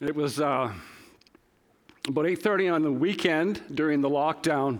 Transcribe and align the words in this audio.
It 0.00 0.14
was 0.14 0.38
uh, 0.38 0.72
about 2.06 2.24
8:30 2.24 2.72
on 2.72 2.82
the 2.82 2.92
weekend 2.92 3.62
during 3.74 4.00
the 4.00 4.08
lockdown, 4.08 4.78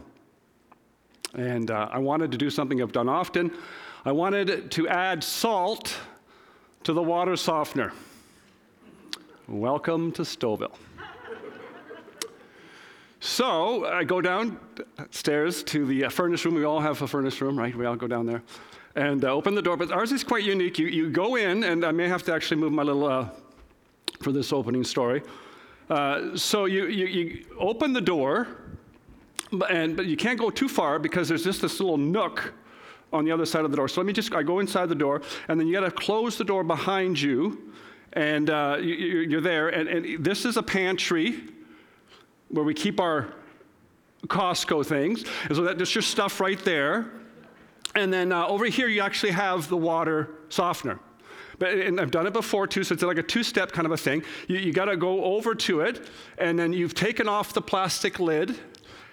and 1.35 1.73
uh, 1.73 1.89
I 1.91 1.99
wanted 1.99 2.31
to 2.31 2.39
do 2.39 2.51
something 2.51 2.81
I've 2.81 2.93
done 2.93 3.09
often. 3.09 3.51
I 4.05 4.13
wanted 4.13 4.71
to 4.71 4.87
add 4.87 5.25
salt 5.25 5.99
to 6.85 6.93
the 6.93 7.03
water 7.03 7.35
softener. 7.35 7.93
Welcome 9.49 10.13
to 10.13 10.23
Stouffville. 10.23 10.77
so 13.19 13.87
I 13.87 14.05
go 14.05 14.21
downstairs 14.21 15.65
to 15.65 15.85
the 15.85 16.05
uh, 16.05 16.11
furnace 16.11 16.45
room. 16.45 16.55
We 16.55 16.63
all 16.63 16.79
have 16.79 17.03
a 17.03 17.09
furnace 17.09 17.41
room, 17.41 17.59
right? 17.59 17.75
We 17.75 17.87
all 17.87 17.97
go 17.97 18.07
down 18.07 18.25
there 18.25 18.45
and 18.95 19.25
uh, 19.25 19.35
open 19.35 19.57
the 19.57 19.63
door. 19.63 19.77
But 19.77 19.91
ours 19.91 20.13
is 20.13 20.23
quite 20.23 20.45
unique. 20.45 20.79
You, 20.79 20.87
you 20.87 21.11
go 21.11 21.35
in, 21.35 21.65
and 21.65 21.85
I 21.85 21.91
may 21.91 22.07
have 22.07 22.23
to 22.23 22.33
actually 22.33 22.61
move 22.61 22.71
my 22.71 22.85
little 22.85 23.05
uh, 23.05 23.29
for 24.21 24.33
this 24.33 24.53
opening 24.53 24.85
story. 24.85 25.23
Uh, 25.91 26.37
so 26.37 26.67
you, 26.67 26.87
you, 26.87 27.07
you, 27.07 27.47
open 27.59 27.93
the 27.93 28.01
door, 28.01 28.47
and, 29.71 29.97
but 29.97 30.07
you 30.07 30.17
can't 30.17 30.39
go 30.39 30.51
too 30.51 30.69
far 30.69 30.99
because 30.99 31.29
there's 31.29 31.45
just 31.45 31.63
this 31.63 31.81
little 31.81 31.97
nook 31.97 32.53
on 33.13 33.25
the 33.25 33.33
other 33.33 33.47
side 33.47 33.65
of 33.65 33.71
the 33.71 33.77
door. 33.77 33.89
So 33.89 34.01
let 34.01 34.07
me 34.07 34.13
just, 34.13 34.35
I 34.35 34.43
go 34.43 34.59
inside 34.59 34.91
the 34.91 34.95
door, 34.95 35.23
and 35.49 35.59
then 35.59 35.67
you 35.67 35.73
got 35.73 35.81
to 35.81 35.91
close 35.91 36.37
the 36.37 36.45
door 36.45 36.63
behind 36.63 37.21
you, 37.21 37.73
and 38.13 38.51
uh, 38.51 38.77
you, 38.81 39.39
are 39.39 39.41
there. 39.41 39.69
And, 39.69 39.89
and 39.89 40.25
this 40.25 40.45
is 40.45 40.57
a 40.57 40.63
pantry 40.63 41.41
where 42.49 42.65
we 42.65 42.75
keep 42.75 43.01
our 43.01 43.33
Costco 44.27 44.85
things. 44.85 45.25
And 45.45 45.57
so 45.57 45.63
that, 45.63 45.79
there's 45.79 45.95
your 45.95 46.03
stuff 46.03 46.41
right 46.41 46.63
there. 46.65 47.11
And 47.95 48.13
then 48.13 48.33
uh, 48.33 48.47
over 48.47 48.67
here, 48.67 48.89
you 48.89 49.01
actually 49.01 49.33
have 49.33 49.69
the 49.69 49.77
water 49.77 50.31
softener. 50.49 51.01
But, 51.59 51.75
and 51.75 52.01
I've 52.01 52.11
done 52.11 52.27
it 52.27 52.33
before 52.33 52.67
too, 52.67 52.85
so 52.85 52.95
it's 52.95 53.03
like 53.03 53.19
a 53.19 53.23
two 53.23 53.43
step 53.43 53.73
kind 53.73 53.87
of 53.87 53.93
a 53.93 53.97
thing. 53.97 54.23
You, 54.47 54.59
you 54.59 54.73
got 54.73 54.87
to 54.87 54.97
go 54.97 55.25
over 55.25 55.55
to 55.55 55.81
it, 55.81 56.09
and 56.39 56.59
then 56.59 56.73
you've 56.73 56.95
taken 56.95 57.29
off 57.29 57.53
the 57.53 57.63
plastic 57.63 58.21
lid, 58.21 58.59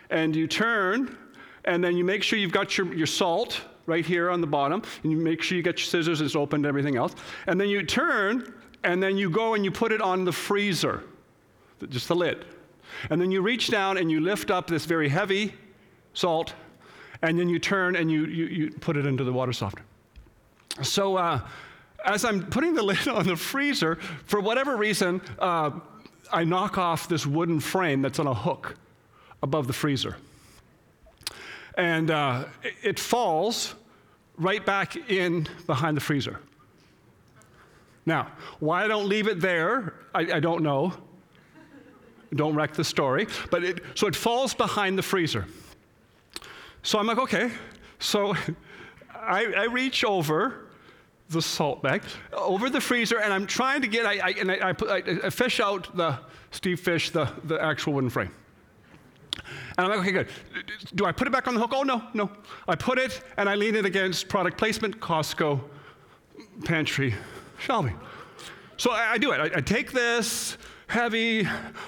and 0.10 0.36
you 0.36 0.48
turn, 0.48 1.18
and 1.66 1.84
then 1.84 1.98
you 1.98 2.04
make 2.04 2.22
sure 2.24 2.38
you've 2.38 2.52
got 2.52 2.78
your, 2.78 2.94
your 2.94 3.08
salt 3.08 3.62
right 3.88 4.06
here 4.06 4.30
on 4.30 4.42
the 4.42 4.48
bottom, 4.48 4.82
and 5.04 5.12
you 5.12 5.18
make 5.18 5.42
sure 5.42 5.58
you 5.58 5.64
get 5.64 5.80
your 5.80 5.86
scissors, 5.86 6.22
it's 6.22 6.36
open 6.36 6.58
and 6.58 6.66
everything 6.66 6.96
else. 6.96 7.16
And 7.48 7.60
then 7.60 7.70
you 7.70 7.84
turn, 7.84 8.54
and 8.84 9.02
then 9.02 9.18
you 9.18 9.30
go 9.30 9.56
and 9.56 9.66
you 9.66 9.72
put 9.72 9.92
it 9.92 10.02
on 10.02 10.26
the 10.26 10.32
freezer, 10.32 11.04
just 11.90 12.08
the 12.08 12.16
lid. 12.16 12.46
And 13.10 13.20
then 13.20 13.32
you 13.32 13.42
reach 13.42 13.70
down 13.70 13.98
and 13.98 14.12
you 14.12 14.20
lift 14.20 14.52
up 14.52 14.68
this 14.68 14.86
very 14.86 15.10
heavy 15.10 15.54
salt, 16.14 16.54
and 17.22 17.40
then 17.40 17.50
you 17.50 17.60
turn 17.60 17.96
and 17.96 18.12
you, 18.12 18.26
you, 18.26 18.46
you 18.46 18.72
put 18.72 18.98
it 18.98 19.06
into 19.06 19.24
the 19.24 19.34
water 19.34 19.54
softener. 19.54 19.86
So, 20.82 21.18
uh, 21.18 21.40
as 22.06 22.24
I'm 22.24 22.46
putting 22.46 22.74
the 22.74 22.84
lid 22.92 23.08
on 23.08 23.28
the 23.28 23.36
freezer, 23.36 23.96
for 24.26 24.40
whatever 24.40 24.78
reason, 24.78 25.22
uh, 25.40 25.72
I 26.32 26.44
knock 26.44 26.78
off 26.78 27.10
this 27.10 27.26
wooden 27.26 27.60
frame 27.60 28.02
that's 28.02 28.20
on 28.20 28.28
a 28.28 28.34
hook 28.34 28.76
above 29.44 29.68
the 29.68 29.74
freezer. 29.74 30.18
And 31.78 32.10
uh, 32.10 32.46
it 32.84 33.00
falls 33.00 33.76
right 34.38 34.66
back 34.66 34.96
in 35.10 35.48
behind 35.68 35.98
the 35.98 36.02
freezer. 36.02 36.40
Now, 38.06 38.28
why 38.60 38.86
I 38.86 38.88
don't 38.88 39.10
leave 39.10 39.28
it 39.28 39.42
there, 39.42 39.94
I, 40.14 40.22
I 40.34 40.40
don't 40.40 40.62
know. 40.62 40.94
Don't 42.34 42.56
wreck 42.56 42.74
the 42.74 42.84
story. 42.84 43.28
But 43.50 43.64
it, 43.64 43.82
so 43.96 44.08
it 44.08 44.16
falls 44.16 44.54
behind 44.54 44.98
the 44.98 45.02
freezer. 45.02 45.46
So 46.84 47.00
I'm 47.00 47.08
like, 47.08 47.18
okay. 47.18 47.52
So 48.00 48.36
I, 49.16 49.46
I 49.58 49.64
reach 49.66 50.04
over 50.04 50.65
the 51.30 51.42
salt 51.42 51.82
bag 51.82 52.04
over 52.34 52.70
the 52.70 52.82
freezer, 52.82 53.20
and 53.20 53.34
I'm 53.34 53.48
trying 53.48 53.82
to 53.82 53.88
get, 53.88 54.06
I, 54.06 54.20
I 54.20 54.30
and 54.40 54.52
I, 54.52 54.70
I, 54.70 54.74
put, 54.74 54.90
I, 54.90 55.30
fish 55.30 55.60
out 55.60 55.96
the 55.96 56.20
Steve 56.52 56.80
Fish, 56.80 57.10
the, 57.10 57.30
the 57.44 57.62
actual 57.62 57.94
wooden 57.94 58.10
frame. 58.10 58.32
And 59.78 59.86
I'm 59.86 59.90
like, 59.90 60.00
okay, 60.00 60.12
good. 60.12 60.28
Do 60.94 61.06
I 61.06 61.12
put 61.12 61.28
it 61.28 61.32
back 61.32 61.48
on 61.48 61.56
the 61.56 61.60
hook? 61.60 61.72
Oh, 61.74 61.84
no, 61.84 62.04
no. 62.14 62.32
I 62.68 62.76
put 62.76 62.98
it 62.98 63.22
and 63.38 63.50
I 63.50 63.56
lean 63.56 63.76
it 63.76 63.86
against 63.86 64.30
product 64.30 64.58
placement, 64.58 65.00
Costco, 65.00 65.62
pantry, 66.64 67.14
shelving. 67.60 68.00
So 68.78 68.92
I, 68.92 69.14
I 69.14 69.18
do 69.18 69.32
it. 69.32 69.40
I, 69.40 69.58
I 69.58 69.62
take 69.62 69.92
this, 69.92 70.58
heavy. 70.88 71.44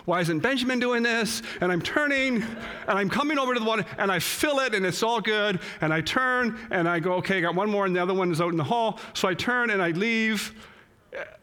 Why 0.05 0.21
isn't 0.21 0.39
Benjamin 0.39 0.79
doing 0.79 1.03
this? 1.03 1.41
And 1.61 1.71
I'm 1.71 1.81
turning 1.81 2.37
and 2.37 2.97
I'm 2.99 3.09
coming 3.09 3.37
over 3.37 3.53
to 3.53 3.59
the 3.59 3.65
one 3.65 3.85
and 3.97 4.11
I 4.11 4.19
fill 4.19 4.59
it 4.59 4.73
and 4.73 4.85
it's 4.85 5.03
all 5.03 5.21
good. 5.21 5.59
And 5.81 5.93
I 5.93 6.01
turn 6.01 6.59
and 6.71 6.87
I 6.87 6.99
go, 6.99 7.13
okay, 7.13 7.37
I 7.37 7.41
got 7.41 7.55
one 7.55 7.69
more 7.69 7.85
and 7.85 7.95
the 7.95 8.01
other 8.01 8.13
one 8.13 8.31
is 8.31 8.41
out 8.41 8.51
in 8.51 8.57
the 8.57 8.63
hall. 8.63 8.99
So 9.13 9.27
I 9.27 9.33
turn 9.33 9.69
and 9.69 9.81
I 9.81 9.91
leave 9.91 10.53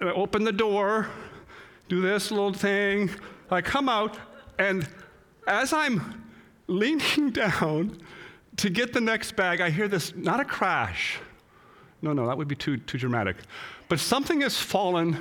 and 0.00 0.08
I 0.08 0.12
open 0.12 0.44
the 0.44 0.52
door, 0.52 1.08
do 1.88 2.00
this 2.00 2.30
little 2.30 2.52
thing. 2.52 3.10
I 3.50 3.60
come 3.60 3.88
out 3.88 4.18
and 4.58 4.88
as 5.46 5.72
I'm 5.72 6.24
leaning 6.66 7.30
down 7.32 8.00
to 8.56 8.70
get 8.70 8.92
the 8.92 9.00
next 9.00 9.36
bag, 9.36 9.60
I 9.60 9.70
hear 9.70 9.88
this 9.88 10.14
not 10.14 10.40
a 10.40 10.44
crash. 10.44 11.18
No, 12.02 12.12
no, 12.12 12.26
that 12.26 12.36
would 12.36 12.48
be 12.48 12.54
too, 12.54 12.76
too 12.76 12.98
dramatic. 12.98 13.36
But 13.88 13.98
something 13.98 14.42
has 14.42 14.58
fallen 14.58 15.16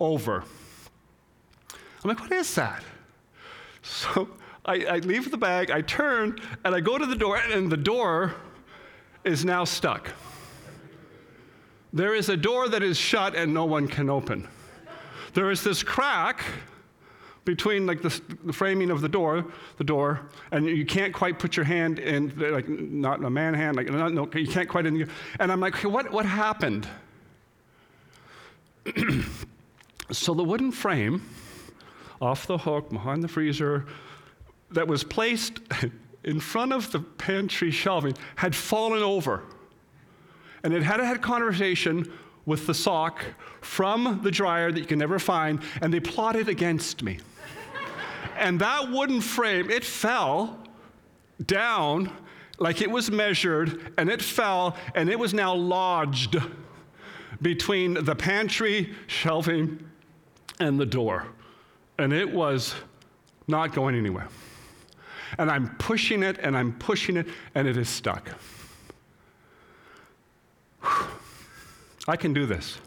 over. 0.00 0.44
I'm 2.02 2.08
like, 2.08 2.20
what 2.20 2.32
is 2.32 2.54
that? 2.54 2.82
So 3.82 4.28
I, 4.64 4.84
I 4.84 4.98
leave 4.98 5.30
the 5.30 5.38
bag, 5.38 5.70
I 5.70 5.80
turn, 5.80 6.38
and 6.64 6.74
I 6.74 6.80
go 6.80 6.98
to 6.98 7.06
the 7.06 7.16
door, 7.16 7.36
and 7.36 7.70
the 7.70 7.76
door 7.76 8.34
is 9.24 9.44
now 9.44 9.64
stuck. 9.64 10.10
There 11.92 12.14
is 12.14 12.28
a 12.28 12.36
door 12.36 12.68
that 12.68 12.82
is 12.82 12.98
shut 12.98 13.34
and 13.34 13.54
no 13.54 13.64
one 13.64 13.88
can 13.88 14.10
open. 14.10 14.46
There 15.32 15.50
is 15.50 15.62
this 15.62 15.82
crack 15.82 16.44
between 17.44 17.86
like 17.86 18.02
the, 18.02 18.20
the, 18.44 18.52
framing 18.52 18.90
of 18.90 19.00
the 19.00 19.08
door, 19.08 19.46
the 19.78 19.84
door, 19.84 20.20
and 20.52 20.66
you 20.66 20.84
can't 20.84 21.14
quite 21.14 21.38
put 21.38 21.56
your 21.56 21.64
hand 21.64 21.98
in, 21.98 22.30
like 22.36 22.68
not 22.68 23.24
a 23.24 23.30
man 23.30 23.54
hand, 23.54 23.74
like 23.74 23.88
not, 23.88 24.12
no, 24.12 24.28
you 24.34 24.46
can't 24.46 24.68
quite 24.68 24.84
in. 24.84 25.08
And 25.40 25.50
I'm 25.50 25.60
like, 25.60 25.76
what, 25.76 26.12
what 26.12 26.26
happened? 26.26 26.86
so 30.10 30.34
the 30.34 30.44
wooden 30.44 30.70
frame 30.70 31.22
off 32.20 32.46
the 32.46 32.58
hook 32.58 32.90
behind 32.90 33.22
the 33.22 33.28
freezer 33.28 33.86
that 34.70 34.86
was 34.86 35.04
placed 35.04 35.60
in 36.24 36.40
front 36.40 36.72
of 36.72 36.90
the 36.92 37.00
pantry 37.00 37.70
shelving 37.70 38.14
had 38.36 38.54
fallen 38.54 39.02
over. 39.02 39.42
And 40.62 40.74
it 40.74 40.82
had 40.82 41.00
had 41.00 41.22
conversation 41.22 42.10
with 42.44 42.66
the 42.66 42.74
sock 42.74 43.24
from 43.60 44.20
the 44.22 44.30
dryer 44.30 44.72
that 44.72 44.80
you 44.80 44.86
can 44.86 44.98
never 44.98 45.18
find, 45.18 45.60
and 45.80 45.92
they 45.92 46.00
plotted 46.00 46.48
against 46.48 47.02
me. 47.02 47.18
and 48.38 48.60
that 48.60 48.90
wooden 48.90 49.20
frame, 49.20 49.70
it 49.70 49.84
fell 49.84 50.58
down 51.44 52.10
like 52.58 52.82
it 52.82 52.90
was 52.90 53.10
measured, 53.10 53.92
and 53.96 54.10
it 54.10 54.20
fell, 54.20 54.76
and 54.94 55.08
it 55.08 55.18
was 55.18 55.32
now 55.32 55.54
lodged 55.54 56.36
between 57.40 57.94
the 58.04 58.16
pantry 58.16 58.94
shelving 59.06 59.88
and 60.58 60.80
the 60.80 60.86
door 60.86 61.28
and 61.98 62.12
it 62.12 62.30
was 62.30 62.74
not 63.46 63.72
going 63.72 63.94
anywhere. 63.94 64.28
And 65.38 65.50
I'm 65.50 65.74
pushing 65.76 66.22
it 66.22 66.38
and 66.38 66.56
I'm 66.56 66.72
pushing 66.78 67.16
it, 67.16 67.26
and 67.54 67.68
it 67.68 67.76
is 67.76 67.88
stuck. 67.88 68.30
I 72.08 72.16
can 72.16 72.32
do 72.32 72.46
this. 72.46 72.78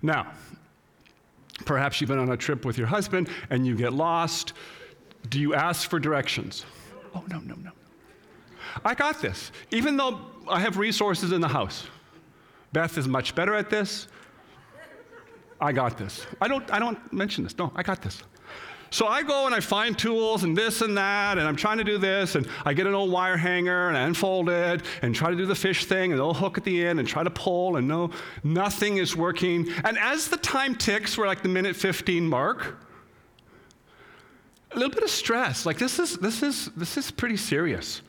Now, 0.00 0.32
perhaps 1.66 2.00
you've 2.00 2.08
been 2.08 2.18
on 2.18 2.30
a 2.30 2.36
trip 2.36 2.64
with 2.64 2.78
your 2.78 2.86
husband 2.86 3.28
and 3.50 3.66
you 3.66 3.76
get 3.76 3.92
lost. 3.92 4.54
Do 5.28 5.38
you 5.38 5.54
ask 5.54 5.90
for 5.90 5.98
directions? 5.98 6.64
Oh, 7.14 7.22
no, 7.28 7.38
no, 7.40 7.54
no. 7.56 7.72
I 8.84 8.94
got 8.94 9.20
this. 9.20 9.52
Even 9.70 9.96
though 9.96 10.20
I 10.48 10.60
have 10.60 10.78
resources 10.78 11.32
in 11.32 11.40
the 11.40 11.48
house, 11.48 11.86
Beth 12.72 12.96
is 12.96 13.08
much 13.08 13.34
better 13.34 13.54
at 13.54 13.68
this. 13.68 14.08
I 15.60 15.72
got 15.72 15.98
this. 15.98 16.26
I 16.40 16.48
don't, 16.48 16.68
I 16.72 16.78
don't 16.78 17.12
mention 17.12 17.44
this. 17.44 17.56
No, 17.58 17.70
I 17.76 17.82
got 17.82 18.00
this. 18.02 18.22
So 18.92 19.06
I 19.06 19.22
go 19.22 19.46
and 19.46 19.54
I 19.54 19.60
find 19.60 19.96
tools 19.96 20.42
and 20.42 20.56
this 20.56 20.80
and 20.80 20.96
that, 20.98 21.38
and 21.38 21.46
I'm 21.46 21.54
trying 21.54 21.78
to 21.78 21.84
do 21.84 21.96
this, 21.96 22.34
and 22.34 22.48
I 22.64 22.74
get 22.74 22.88
an 22.88 22.94
old 22.94 23.12
wire 23.12 23.36
hanger 23.36 23.86
and 23.86 23.96
I 23.96 24.00
unfold 24.00 24.48
it 24.48 24.82
and 25.02 25.14
try 25.14 25.30
to 25.30 25.36
do 25.36 25.46
the 25.46 25.54
fish 25.54 25.84
thing 25.84 26.10
and 26.10 26.20
the 26.20 26.32
hook 26.32 26.58
at 26.58 26.64
the 26.64 26.84
end 26.84 26.98
and 26.98 27.06
try 27.06 27.22
to 27.22 27.30
pull, 27.30 27.76
and 27.76 27.86
no, 27.86 28.10
nothing 28.42 28.96
is 28.96 29.14
working. 29.14 29.68
And 29.84 29.96
as 29.96 30.26
the 30.28 30.38
time 30.38 30.74
ticks, 30.74 31.16
we're 31.16 31.28
like 31.28 31.42
the 31.42 31.48
minute 31.48 31.76
15 31.76 32.26
mark. 32.26 32.78
A 34.72 34.74
little 34.74 34.92
bit 34.92 35.04
of 35.04 35.10
stress. 35.10 35.66
Like 35.66 35.78
this 35.78 35.98
is 35.98 36.16
this 36.18 36.42
is 36.42 36.66
this 36.76 36.96
is 36.96 37.10
pretty 37.10 37.36
serious. 37.36 38.02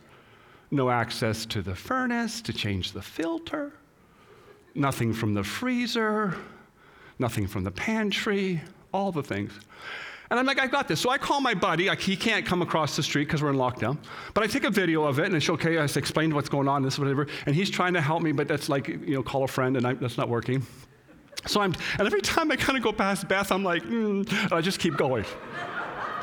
No 0.72 0.90
access 0.90 1.46
to 1.48 1.62
the 1.62 1.75
furnace 1.75 2.42
to 2.42 2.54
change 2.54 2.92
the 2.92 3.02
filter. 3.02 3.74
Nothing 4.74 5.14
from 5.14 5.34
the 5.34 5.44
freezer 5.44 6.36
nothing 7.22 7.48
from 7.48 7.64
the 7.64 7.72
pantry, 7.72 8.62
all 8.94 9.14
the 9.14 9.24
things. 9.24 9.54
And 10.30 10.40
I'm 10.40 10.46
like, 10.46 10.60
I've 10.60 10.72
got 10.72 10.88
this. 10.88 11.02
So 11.02 11.10
I 11.10 11.18
call 11.18 11.42
my 11.42 11.54
buddy. 11.54 11.88
Like, 11.88 12.00
he 12.00 12.16
can't 12.16 12.46
come 12.46 12.62
across 12.62 12.96
the 12.96 13.04
street 13.04 13.26
because 13.26 13.42
we're 13.42 13.50
in 13.50 13.58
lockdown. 13.58 13.98
But 14.34 14.46
I 14.46 14.48
take 14.48 14.64
a 14.64 14.70
video 14.70 15.04
of 15.04 15.20
it 15.20 15.26
and 15.26 15.36
it's 15.36 15.50
okay. 15.50 15.78
I 15.78 15.84
explained 15.84 16.34
what's 16.34 16.48
going 16.48 16.70
on, 16.70 16.84
this, 16.84 16.98
whatever. 16.98 17.28
And 17.46 17.54
he's 17.54 17.70
trying 17.70 17.94
to 17.96 18.02
help 18.02 18.24
me, 18.24 18.32
but 18.32 18.48
that's 18.48 18.70
like, 18.70 18.88
you 18.88 19.16
know, 19.16 19.24
call 19.24 19.44
a 19.44 19.48
friend 19.48 19.76
and 19.76 19.86
I, 19.86 19.94
that's 19.94 20.18
not 20.18 20.30
working. 20.30 20.66
So 21.48 21.60
I'm, 21.60 21.74
and 21.98 22.08
every 22.08 22.22
time 22.22 22.50
I 22.52 22.56
kind 22.56 22.78
of 22.78 22.84
go 22.84 22.94
past 22.94 23.28
Beth, 23.28 23.52
I'm 23.52 23.64
like, 23.64 23.84
mm, 23.84 24.54
I 24.54 24.62
just 24.62 24.80
keep 24.80 24.96
going. 24.96 25.26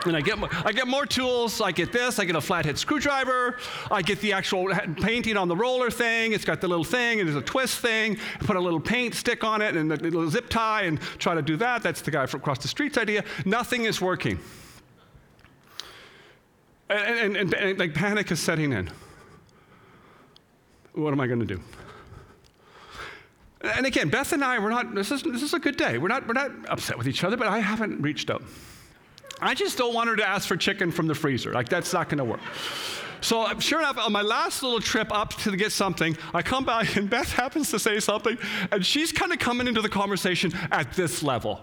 And 0.07 0.17
I 0.17 0.21
get, 0.21 0.39
I 0.65 0.73
get 0.73 0.87
more 0.87 1.07
tools. 1.07 1.61
I 1.61 1.73
get 1.73 1.93
this. 1.93 2.19
I 2.19 2.25
get 2.25 2.37
a 2.37 2.41
flathead 2.41 2.79
screwdriver. 2.79 3.59
I 3.91 4.03
get 4.03 4.21
the 4.21 4.33
actual 4.33 4.73
painting 5.01 5.37
on 5.37 5.49
the 5.49 5.57
roller 5.57 5.91
thing. 5.91 6.33
It's 6.33 6.45
got 6.45 6.61
the 6.61 6.69
little 6.69 6.85
thing, 6.85 7.21
and 7.21 7.29
there's 7.29 7.41
a 7.41 7.45
twist 7.45 7.81
thing. 7.81 8.19
I 8.41 8.45
put 8.45 8.57
a 8.57 8.61
little 8.61 8.81
paint 8.81 9.15
stick 9.15 9.45
on 9.45 9.61
it 9.61 9.77
and 9.77 9.93
a 9.93 9.97
little 9.97 10.29
zip 10.31 10.49
tie 10.49 10.83
and 10.83 11.01
try 11.19 11.35
to 11.35 11.43
do 11.43 11.57
that. 11.57 11.83
That's 11.83 12.01
the 12.01 12.11
guy 12.11 12.27
from 12.27 12.41
across 12.41 12.59
the 12.59 12.69
street's 12.69 12.97
idea. 12.97 13.25
Nothing 13.45 13.85
is 13.85 14.01
working. 14.01 14.39
And, 16.89 17.19
and, 17.19 17.37
and, 17.37 17.55
and 17.55 17.79
like 17.79 17.95
panic 17.95 18.31
is 18.31 18.41
setting 18.41 18.73
in. 18.73 18.91
What 20.95 21.13
am 21.13 21.21
I 21.21 21.27
going 21.27 21.41
to 21.41 21.47
do? 21.47 21.61
And 23.61 23.87
again, 23.87 24.09
Beth 24.09 24.33
and 24.33 24.45
I, 24.45 24.59
we're 24.59 24.71
not, 24.71 24.95
this 24.95 25.11
is, 25.11 25.23
this 25.23 25.43
is 25.43 25.53
a 25.53 25.59
good 25.59 25.77
day. 25.77 25.99
We're 25.99 26.09
not, 26.09 26.27
we're 26.27 26.35
not 26.35 26.51
upset 26.69 26.97
with 26.97 27.09
each 27.09 27.25
other, 27.25 27.37
but 27.37 27.49
I 27.49 27.59
haven't 27.59 28.01
reached 28.01 28.31
out. 28.31 28.43
I 29.41 29.55
just 29.55 29.79
don't 29.79 29.95
want 29.95 30.09
her 30.09 30.17
to 30.17 30.29
ask 30.29 30.49
for 30.49 30.57
chicken 30.57 30.91
from 30.91 31.07
the 31.07 31.15
freezer. 31.15 31.53
Like, 31.53 31.69
that's 31.69 31.93
not 31.93 32.09
going 32.09 32.19
to 32.19 32.25
work. 32.25 32.41
So, 33.21 33.59
sure 33.59 33.81
enough, 33.81 33.99
on 33.99 34.13
my 34.13 34.23
last 34.23 34.63
little 34.63 34.81
trip 34.81 35.13
up 35.13 35.35
to 35.39 35.57
get 35.57 35.73
something, 35.73 36.17
I 36.33 36.43
come 36.43 36.65
back 36.65 36.97
and 36.97 37.09
Beth 37.11 37.33
happens 37.33 37.71
to 37.71 37.79
say 37.79 38.01
something, 38.01 38.39
and 38.71 38.85
she's 38.85 39.13
kind 39.13 39.33
of 39.33 39.39
coming 39.39 39.67
into 39.67 39.83
the 39.83 39.89
conversation 39.89 40.53
at 40.71 40.93
this 40.93 41.23
level. 41.23 41.61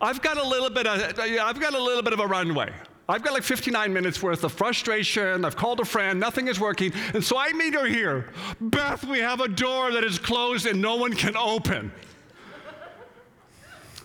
I've 0.00 0.22
got 0.22 0.36
a 0.36 0.46
little 0.46 0.70
bit 0.70 0.86
of, 0.86 1.18
I've 1.18 1.60
got 1.60 1.74
a 1.74 1.82
little 1.82 2.02
bit 2.02 2.12
of 2.12 2.20
a 2.20 2.26
runway. 2.26 2.72
I've 3.10 3.22
got 3.22 3.32
like 3.32 3.42
59 3.42 3.90
minutes 3.92 4.22
worth 4.22 4.44
of 4.44 4.52
frustration. 4.52 5.44
I've 5.46 5.56
called 5.56 5.80
a 5.80 5.84
friend, 5.84 6.20
nothing 6.20 6.46
is 6.46 6.60
working. 6.60 6.92
And 7.14 7.24
so 7.24 7.38
I 7.38 7.52
meet 7.54 7.72
her 7.72 7.86
here. 7.86 8.28
Beth, 8.60 9.02
we 9.04 9.18
have 9.20 9.40
a 9.40 9.48
door 9.48 9.90
that 9.92 10.04
is 10.04 10.18
closed 10.18 10.66
and 10.66 10.82
no 10.82 10.96
one 10.96 11.14
can 11.14 11.34
open. 11.34 11.90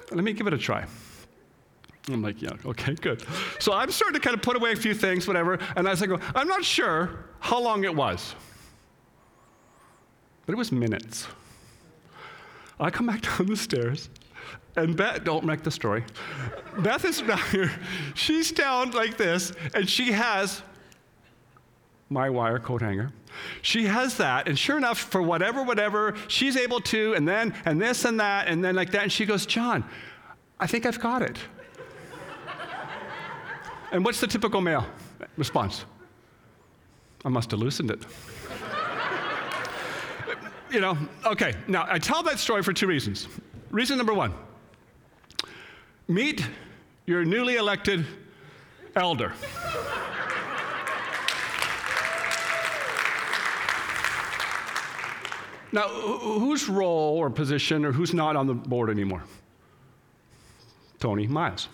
Let 0.10 0.24
me 0.24 0.32
give 0.32 0.48
it 0.48 0.54
a 0.54 0.58
try. 0.58 0.86
I'm 2.10 2.22
like, 2.22 2.42
yeah, 2.42 2.52
okay, 2.66 2.96
good. 2.96 3.24
So 3.60 3.74
I'm 3.74 3.90
starting 3.92 4.20
to 4.20 4.20
kind 4.20 4.36
of 4.36 4.42
put 4.42 4.58
away 4.58 4.74
a 4.74 4.76
few 4.76 4.94
things, 4.94 5.26
whatever. 5.26 5.58
And 5.76 5.88
as 5.88 6.04
I 6.04 6.08
go, 6.08 6.20
I'm 6.36 6.48
not 6.48 6.64
sure 6.66 7.26
how 7.40 7.62
long 7.62 7.86
it 7.86 7.96
was, 7.96 8.36
but 10.46 10.54
it 10.54 10.58
was 10.58 10.72
minutes. 10.72 11.28
I 12.80 12.90
come 12.90 13.08
back 13.08 13.22
down 13.38 13.48
the 13.48 13.56
stairs. 13.56 14.10
And 14.76 14.98
Beth, 14.98 15.24
don't 15.24 15.46
wreck 15.46 15.64
the 15.64 15.72
story. 15.72 16.04
Beth 16.80 17.06
is 17.06 17.22
down 17.22 17.40
here. 17.52 17.72
She's 18.16 18.52
down 18.52 18.92
like 18.92 19.18
this, 19.18 19.54
and 19.76 19.88
she 19.88 20.12
has 20.12 20.64
my 22.10 22.30
wire 22.30 22.60
coat 22.60 22.82
hanger. 22.82 23.12
She 23.62 23.86
has 23.86 24.18
that, 24.18 24.48
and 24.48 24.58
sure 24.58 24.78
enough, 24.78 24.98
for 24.98 25.22
whatever, 25.22 25.64
whatever, 25.64 26.16
she's 26.28 26.58
able 26.58 26.80
to, 26.82 27.14
and 27.14 27.28
then, 27.28 27.54
and 27.66 27.80
this 27.80 28.04
and 28.06 28.20
that, 28.20 28.48
and 28.48 28.64
then 28.64 28.76
like 28.76 28.92
that. 28.92 29.04
And 29.04 29.12
she 29.12 29.26
goes, 29.26 29.46
John, 29.46 29.84
I 30.60 30.68
think 30.68 30.86
I've 30.86 31.00
got 31.00 31.22
it. 31.22 31.38
And 33.94 34.04
what's 34.04 34.20
the 34.20 34.28
typical 34.28 34.60
male 34.60 34.86
response? 35.38 35.86
I 37.24 37.30
must 37.30 37.52
have 37.52 37.60
loosened 37.62 37.92
it. 37.92 38.04
you 40.72 40.82
know, 40.82 40.98
okay, 41.26 41.54
now 41.68 41.86
I 41.88 42.00
tell 42.00 42.24
that 42.24 42.40
story 42.40 42.64
for 42.64 42.74
two 42.74 42.88
reasons. 42.88 43.30
Reason 43.72 43.96
number 43.96 44.14
one 44.14 44.34
Meet 46.08 46.46
your 47.06 47.24
newly 47.24 47.56
elected 47.56 48.06
elder. 48.96 49.34
now, 55.72 55.88
whose 55.88 56.68
role 56.68 57.18
or 57.18 57.30
position 57.30 57.86
or 57.86 57.92
who's 57.92 58.14
not 58.14 58.36
on 58.36 58.48
the 58.48 58.54
board 58.54 58.90
anymore? 58.90 59.24
Tony 61.00 61.28
Miles. 61.28 61.68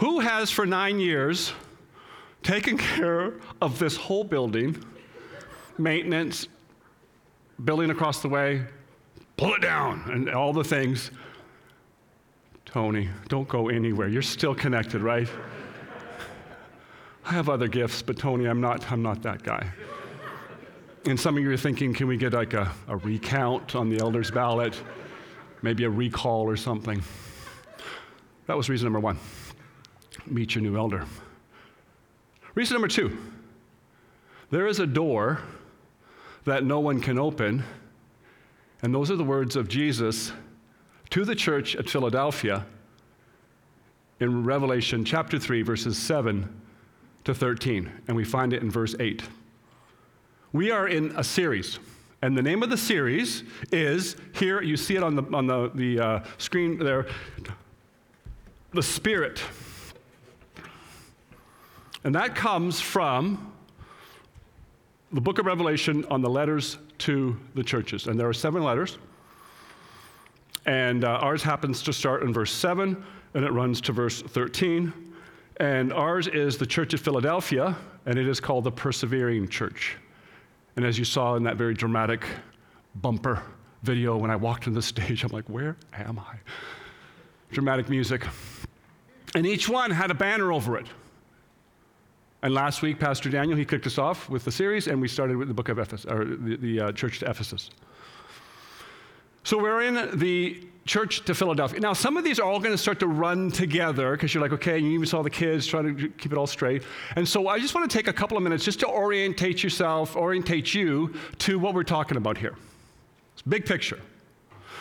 Who 0.00 0.20
has 0.20 0.50
for 0.50 0.64
nine 0.64 0.98
years 0.98 1.52
taken 2.42 2.78
care 2.78 3.34
of 3.60 3.78
this 3.78 3.96
whole 3.96 4.24
building, 4.24 4.82
maintenance, 5.76 6.48
building 7.62 7.90
across 7.90 8.22
the 8.22 8.28
way, 8.30 8.62
pull 9.36 9.52
it 9.52 9.60
down, 9.60 10.02
and 10.10 10.30
all 10.30 10.54
the 10.54 10.64
things 10.64 11.10
Tony, 12.64 13.10
don't 13.28 13.46
go 13.46 13.68
anywhere. 13.68 14.08
You're 14.08 14.22
still 14.22 14.54
connected, 14.54 15.02
right? 15.02 15.28
I 17.26 17.32
have 17.32 17.50
other 17.50 17.68
gifts, 17.68 18.00
but 18.00 18.16
Tony, 18.16 18.46
I'm 18.46 18.60
not, 18.60 18.90
I'm 18.90 19.02
not 19.02 19.20
that 19.22 19.42
guy. 19.42 19.70
And 21.04 21.20
some 21.20 21.36
of 21.36 21.42
you 21.42 21.50
are 21.50 21.58
thinking, 21.58 21.92
can 21.92 22.06
we 22.06 22.16
get 22.16 22.32
like 22.32 22.54
a, 22.54 22.72
a 22.88 22.96
recount 22.96 23.74
on 23.74 23.90
the 23.90 23.98
elder's 23.98 24.30
ballot? 24.30 24.80
Maybe 25.60 25.84
a 25.84 25.90
recall 25.90 26.48
or 26.48 26.56
something. 26.56 27.02
That 28.46 28.56
was 28.56 28.70
reason 28.70 28.86
number 28.86 29.00
one 29.00 29.18
meet 30.26 30.54
your 30.54 30.62
new 30.62 30.76
elder. 30.76 31.06
Reason 32.54 32.74
number 32.74 32.88
two 32.88 33.16
there 34.50 34.66
is 34.66 34.80
a 34.80 34.86
door 34.86 35.40
that 36.44 36.64
no 36.64 36.80
one 36.80 37.00
can 37.00 37.18
open, 37.18 37.62
and 38.82 38.94
those 38.94 39.10
are 39.10 39.16
the 39.16 39.24
words 39.24 39.56
of 39.56 39.68
Jesus 39.68 40.32
to 41.10 41.24
the 41.24 41.34
church 41.34 41.76
at 41.76 41.88
Philadelphia 41.88 42.66
in 44.20 44.44
Revelation 44.44 45.04
chapter 45.04 45.38
3, 45.38 45.62
verses 45.62 45.96
7 45.96 46.60
to 47.24 47.34
13. 47.34 47.90
And 48.06 48.16
we 48.16 48.24
find 48.24 48.52
it 48.52 48.62
in 48.62 48.70
verse 48.70 48.94
8. 48.98 49.22
We 50.52 50.70
are 50.70 50.88
in 50.88 51.12
a 51.16 51.24
series. 51.24 51.78
And 52.22 52.36
the 52.36 52.42
name 52.42 52.62
of 52.62 52.70
the 52.70 52.76
series 52.76 53.44
is 53.72 54.16
here, 54.34 54.60
you 54.60 54.76
see 54.76 54.96
it 54.96 55.02
on 55.02 55.16
the, 55.16 55.22
on 55.32 55.46
the, 55.46 55.70
the 55.74 56.00
uh, 56.00 56.24
screen 56.38 56.78
there 56.78 57.06
The 58.72 58.82
Spirit. 58.82 59.42
And 62.04 62.14
that 62.14 62.34
comes 62.34 62.80
from 62.80 63.52
the 65.12 65.20
book 65.20 65.38
of 65.38 65.46
Revelation 65.46 66.04
on 66.10 66.22
the 66.22 66.30
letters 66.30 66.78
to 66.98 67.38
the 67.54 67.62
churches. 67.62 68.06
And 68.06 68.18
there 68.18 68.28
are 68.28 68.32
seven 68.32 68.62
letters. 68.62 68.98
And 70.66 71.04
uh, 71.04 71.08
ours 71.08 71.42
happens 71.42 71.82
to 71.82 71.92
start 71.92 72.22
in 72.22 72.32
verse 72.32 72.52
7 72.52 73.02
and 73.34 73.44
it 73.44 73.52
runs 73.52 73.80
to 73.82 73.92
verse 73.92 74.22
13. 74.22 74.92
And 75.58 75.92
ours 75.92 76.26
is 76.26 76.56
the 76.56 76.66
Church 76.66 76.94
of 76.94 77.00
Philadelphia, 77.00 77.76
and 78.06 78.18
it 78.18 78.26
is 78.26 78.40
called 78.40 78.64
the 78.64 78.72
Persevering 78.72 79.48
Church. 79.48 79.96
And 80.76 80.84
as 80.84 80.98
you 80.98 81.04
saw 81.04 81.34
in 81.34 81.42
that 81.44 81.56
very 81.56 81.74
dramatic 81.74 82.24
bumper 82.96 83.42
video 83.82 84.16
when 84.16 84.30
I 84.30 84.36
walked 84.36 84.66
on 84.66 84.72
the 84.72 84.82
stage, 84.82 85.22
I'm 85.22 85.30
like, 85.30 85.48
where 85.48 85.76
am 85.92 86.18
I? 86.18 86.36
Dramatic 87.52 87.88
music. 87.88 88.26
And 89.34 89.46
each 89.46 89.68
one 89.68 89.90
had 89.90 90.10
a 90.10 90.14
banner 90.14 90.52
over 90.52 90.76
it. 90.78 90.86
And 92.42 92.54
last 92.54 92.80
week, 92.80 92.98
Pastor 92.98 93.28
Daniel, 93.28 93.56
he 93.56 93.64
kicked 93.64 93.86
us 93.86 93.98
off 93.98 94.28
with 94.30 94.44
the 94.44 94.52
series, 94.52 94.86
and 94.86 95.00
we 95.00 95.08
started 95.08 95.36
with 95.36 95.48
the 95.48 95.54
book 95.54 95.68
of 95.68 95.78
Ephesus, 95.78 96.10
or 96.10 96.24
the, 96.24 96.56
the 96.56 96.80
uh, 96.80 96.92
church 96.92 97.18
to 97.18 97.28
Ephesus. 97.28 97.70
So 99.44 99.58
we're 99.58 99.82
in 99.82 100.18
the 100.18 100.66
church 100.86 101.24
to 101.24 101.34
Philadelphia. 101.34 101.80
Now, 101.80 101.92
some 101.92 102.16
of 102.16 102.24
these 102.24 102.38
are 102.38 102.44
all 102.44 102.58
going 102.58 102.72
to 102.72 102.78
start 102.78 102.98
to 103.00 103.06
run 103.06 103.50
together 103.50 104.12
because 104.12 104.34
you're 104.34 104.42
like, 104.42 104.52
okay, 104.52 104.78
you 104.78 104.90
even 104.90 105.06
saw 105.06 105.22
the 105.22 105.30
kids 105.30 105.66
trying 105.66 105.96
to 105.96 106.08
keep 106.08 106.32
it 106.32 106.38
all 106.38 106.46
straight. 106.46 106.82
And 107.16 107.28
so 107.28 107.48
I 107.48 107.58
just 107.58 107.74
want 107.74 107.90
to 107.90 107.96
take 107.96 108.08
a 108.08 108.12
couple 108.12 108.36
of 108.36 108.42
minutes 108.42 108.64
just 108.64 108.80
to 108.80 108.88
orientate 108.88 109.62
yourself, 109.62 110.16
orientate 110.16 110.74
you 110.74 111.14
to 111.38 111.58
what 111.58 111.74
we're 111.74 111.84
talking 111.84 112.16
about 112.16 112.38
here. 112.38 112.56
It's 113.34 113.42
big 113.42 113.66
picture. 113.66 114.00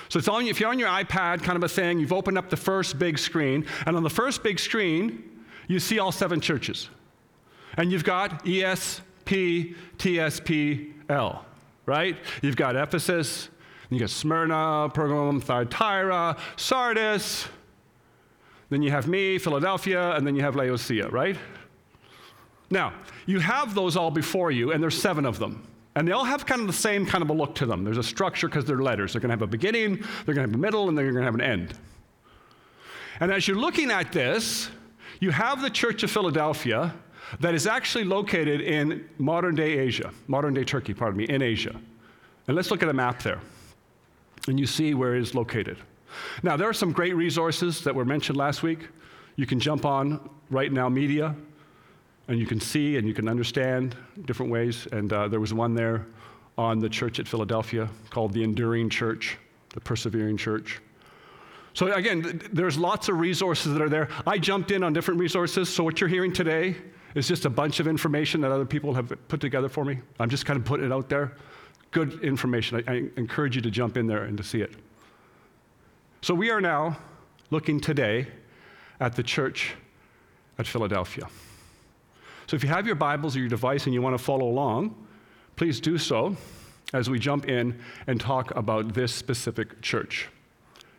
So 0.10 0.18
it's 0.18 0.28
on, 0.28 0.48
if 0.48 0.60
you're 0.60 0.70
on 0.70 0.80
your 0.80 0.90
iPad, 0.90 1.44
kind 1.44 1.56
of 1.56 1.64
a 1.64 1.70
thing, 1.70 2.00
you've 2.00 2.14
opened 2.14 2.38
up 2.38 2.50
the 2.50 2.58
first 2.58 2.98
big 2.98 3.20
screen, 3.20 3.66
and 3.86 3.96
on 3.96 4.04
the 4.04 4.10
first 4.10 4.44
big 4.44 4.60
screen, 4.60 5.24
you 5.68 5.80
see 5.80 6.00
all 6.00 6.12
seven 6.12 6.42
churches. 6.42 6.90
And 7.78 7.92
you've 7.92 8.04
got 8.04 8.46
ESP, 8.46 9.76
TSPL, 9.98 11.40
right? 11.86 12.18
You've 12.42 12.56
got 12.56 12.76
Ephesus, 12.76 13.50
you 13.90 14.00
got 14.00 14.10
Smyrna, 14.10 14.90
Pergamum, 14.94 15.42
Thyatira, 15.42 16.38
Sardis. 16.56 17.48
Then 18.70 18.84
you 18.84 18.92
have 18.92 19.08
me, 19.08 19.40
Philadelphia, 19.40 20.12
and 20.16 20.26
then 20.28 20.36
you 20.36 20.44
have 20.44 20.56
Laodicea, 20.56 21.10
right? 21.10 21.36
Now, 22.70 22.94
you 23.26 23.40
have 23.40 23.74
those 23.74 23.98
all 23.98 24.12
before 24.12 24.52
you, 24.52 24.72
and 24.72 24.84
there's 24.84 25.00
seven 25.00 25.26
of 25.26 25.40
them. 25.40 25.66
And 25.96 26.08
they 26.08 26.12
all 26.12 26.24
have 26.24 26.46
kind 26.46 26.62
of 26.62 26.68
the 26.68 26.74
same 26.74 27.06
kind 27.06 27.24
of 27.24 27.32
a 27.32 27.34
look 27.34 27.56
to 27.56 27.66
them. 27.66 27.84
There's 27.84 27.98
a 27.98 28.04
structure 28.04 28.48
because 28.48 28.66
they're 28.66 28.78
letters. 28.78 29.14
They're 29.14 29.22
going 29.22 29.30
to 29.30 29.34
have 29.34 29.42
a 29.42 29.48
beginning, 29.48 30.04
they're 30.26 30.36
going 30.36 30.48
to 30.48 30.52
have 30.52 30.54
a 30.54 30.58
middle, 30.58 30.88
and 30.88 30.98
they're 30.98 31.06
going 31.12 31.16
to 31.16 31.24
have 31.24 31.36
an 31.36 31.42
end. 31.42 31.74
And 33.20 33.32
as 33.32 33.48
you're 33.48 33.58
looking 33.58 33.90
at 33.90 34.12
this, 34.12 34.70
you 35.20 35.32
have 35.32 35.62
the 35.62 35.70
Church 35.70 36.04
of 36.04 36.12
Philadelphia 36.12 36.94
that 37.40 37.54
is 37.54 37.68
actually 37.68 38.04
located 38.04 38.62
in 38.62 39.08
modern 39.18 39.56
day 39.56 39.78
Asia, 39.78 40.12
modern 40.28 40.54
day 40.54 40.64
Turkey, 40.64 40.94
pardon 40.94 41.18
me, 41.18 41.26
in 41.26 41.42
Asia. 41.42 41.76
And 42.48 42.56
let's 42.56 42.72
look 42.72 42.82
at 42.82 42.90
a 42.90 42.94
map 42.94 43.22
there 43.22 43.40
and 44.48 44.60
you 44.60 44.66
see 44.66 44.94
where 44.94 45.16
it 45.16 45.22
is 45.22 45.36
located. 45.36 45.78
Now, 46.44 46.58
there 46.58 46.68
are 46.68 46.74
some 46.74 46.92
great 46.92 47.16
resources 47.16 47.84
that 47.84 47.94
were 47.94 48.06
mentioned 48.06 48.38
last 48.38 48.64
week. 48.64 48.88
You 49.36 49.46
can 49.46 49.60
jump 49.60 49.86
on 49.86 50.30
RightNow 50.52 50.92
Media, 50.92 51.36
and 52.28 52.40
you 52.40 52.46
can 52.46 52.60
see 52.60 52.98
and 52.98 53.08
you 53.08 53.14
can 53.14 53.28
understand 53.28 53.96
different 54.26 54.52
ways. 54.52 54.88
And 54.92 55.12
uh, 55.14 55.28
there 55.28 55.40
was 55.40 55.54
one 55.54 55.76
there 55.76 56.08
on 56.58 56.80
the 56.80 56.90
church 56.90 57.20
at 57.20 57.28
Philadelphia 57.28 57.88
called 58.10 58.34
the 58.34 58.44
Enduring 58.44 58.90
Church, 58.90 59.38
the 59.74 59.80
Persevering 59.80 60.38
Church. 60.38 60.82
So, 61.74 61.94
again, 61.94 62.42
there's 62.52 62.78
lots 62.78 63.08
of 63.08 63.20
resources 63.20 63.74
that 63.74 63.82
are 63.82 63.90
there. 63.90 64.10
I 64.26 64.40
jumped 64.40 64.72
in 64.72 64.84
on 64.84 64.92
different 64.92 65.20
resources, 65.20 65.70
so 65.70 65.84
what 65.84 66.02
you're 66.02 66.10
hearing 66.10 66.34
today 66.34 66.76
is 67.16 67.28
just 67.28 67.46
a 67.46 67.50
bunch 67.50 67.80
of 67.80 67.88
information 67.88 68.42
that 68.42 68.52
other 68.52 68.66
people 68.66 68.94
have 68.94 69.12
put 69.28 69.42
together 69.42 69.70
for 69.70 69.84
me. 69.84 70.00
I'm 70.20 70.30
just 70.30 70.46
kind 70.46 70.58
of 70.58 70.66
putting 70.66 70.86
it 70.86 70.92
out 70.92 71.10
there. 71.10 71.34
Good 71.92 72.24
information. 72.24 72.84
I, 72.88 72.92
I 72.92 72.96
encourage 73.18 73.56
you 73.56 73.62
to 73.64 73.72
jump 73.72 73.98
in 73.98 74.08
there 74.08 74.24
and 74.24 74.38
to 74.38 74.44
see 74.44 74.62
it. 74.62 74.74
So, 76.22 76.34
we 76.34 76.50
are 76.50 76.62
now 76.62 76.98
looking 77.50 77.80
today 77.80 78.28
at 79.00 79.16
the 79.16 79.24
church 79.24 79.74
at 80.58 80.68
Philadelphia. 80.68 81.28
So, 82.48 82.56
if 82.56 82.64
you 82.64 82.70
have 82.70 82.86
your 82.86 82.96
Bibles 82.96 83.36
or 83.36 83.40
your 83.40 83.50
device 83.50 83.86
and 83.86 83.94
you 83.94 84.02
want 84.02 84.18
to 84.18 84.24
follow 84.24 84.48
along, 84.48 84.96
please 85.56 85.80
do 85.80 85.98
so 85.98 86.36
as 86.94 87.10
we 87.10 87.20
jump 87.20 87.48
in 87.48 87.80
and 88.08 88.20
talk 88.20 88.56
about 88.56 88.94
this 88.94 89.14
specific 89.14 89.82
church. 89.82 90.28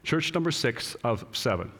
Church 0.02 0.33
number 0.33 0.50
six 0.50 0.95
of 1.05 1.25
seven. 1.33 1.71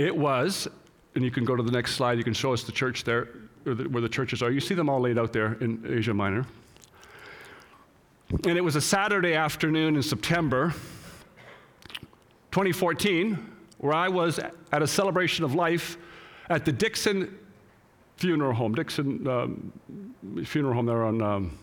It 0.00 0.16
was, 0.16 0.66
and 1.14 1.22
you 1.22 1.30
can 1.30 1.44
go 1.44 1.54
to 1.54 1.62
the 1.62 1.70
next 1.70 1.94
slide, 1.94 2.16
you 2.16 2.24
can 2.24 2.32
show 2.32 2.54
us 2.54 2.62
the 2.62 2.72
church 2.72 3.04
there, 3.04 3.28
where 3.64 4.00
the 4.00 4.08
churches 4.08 4.40
are. 4.40 4.50
You 4.50 4.58
see 4.58 4.72
them 4.72 4.88
all 4.88 4.98
laid 4.98 5.18
out 5.18 5.30
there 5.34 5.58
in 5.60 5.84
Asia 5.86 6.14
Minor. 6.14 6.46
And 8.30 8.56
it 8.56 8.64
was 8.64 8.76
a 8.76 8.80
Saturday 8.80 9.34
afternoon 9.34 9.96
in 9.96 10.02
September 10.02 10.72
2014, 12.50 13.46
where 13.76 13.92
I 13.92 14.08
was 14.08 14.38
at 14.72 14.82
a 14.82 14.86
celebration 14.86 15.44
of 15.44 15.54
life 15.54 15.98
at 16.48 16.64
the 16.64 16.72
Dixon 16.72 17.38
Funeral 18.16 18.54
Home, 18.54 18.74
Dixon 18.74 19.28
um, 19.28 19.70
Funeral 20.46 20.72
Home 20.72 20.86
there 20.86 21.04
on 21.04 21.20
um, 21.20 21.58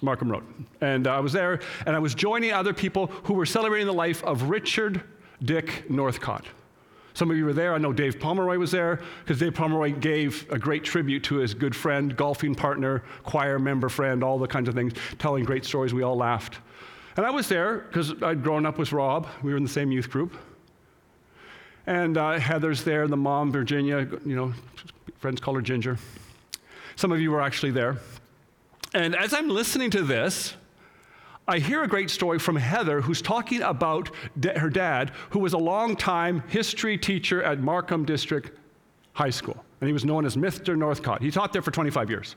Markham 0.00 0.32
Road. 0.32 0.44
And 0.80 1.06
uh, 1.06 1.16
I 1.16 1.20
was 1.20 1.34
there, 1.34 1.60
and 1.84 1.94
I 1.94 1.98
was 1.98 2.14
joining 2.14 2.50
other 2.50 2.72
people 2.72 3.08
who 3.24 3.34
were 3.34 3.44
celebrating 3.44 3.86
the 3.86 3.92
life 3.92 4.24
of 4.24 4.44
Richard 4.44 5.02
Dick 5.42 5.90
Northcott. 5.90 6.46
Some 7.18 7.32
of 7.32 7.36
you 7.36 7.46
were 7.46 7.52
there. 7.52 7.74
I 7.74 7.78
know 7.78 7.92
Dave 7.92 8.20
Pomeroy 8.20 8.58
was 8.58 8.70
there 8.70 9.00
because 9.24 9.40
Dave 9.40 9.52
Pomeroy 9.52 9.90
gave 9.90 10.48
a 10.52 10.58
great 10.58 10.84
tribute 10.84 11.24
to 11.24 11.38
his 11.38 11.52
good 11.52 11.74
friend, 11.74 12.16
golfing 12.16 12.54
partner, 12.54 13.02
choir 13.24 13.58
member 13.58 13.88
friend, 13.88 14.22
all 14.22 14.38
the 14.38 14.46
kinds 14.46 14.68
of 14.68 14.76
things, 14.76 14.92
telling 15.18 15.42
great 15.42 15.64
stories. 15.64 15.92
We 15.92 16.04
all 16.04 16.16
laughed. 16.16 16.60
And 17.16 17.26
I 17.26 17.30
was 17.30 17.48
there 17.48 17.78
because 17.78 18.22
I'd 18.22 18.44
grown 18.44 18.64
up 18.64 18.78
with 18.78 18.92
Rob. 18.92 19.26
We 19.42 19.50
were 19.50 19.56
in 19.56 19.64
the 19.64 19.68
same 19.68 19.90
youth 19.90 20.08
group. 20.10 20.36
And 21.88 22.16
uh, 22.16 22.38
Heather's 22.38 22.84
there, 22.84 23.08
the 23.08 23.16
mom, 23.16 23.50
Virginia, 23.50 24.06
you 24.24 24.36
know, 24.36 24.54
friends 25.18 25.40
call 25.40 25.54
her 25.54 25.60
Ginger. 25.60 25.98
Some 26.94 27.10
of 27.10 27.20
you 27.20 27.32
were 27.32 27.42
actually 27.42 27.72
there. 27.72 27.96
And 28.94 29.16
as 29.16 29.34
I'm 29.34 29.48
listening 29.48 29.90
to 29.90 30.04
this, 30.04 30.54
I 31.50 31.58
hear 31.58 31.82
a 31.82 31.88
great 31.88 32.10
story 32.10 32.38
from 32.38 32.56
Heather, 32.56 33.00
who's 33.00 33.22
talking 33.22 33.62
about 33.62 34.10
her 34.44 34.68
dad, 34.68 35.12
who 35.30 35.38
was 35.38 35.54
a 35.54 35.58
long-time 35.58 36.42
history 36.48 36.98
teacher 36.98 37.42
at 37.42 37.58
Markham 37.58 38.04
District 38.04 38.52
High 39.14 39.30
School. 39.30 39.64
And 39.80 39.88
he 39.88 39.94
was 39.94 40.04
known 40.04 40.26
as 40.26 40.36
Mr. 40.36 40.76
Northcott. 40.76 41.22
He 41.22 41.30
taught 41.30 41.54
there 41.54 41.62
for 41.62 41.70
25 41.70 42.10
years. 42.10 42.36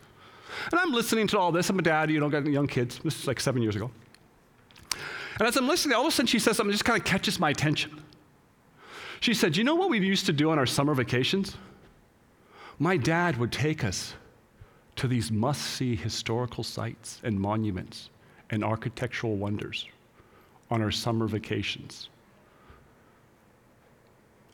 And 0.71 0.79
I'm 0.79 0.93
listening 0.93 1.27
to 1.27 1.39
all 1.39 1.51
this. 1.51 1.69
I'm 1.69 1.77
a 1.77 1.81
dad, 1.81 2.09
you 2.09 2.21
know, 2.21 2.29
got 2.29 2.45
young 2.45 2.67
kids. 2.67 2.99
This 3.03 3.19
is 3.19 3.27
like 3.27 3.41
seven 3.41 3.61
years 3.61 3.75
ago. 3.75 3.91
And 5.39 5.47
as 5.47 5.57
I'm 5.57 5.67
listening, 5.67 5.95
all 5.95 6.03
of 6.03 6.07
a 6.07 6.11
sudden 6.11 6.27
she 6.27 6.39
says 6.39 6.55
something 6.55 6.69
that 6.69 6.75
just 6.75 6.85
kind 6.85 6.97
of 6.97 7.03
catches 7.03 7.37
my 7.37 7.49
attention. 7.49 8.01
She 9.19 9.33
said, 9.33 9.57
You 9.57 9.65
know 9.65 9.75
what 9.75 9.89
we 9.89 9.99
used 9.99 10.25
to 10.27 10.33
do 10.33 10.51
on 10.51 10.57
our 10.57 10.65
summer 10.65 10.93
vacations? 10.93 11.57
My 12.79 12.95
dad 12.95 13.37
would 13.37 13.51
take 13.51 13.83
us 13.83 14.13
to 14.95 15.07
these 15.07 15.31
must 15.31 15.61
see 15.61 15.95
historical 15.97 16.63
sites 16.63 17.19
and 17.23 17.39
monuments 17.39 18.10
and 18.51 18.63
architectural 18.63 19.35
wonders 19.35 19.87
on 20.69 20.81
our 20.81 20.91
summer 20.91 21.27
vacations. 21.27 22.09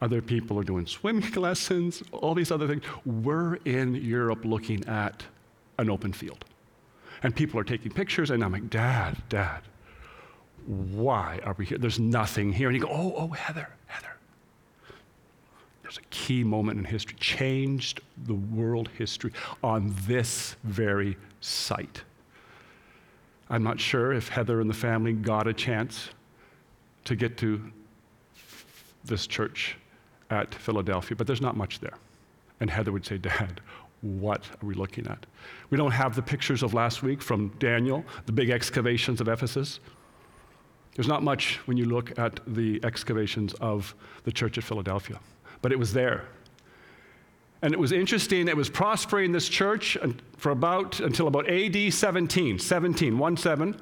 Other 0.01 0.21
people 0.21 0.59
are 0.59 0.63
doing 0.63 0.85
swimming 0.85 1.31
lessons, 1.35 2.03
all 2.11 2.35
these 2.35 2.51
other 2.51 2.67
things. 2.67 2.83
We're 3.05 3.55
in 3.65 3.95
Europe 3.95 4.45
looking 4.45 4.87
at 4.87 5.23
an 5.79 5.89
open 5.89 6.13
field. 6.13 6.45
And 7.23 7.35
people 7.35 7.59
are 7.59 7.63
taking 7.63 7.91
pictures, 7.91 8.29
and 8.29 8.43
I'm 8.43 8.51
like, 8.51 8.69
Dad, 8.69 9.17
Dad, 9.27 9.61
why 10.67 11.39
are 11.43 11.55
we 11.57 11.65
here? 11.65 11.79
There's 11.79 11.99
nothing 11.99 12.53
here. 12.53 12.67
And 12.67 12.75
you 12.75 12.83
go, 12.83 12.91
Oh, 12.91 13.13
oh, 13.17 13.27
Heather, 13.29 13.69
Heather. 13.87 14.17
There's 15.81 15.97
a 15.97 16.07
key 16.09 16.43
moment 16.43 16.77
in 16.77 16.85
history, 16.85 17.15
changed 17.17 18.01
the 18.25 18.33
world 18.35 18.89
history 18.97 19.31
on 19.63 19.95
this 20.05 20.57
very 20.63 21.17
site. 21.39 22.03
I'm 23.49 23.63
not 23.63 23.79
sure 23.79 24.13
if 24.13 24.29
Heather 24.29 24.59
and 24.59 24.69
the 24.69 24.73
family 24.73 25.13
got 25.13 25.47
a 25.47 25.53
chance 25.53 26.09
to 27.05 27.15
get 27.15 27.37
to 27.37 27.61
this 29.05 29.25
church 29.25 29.77
at 30.29 30.53
Philadelphia, 30.53 31.15
but 31.15 31.27
there's 31.27 31.41
not 31.41 31.55
much 31.55 31.79
there. 31.79 31.97
And 32.59 32.69
Heather 32.69 32.91
would 32.91 33.05
say, 33.05 33.17
Dad, 33.17 33.61
what 34.01 34.45
are 34.61 34.65
we 34.65 34.73
looking 34.73 35.07
at? 35.07 35.25
We 35.69 35.77
don't 35.77 35.91
have 35.91 36.15
the 36.15 36.21
pictures 36.21 36.63
of 36.63 36.73
last 36.73 37.03
week 37.03 37.21
from 37.21 37.49
Daniel, 37.59 38.03
the 38.25 38.31
big 38.31 38.49
excavations 38.49 39.21
of 39.21 39.27
Ephesus. 39.27 39.79
There's 40.95 41.07
not 41.07 41.23
much 41.23 41.59
when 41.67 41.77
you 41.77 41.85
look 41.85 42.17
at 42.19 42.39
the 42.47 42.79
excavations 42.83 43.53
of 43.55 43.95
the 44.23 44.31
church 44.31 44.57
at 44.57 44.63
Philadelphia, 44.63 45.19
but 45.61 45.71
it 45.71 45.79
was 45.79 45.93
there. 45.93 46.25
And 47.61 47.73
it 47.73 47.79
was 47.79 47.91
interesting, 47.91 48.47
it 48.47 48.55
was 48.55 48.69
prospering 48.69 49.31
this 49.31 49.49
church 49.49 49.97
for 50.37 50.51
about 50.51 50.99
until 50.99 51.27
about 51.27 51.49
AD 51.49 51.91
17, 51.91 52.59
17, 52.59 53.17
1 53.17 53.37
7. 53.37 53.81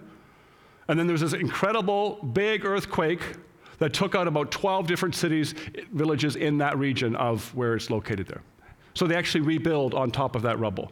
And 0.88 1.00
then 1.00 1.08
there 1.08 1.14
was 1.14 1.22
this 1.22 1.34
incredible 1.34 2.16
big 2.34 2.64
earthquake 2.64 3.22
that 3.80 3.94
took 3.94 4.16
out 4.16 4.28
about 4.28 4.52
12 4.52 4.88
different 4.88 5.16
cities, 5.16 5.54
villages 5.92 6.36
in 6.36 6.58
that 6.60 6.78
region 6.78 7.16
of 7.16 7.54
where 7.56 7.76
it's 7.76 7.90
located 7.90 8.28
there. 8.28 8.42
So 8.94 9.08
they 9.08 9.16
actually 9.16 9.42
rebuild 9.42 9.94
on 9.94 10.12
top 10.12 10.36
of 10.36 10.42
that 10.44 10.58
rubble, 10.60 10.92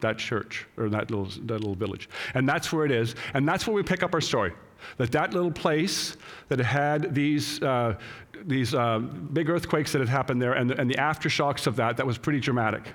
that 0.00 0.18
church, 0.18 0.66
or 0.76 0.88
that 0.90 1.10
little, 1.10 1.26
that 1.46 1.54
little 1.60 1.74
village. 1.74 2.08
And 2.34 2.48
that's 2.48 2.72
where 2.72 2.84
it 2.84 2.92
is. 2.92 3.16
And 3.34 3.48
that's 3.48 3.66
where 3.66 3.74
we 3.74 3.82
pick 3.82 4.02
up 4.02 4.14
our 4.14 4.20
story. 4.20 4.52
That 4.96 5.12
that 5.12 5.34
little 5.34 5.50
place 5.50 6.16
that 6.48 6.58
had 6.58 7.14
these, 7.14 7.62
uh, 7.62 7.98
these 8.44 8.74
uh, 8.74 8.98
big 8.98 9.48
earthquakes 9.48 9.92
that 9.92 10.00
had 10.00 10.08
happened 10.08 10.40
there 10.40 10.52
and 10.52 10.70
the, 10.70 10.80
and 10.80 10.90
the 10.90 10.96
aftershocks 10.96 11.66
of 11.66 11.76
that, 11.76 11.96
that 11.96 12.06
was 12.06 12.18
pretty 12.18 12.40
dramatic. 12.40 12.94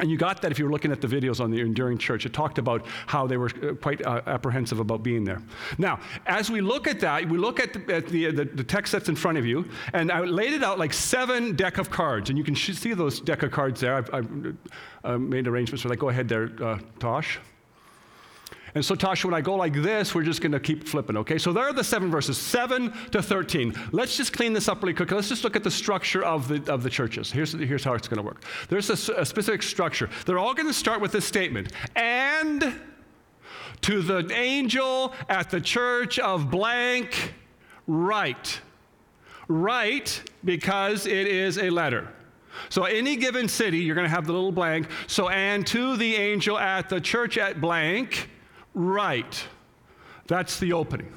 And 0.00 0.10
you 0.10 0.16
got 0.16 0.40
that 0.42 0.50
if 0.50 0.58
you 0.58 0.64
were 0.64 0.70
looking 0.70 0.92
at 0.92 1.00
the 1.00 1.08
videos 1.08 1.40
on 1.40 1.50
the 1.50 1.60
Enduring 1.60 1.98
Church. 1.98 2.24
It 2.24 2.32
talked 2.32 2.58
about 2.58 2.86
how 3.06 3.26
they 3.26 3.36
were 3.36 3.50
uh, 3.62 3.74
quite 3.74 4.04
uh, 4.06 4.22
apprehensive 4.26 4.80
about 4.80 5.02
being 5.02 5.24
there. 5.24 5.42
Now, 5.78 6.00
as 6.26 6.50
we 6.50 6.60
look 6.62 6.86
at 6.86 7.00
that, 7.00 7.28
we 7.28 7.36
look 7.36 7.60
at, 7.60 7.74
the, 7.74 7.94
at 7.94 8.06
the, 8.06 8.30
the, 8.30 8.44
the, 8.44 8.64
text 8.64 8.92
that's 8.92 9.10
in 9.10 9.16
front 9.16 9.36
of 9.36 9.44
you, 9.44 9.68
and 9.92 10.10
I 10.10 10.20
laid 10.20 10.54
it 10.54 10.62
out 10.62 10.78
like 10.78 10.94
seven 10.94 11.54
deck 11.54 11.76
of 11.76 11.90
cards. 11.90 12.30
And 12.30 12.38
you 12.38 12.44
can 12.44 12.54
see 12.54 12.94
those 12.94 13.20
deck 13.20 13.42
of 13.42 13.50
cards 13.50 13.80
there. 13.80 13.94
I've, 13.94 14.14
I've 14.14 14.56
uh, 15.04 15.18
made 15.18 15.46
arrangements 15.46 15.82
for 15.82 15.88
that. 15.88 15.98
Go 15.98 16.08
ahead 16.08 16.28
there, 16.28 16.50
uh, 16.62 16.78
Tosh. 16.98 17.38
And 18.74 18.84
so, 18.84 18.94
Tasha, 18.94 19.24
when 19.24 19.34
I 19.34 19.40
go 19.40 19.56
like 19.56 19.74
this, 19.74 20.14
we're 20.14 20.22
just 20.22 20.40
going 20.40 20.52
to 20.52 20.60
keep 20.60 20.86
flipping, 20.86 21.16
okay? 21.18 21.38
So 21.38 21.52
there 21.52 21.64
are 21.64 21.72
the 21.72 21.84
seven 21.84 22.10
verses, 22.10 22.38
7 22.38 22.92
to 23.10 23.22
13. 23.22 23.74
Let's 23.92 24.16
just 24.16 24.32
clean 24.32 24.52
this 24.52 24.68
up 24.68 24.82
really 24.82 24.94
quick. 24.94 25.10
Let's 25.10 25.28
just 25.28 25.44
look 25.44 25.56
at 25.56 25.64
the 25.64 25.70
structure 25.70 26.22
of 26.22 26.48
the, 26.48 26.72
of 26.72 26.82
the 26.82 26.90
churches. 26.90 27.32
Here's, 27.32 27.52
here's 27.52 27.82
how 27.82 27.94
it's 27.94 28.08
going 28.08 28.18
to 28.18 28.22
work 28.22 28.44
there's 28.68 28.90
a, 28.90 29.20
a 29.20 29.26
specific 29.26 29.62
structure. 29.62 30.08
They're 30.26 30.38
all 30.38 30.54
going 30.54 30.68
to 30.68 30.74
start 30.74 31.00
with 31.00 31.12
this 31.12 31.24
statement 31.24 31.72
And 31.96 32.80
to 33.82 34.02
the 34.02 34.30
angel 34.34 35.14
at 35.28 35.50
the 35.50 35.60
church 35.60 36.18
of 36.18 36.50
blank, 36.50 37.34
write. 37.86 38.60
Write 39.48 40.22
because 40.44 41.06
it 41.06 41.26
is 41.26 41.58
a 41.58 41.70
letter. 41.70 42.08
So, 42.68 42.84
any 42.84 43.16
given 43.16 43.48
city, 43.48 43.78
you're 43.78 43.94
going 43.94 44.08
to 44.08 44.14
have 44.14 44.26
the 44.26 44.32
little 44.32 44.52
blank. 44.52 44.88
So, 45.06 45.28
and 45.28 45.66
to 45.68 45.96
the 45.96 46.14
angel 46.16 46.58
at 46.58 46.88
the 46.88 47.00
church 47.00 47.38
at 47.38 47.60
blank, 47.60 48.28
right. 48.74 49.44
That's 50.26 50.58
the 50.58 50.72
opening. 50.72 51.12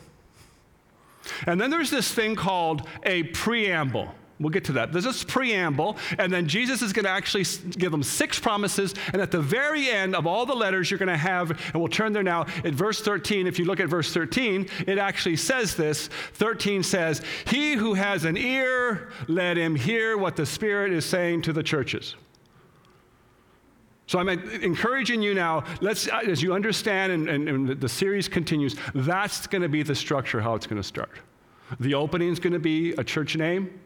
And 1.46 1.60
then 1.60 1.70
there's 1.70 1.92
this 1.92 2.12
thing 2.12 2.36
called 2.36 2.88
a 3.04 3.24
preamble. 3.24 4.14
We'll 4.40 4.50
get 4.50 4.66
to 4.66 4.74
that. 4.74 4.92
There's 4.92 5.06
this 5.06 5.24
preamble, 5.24 5.98
and 6.18 6.34
then 6.34 6.48
Jesus 6.48 6.82
is 6.82 6.92
going 6.92 7.06
to 7.06 7.12
actually 7.12 7.46
give 7.78 7.92
them 7.92 8.04
six 8.04 8.40
promises. 8.40 8.94
And 9.14 9.22
at 9.22 9.32
the 9.32 9.40
very 9.40 9.90
end 9.90 10.16
of 10.16 10.28
all 10.28 10.46
the 10.46 10.56
letters, 10.56 10.90
you're 10.90 10.98
going 10.98 11.08
to 11.08 11.16
have, 11.16 11.52
and 11.52 11.76
we'll 11.76 11.88
turn 11.88 12.12
there 12.12 12.24
now, 12.24 12.42
at 12.42 12.74
verse 12.74 13.02
13. 13.02 13.48
If 13.48 13.60
you 13.60 13.66
look 13.66 13.80
at 13.80 13.88
verse 13.88 14.12
13, 14.12 14.68
it 14.88 14.98
actually 14.98 15.38
says 15.38 15.76
this 15.76 16.08
13 16.34 16.84
says, 16.84 17.22
He 17.46 17.74
who 17.74 17.94
has 17.94 18.26
an 18.26 18.36
ear, 18.36 19.12
let 19.28 19.56
him 19.56 19.76
hear 19.76 20.18
what 20.18 20.36
the 20.36 20.46
Spirit 20.46 20.92
is 20.92 21.06
saying 21.06 21.44
to 21.44 21.54
the 21.54 21.64
churches. 21.64 22.16
So 24.08 24.20
I'm 24.20 24.28
encouraging 24.30 25.22
you 25.22 25.34
now, 25.34 25.64
let's, 25.82 26.08
as 26.08 26.42
you 26.42 26.54
understand 26.54 27.12
and, 27.14 27.30
and, 27.30 27.50
and 27.50 27.82
the 27.82 27.90
series 27.90 28.28
continues, 28.28 28.76
that's 28.94 29.48
going 29.48 29.62
to 29.62 29.70
be 29.70 29.82
the 29.82 29.96
structure 29.96 30.42
how 30.42 30.56
it's 30.56 30.68
going 30.68 30.82
to 30.82 30.88
start. 30.88 31.12
The 31.80 31.94
opening 31.94 32.30
is 32.30 32.40
going 32.40 32.54
to 32.54 32.60
be 32.60 32.92
a 32.94 33.04
church 33.04 33.36
name, 33.38 33.80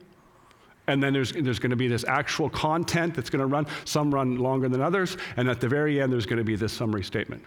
and 0.88 1.02
then 1.02 1.14
there's, 1.14 1.32
there's 1.34 1.60
going 1.60 1.70
to 1.70 1.78
be 1.78 1.88
this 1.88 2.04
actual 2.06 2.50
content 2.50 3.14
that's 3.14 3.30
going 3.30 3.42
to 3.42 3.46
run. 3.46 3.68
Some 3.86 4.14
run 4.14 4.38
longer 4.38 4.68
than 4.68 4.82
others, 4.82 5.18
and 5.38 5.48
at 5.50 5.62
the 5.62 5.70
very 5.70 6.02
end, 6.02 6.12
there's 6.12 6.26
going 6.26 6.40
to 6.40 6.44
be 6.44 6.56
this 6.56 6.74
summary 6.74 7.04
statement. 7.04 7.44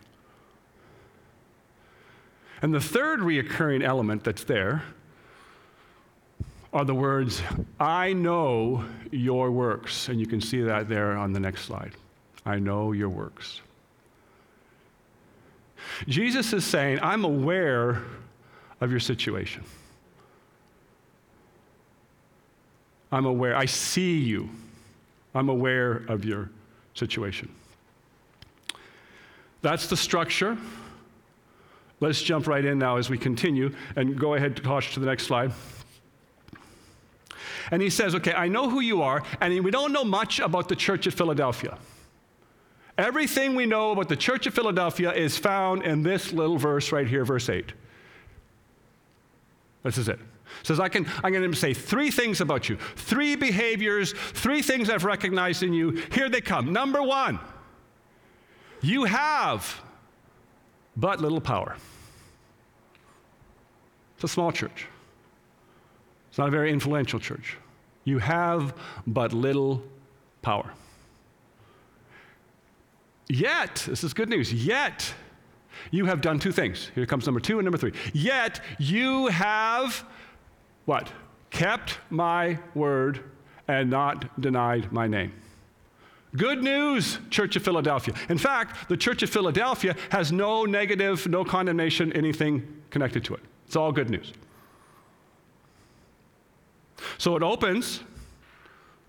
And 2.62 2.72
the 2.72 2.80
third 2.80 3.20
reoccurring 3.20 3.82
element 3.82 4.22
that's 4.22 4.44
there 4.44 4.82
are 6.72 6.84
the 6.84 6.94
words, 6.94 7.42
I 7.80 8.12
know 8.12 8.84
your 9.10 9.50
works. 9.50 10.08
And 10.08 10.20
you 10.20 10.26
can 10.26 10.40
see 10.40 10.60
that 10.62 10.88
there 10.88 11.16
on 11.16 11.32
the 11.32 11.40
next 11.40 11.62
slide. 11.62 11.92
I 12.44 12.58
know 12.58 12.92
your 12.92 13.08
works. 13.08 13.60
Jesus 16.06 16.52
is 16.52 16.64
saying, 16.64 16.98
I'm 17.02 17.24
aware 17.24 18.02
of 18.80 18.90
your 18.90 19.00
situation. 19.00 19.64
I'm 23.12 23.26
aware. 23.26 23.56
I 23.56 23.64
see 23.64 24.18
you. 24.18 24.48
I'm 25.34 25.48
aware 25.48 26.02
of 26.08 26.24
your 26.24 26.50
situation. 26.94 27.50
That's 29.62 29.88
the 29.88 29.96
structure. 29.96 30.56
Let's 32.00 32.22
jump 32.22 32.46
right 32.46 32.64
in 32.64 32.78
now 32.78 32.96
as 32.96 33.10
we 33.10 33.18
continue 33.18 33.74
and 33.96 34.18
go 34.18 34.34
ahead, 34.34 34.56
Tosh, 34.56 34.94
to 34.94 35.00
the 35.00 35.06
next 35.06 35.24
slide. 35.24 35.52
And 37.70 37.82
he 37.82 37.90
says, 37.90 38.14
Okay, 38.14 38.32
I 38.32 38.48
know 38.48 38.70
who 38.70 38.80
you 38.80 39.02
are, 39.02 39.22
and 39.40 39.62
we 39.62 39.70
don't 39.70 39.92
know 39.92 40.04
much 40.04 40.40
about 40.40 40.68
the 40.68 40.76
church 40.76 41.06
at 41.06 41.12
Philadelphia. 41.12 41.76
Everything 43.00 43.54
we 43.54 43.64
know 43.64 43.92
about 43.92 44.10
the 44.10 44.16
church 44.16 44.46
of 44.46 44.52
Philadelphia 44.52 45.10
is 45.10 45.38
found 45.38 45.84
in 45.84 46.02
this 46.02 46.34
little 46.34 46.58
verse 46.58 46.92
right 46.92 47.08
here, 47.08 47.24
verse 47.24 47.48
8. 47.48 47.72
This 49.82 49.96
is 49.96 50.06
it. 50.06 50.18
it 50.20 50.66
says, 50.66 50.78
I 50.78 50.90
can, 50.90 51.06
I'm 51.24 51.32
going 51.32 51.50
to 51.50 51.56
say 51.56 51.72
three 51.72 52.10
things 52.10 52.42
about 52.42 52.68
you, 52.68 52.76
three 52.96 53.36
behaviors, 53.36 54.12
three 54.12 54.60
things 54.60 54.90
I've 54.90 55.04
recognized 55.04 55.62
in 55.62 55.72
you. 55.72 55.92
Here 56.12 56.28
they 56.28 56.42
come. 56.42 56.74
Number 56.74 57.02
one, 57.02 57.38
you 58.82 59.04
have 59.04 59.80
but 60.94 61.22
little 61.22 61.40
power. 61.40 61.76
It's 64.16 64.24
a 64.24 64.28
small 64.28 64.52
church, 64.52 64.86
it's 66.28 66.36
not 66.36 66.48
a 66.48 66.50
very 66.50 66.70
influential 66.70 67.18
church. 67.18 67.56
You 68.04 68.18
have 68.18 68.74
but 69.06 69.32
little 69.32 69.82
power. 70.42 70.70
Yet, 73.30 73.86
this 73.88 74.02
is 74.02 74.12
good 74.12 74.28
news, 74.28 74.52
yet 74.52 75.14
you 75.92 76.06
have 76.06 76.20
done 76.20 76.40
two 76.40 76.50
things. 76.50 76.90
Here 76.96 77.06
comes 77.06 77.26
number 77.26 77.38
two 77.38 77.60
and 77.60 77.64
number 77.64 77.78
three. 77.78 77.92
Yet 78.12 78.60
you 78.80 79.28
have 79.28 80.04
what? 80.84 81.12
Kept 81.50 81.98
my 82.10 82.58
word 82.74 83.22
and 83.68 83.88
not 83.88 84.40
denied 84.40 84.90
my 84.90 85.06
name. 85.06 85.32
Good 86.36 86.64
news, 86.64 87.20
Church 87.30 87.54
of 87.54 87.62
Philadelphia. 87.62 88.14
In 88.28 88.38
fact, 88.38 88.88
the 88.88 88.96
Church 88.96 89.22
of 89.22 89.30
Philadelphia 89.30 89.94
has 90.10 90.32
no 90.32 90.64
negative, 90.64 91.28
no 91.28 91.44
condemnation, 91.44 92.12
anything 92.14 92.82
connected 92.90 93.24
to 93.26 93.34
it. 93.34 93.40
It's 93.64 93.76
all 93.76 93.92
good 93.92 94.10
news. 94.10 94.32
So 97.18 97.36
it 97.36 97.44
opens 97.44 98.00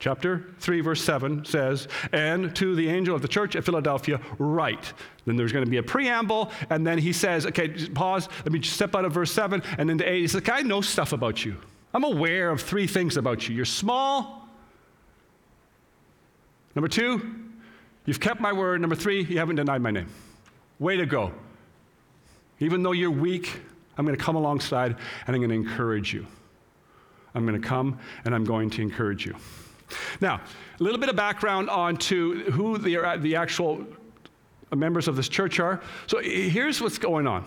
Chapter 0.01 0.47
3, 0.57 0.81
verse 0.81 1.03
7 1.03 1.45
says, 1.45 1.87
And 2.11 2.55
to 2.55 2.73
the 2.73 2.89
angel 2.89 3.15
of 3.15 3.21
the 3.21 3.27
church 3.27 3.55
at 3.55 3.63
Philadelphia, 3.63 4.19
write. 4.39 4.93
Then 5.25 5.35
there's 5.35 5.51
going 5.51 5.63
to 5.63 5.69
be 5.69 5.77
a 5.77 5.83
preamble, 5.83 6.51
and 6.71 6.85
then 6.87 6.97
he 6.97 7.13
says, 7.13 7.45
Okay, 7.45 7.67
pause. 7.89 8.27
Let 8.43 8.51
me 8.51 8.57
just 8.57 8.75
step 8.75 8.95
out 8.95 9.05
of 9.05 9.13
verse 9.13 9.31
7 9.31 9.61
and 9.77 9.87
then 9.87 9.91
into 9.91 10.11
8. 10.11 10.21
He 10.21 10.27
says, 10.27 10.41
I 10.51 10.63
know 10.63 10.81
stuff 10.81 11.13
about 11.13 11.45
you. 11.45 11.55
I'm 11.93 12.03
aware 12.03 12.49
of 12.49 12.61
three 12.61 12.87
things 12.87 13.15
about 13.15 13.47
you. 13.47 13.53
You're 13.55 13.63
small. 13.63 14.49
Number 16.73 16.87
two, 16.87 17.35
you've 18.07 18.19
kept 18.19 18.41
my 18.41 18.53
word. 18.53 18.81
Number 18.81 18.95
three, 18.95 19.23
you 19.23 19.37
haven't 19.37 19.57
denied 19.57 19.83
my 19.83 19.91
name. 19.91 20.07
Way 20.79 20.97
to 20.97 21.05
go. 21.05 21.31
Even 22.59 22.81
though 22.81 22.93
you're 22.93 23.11
weak, 23.11 23.61
I'm 23.99 24.05
going 24.07 24.17
to 24.17 24.23
come 24.23 24.35
alongside 24.35 24.95
and 25.27 25.35
I'm 25.35 25.41
going 25.41 25.49
to 25.49 25.69
encourage 25.69 26.11
you. 26.11 26.25
I'm 27.35 27.45
going 27.45 27.61
to 27.61 27.67
come 27.67 27.99
and 28.25 28.33
I'm 28.33 28.45
going 28.45 28.71
to 28.71 28.81
encourage 28.81 29.27
you. 29.27 29.35
Now, 30.19 30.41
a 30.79 30.83
little 30.83 30.99
bit 30.99 31.09
of 31.09 31.15
background 31.15 31.69
on 31.69 31.97
to 31.97 32.43
who 32.51 32.77
the, 32.77 32.97
uh, 32.97 33.17
the 33.17 33.35
actual 33.35 33.85
members 34.75 35.07
of 35.07 35.15
this 35.15 35.29
church 35.29 35.59
are. 35.59 35.81
So 36.07 36.19
here's 36.19 36.81
what's 36.81 36.97
going 36.97 37.27
on. 37.27 37.45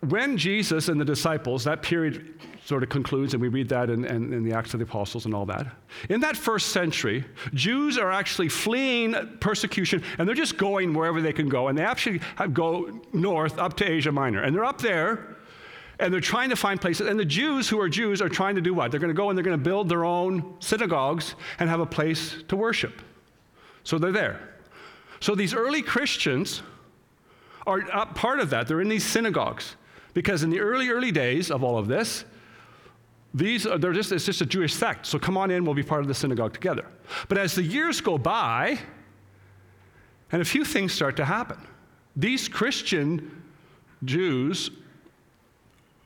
When 0.00 0.36
Jesus 0.36 0.88
and 0.88 1.00
the 1.00 1.04
disciples, 1.04 1.64
that 1.64 1.82
period 1.82 2.38
sort 2.64 2.82
of 2.82 2.88
concludes, 2.88 3.34
and 3.34 3.42
we 3.42 3.48
read 3.48 3.68
that 3.70 3.90
in, 3.90 4.04
in, 4.04 4.32
in, 4.32 4.42
the 4.42 4.52
Acts 4.52 4.74
of 4.74 4.80
the 4.80 4.84
Apostles 4.84 5.26
and 5.26 5.34
all 5.34 5.46
that. 5.46 5.66
In 6.08 6.20
that 6.20 6.36
first 6.36 6.68
century, 6.68 7.24
Jews 7.52 7.98
are 7.98 8.10
actually 8.10 8.48
fleeing 8.48 9.14
persecution, 9.40 10.02
and 10.18 10.26
they're 10.26 10.34
just 10.34 10.56
going 10.56 10.94
wherever 10.94 11.20
they 11.20 11.32
can 11.32 11.48
go. 11.48 11.68
And 11.68 11.76
they 11.76 11.84
actually 11.84 12.20
go 12.52 13.00
north 13.12 13.58
up 13.58 13.76
to 13.78 13.90
Asia 13.90 14.12
Minor. 14.12 14.42
And 14.42 14.54
they're 14.54 14.64
up 14.64 14.80
there 14.80 15.36
and 15.98 16.12
they're 16.12 16.20
trying 16.20 16.50
to 16.50 16.56
find 16.56 16.80
places. 16.80 17.08
And 17.08 17.18
the 17.18 17.24
Jews 17.24 17.68
who 17.68 17.80
are 17.80 17.88
Jews 17.88 18.20
are 18.20 18.28
trying 18.28 18.56
to 18.56 18.60
do 18.60 18.74
what? 18.74 18.90
They're 18.90 19.00
going 19.00 19.12
to 19.12 19.16
go 19.16 19.30
and 19.30 19.38
they're 19.38 19.44
going 19.44 19.58
to 19.58 19.62
build 19.62 19.88
their 19.88 20.04
own 20.04 20.56
synagogues 20.60 21.34
and 21.58 21.68
have 21.68 21.80
a 21.80 21.86
place 21.86 22.42
to 22.48 22.56
worship. 22.56 23.00
So 23.84 23.98
they're 23.98 24.12
there. 24.12 24.54
So 25.20 25.34
these 25.34 25.54
early 25.54 25.82
Christians 25.82 26.62
are 27.66 27.82
part 28.14 28.40
of 28.40 28.50
that. 28.50 28.66
They're 28.68 28.80
in 28.80 28.88
these 28.88 29.06
synagogues. 29.06 29.76
Because 30.12 30.44
in 30.44 30.50
the 30.50 30.60
early, 30.60 30.88
early 30.90 31.10
days 31.10 31.50
of 31.50 31.64
all 31.64 31.76
of 31.76 31.88
this, 31.88 32.24
these 33.34 33.66
are, 33.66 33.78
they're 33.78 33.92
just, 33.92 34.12
it's 34.12 34.24
just 34.24 34.40
a 34.40 34.46
Jewish 34.46 34.72
sect. 34.72 35.06
So 35.06 35.18
come 35.18 35.36
on 35.36 35.50
in, 35.50 35.64
we'll 35.64 35.74
be 35.74 35.82
part 35.82 36.02
of 36.02 36.08
the 36.08 36.14
synagogue 36.14 36.52
together. 36.52 36.86
But 37.28 37.36
as 37.36 37.54
the 37.54 37.64
years 37.64 38.00
go 38.00 38.16
by, 38.16 38.78
and 40.30 40.40
a 40.40 40.44
few 40.44 40.64
things 40.64 40.92
start 40.92 41.16
to 41.16 41.24
happen, 41.24 41.58
these 42.14 42.48
Christian 42.48 43.42
Jews 44.04 44.70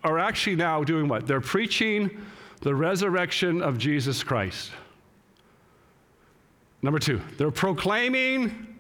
are 0.09 0.19
actually 0.19 0.57
now 0.57 0.83
doing 0.83 1.07
what? 1.07 1.27
They're 1.27 1.41
preaching 1.41 2.25
the 2.63 2.75
resurrection 2.75 3.61
of 3.61 3.77
Jesus 3.77 4.25
Christ. 4.25 4.71
Number 6.81 6.99
two, 6.99 7.21
they're 7.37 7.51
proclaiming 7.51 8.79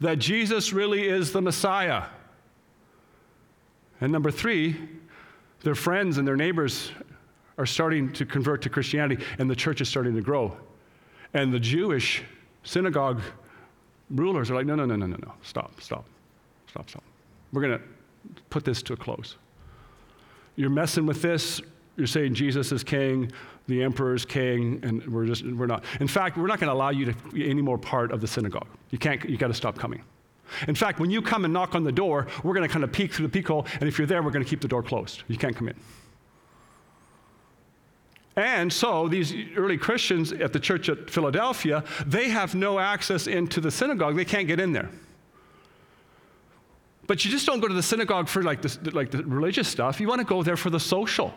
that 0.00 0.18
Jesus 0.18 0.72
really 0.72 1.06
is 1.06 1.32
the 1.32 1.40
Messiah. 1.40 2.04
And 4.00 4.10
number 4.10 4.30
three, 4.30 4.76
their 5.62 5.76
friends 5.76 6.18
and 6.18 6.26
their 6.26 6.36
neighbors 6.36 6.90
are 7.56 7.66
starting 7.66 8.12
to 8.14 8.26
convert 8.26 8.62
to 8.62 8.70
Christianity, 8.70 9.22
and 9.38 9.48
the 9.48 9.54
church 9.54 9.80
is 9.80 9.88
starting 9.88 10.16
to 10.16 10.22
grow. 10.22 10.56
And 11.32 11.52
the 11.52 11.60
Jewish 11.60 12.22
synagogue 12.64 13.20
rulers 14.10 14.50
are 14.50 14.54
like, 14.54 14.66
no, 14.66 14.74
no, 14.74 14.84
no, 14.84 14.96
no, 14.96 15.06
no, 15.06 15.16
no, 15.22 15.32
stop, 15.42 15.80
stop, 15.80 16.06
stop, 16.66 16.90
stop. 16.90 17.04
We're 17.52 17.62
going 17.62 17.78
to 17.78 17.84
put 18.48 18.64
this 18.64 18.82
to 18.82 18.94
a 18.94 18.96
close 18.96 19.36
you're 20.60 20.68
messing 20.68 21.06
with 21.06 21.22
this, 21.22 21.60
you're 21.96 22.06
saying 22.06 22.34
Jesus 22.34 22.70
is 22.70 22.84
king, 22.84 23.32
the 23.66 23.82
emperor 23.82 24.14
is 24.14 24.26
king, 24.26 24.78
and 24.82 25.06
we're 25.06 25.24
just, 25.24 25.44
we're 25.44 25.66
not. 25.66 25.84
In 26.00 26.06
fact, 26.06 26.36
we're 26.36 26.46
not 26.46 26.60
going 26.60 26.68
to 26.68 26.74
allow 26.74 26.90
you 26.90 27.06
to 27.06 27.14
be 27.32 27.48
any 27.48 27.62
more 27.62 27.78
part 27.78 28.12
of 28.12 28.20
the 28.20 28.26
synagogue. 28.26 28.68
You 28.90 28.98
can't, 28.98 29.24
you 29.24 29.38
got 29.38 29.48
to 29.48 29.54
stop 29.54 29.78
coming. 29.78 30.02
In 30.68 30.74
fact, 30.74 31.00
when 31.00 31.10
you 31.10 31.22
come 31.22 31.44
and 31.44 31.54
knock 31.54 31.74
on 31.74 31.82
the 31.82 31.92
door, 31.92 32.26
we're 32.44 32.52
going 32.54 32.66
to 32.66 32.72
kind 32.72 32.84
of 32.84 32.92
peek 32.92 33.14
through 33.14 33.26
the 33.26 33.32
peek 33.32 33.48
hole, 33.48 33.66
and 33.80 33.88
if 33.88 33.96
you're 33.96 34.06
there, 34.06 34.22
we're 34.22 34.32
going 34.32 34.44
to 34.44 34.48
keep 34.48 34.60
the 34.60 34.68
door 34.68 34.82
closed. 34.82 35.22
You 35.28 35.38
can't 35.38 35.56
come 35.56 35.68
in. 35.68 35.76
And 38.36 38.70
so 38.70 39.08
these 39.08 39.34
early 39.56 39.78
Christians 39.78 40.32
at 40.32 40.52
the 40.52 40.60
church 40.60 40.88
at 40.88 41.08
Philadelphia, 41.08 41.84
they 42.06 42.28
have 42.28 42.54
no 42.54 42.78
access 42.78 43.26
into 43.26 43.60
the 43.60 43.70
synagogue. 43.70 44.14
They 44.16 44.24
can't 44.24 44.46
get 44.46 44.60
in 44.60 44.72
there. 44.72 44.90
But 47.10 47.24
you 47.24 47.30
just 47.32 47.44
don't 47.44 47.58
go 47.58 47.66
to 47.66 47.74
the 47.74 47.82
synagogue 47.82 48.28
for 48.28 48.40
like, 48.40 48.62
the 48.62 48.92
like 48.92 49.10
the 49.10 49.24
religious 49.24 49.66
stuff. 49.66 49.98
You 49.98 50.06
want 50.06 50.20
to 50.20 50.24
go 50.24 50.44
there 50.44 50.56
for 50.56 50.70
the 50.70 50.78
social. 50.78 51.34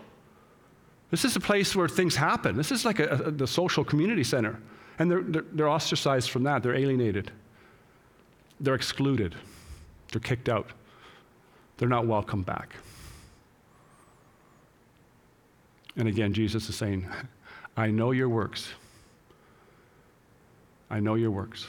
This 1.10 1.26
is 1.26 1.36
a 1.36 1.40
place 1.40 1.76
where 1.76 1.88
things 1.88 2.16
happen. 2.16 2.56
This 2.56 2.72
is 2.72 2.86
like 2.86 3.00
a, 3.00 3.08
a, 3.08 3.32
the 3.32 3.48
social 3.48 3.84
community 3.84 4.24
center. 4.24 4.60
And 5.00 5.10
they're, 5.10 5.24
they're, 5.24 5.46
they're 5.52 5.70
ostracized 5.70 6.30
from 6.30 6.44
that. 6.44 6.62
They're 6.62 6.76
alienated. 6.76 7.32
They're 8.60 8.76
excluded. 8.76 9.34
They're 10.12 10.22
kicked 10.22 10.48
out. 10.48 10.70
They're 11.78 11.90
not 11.90 12.06
welcome 12.06 12.44
back. 12.44 12.76
And 15.96 16.08
again, 16.08 16.34
Jesus 16.34 16.70
is 16.70 16.76
saying, 16.76 17.08
I 17.76 17.88
know 17.88 18.12
your 18.12 18.30
works. 18.30 18.70
I 20.92 21.00
know 21.00 21.16
your 21.16 21.32
works. 21.32 21.66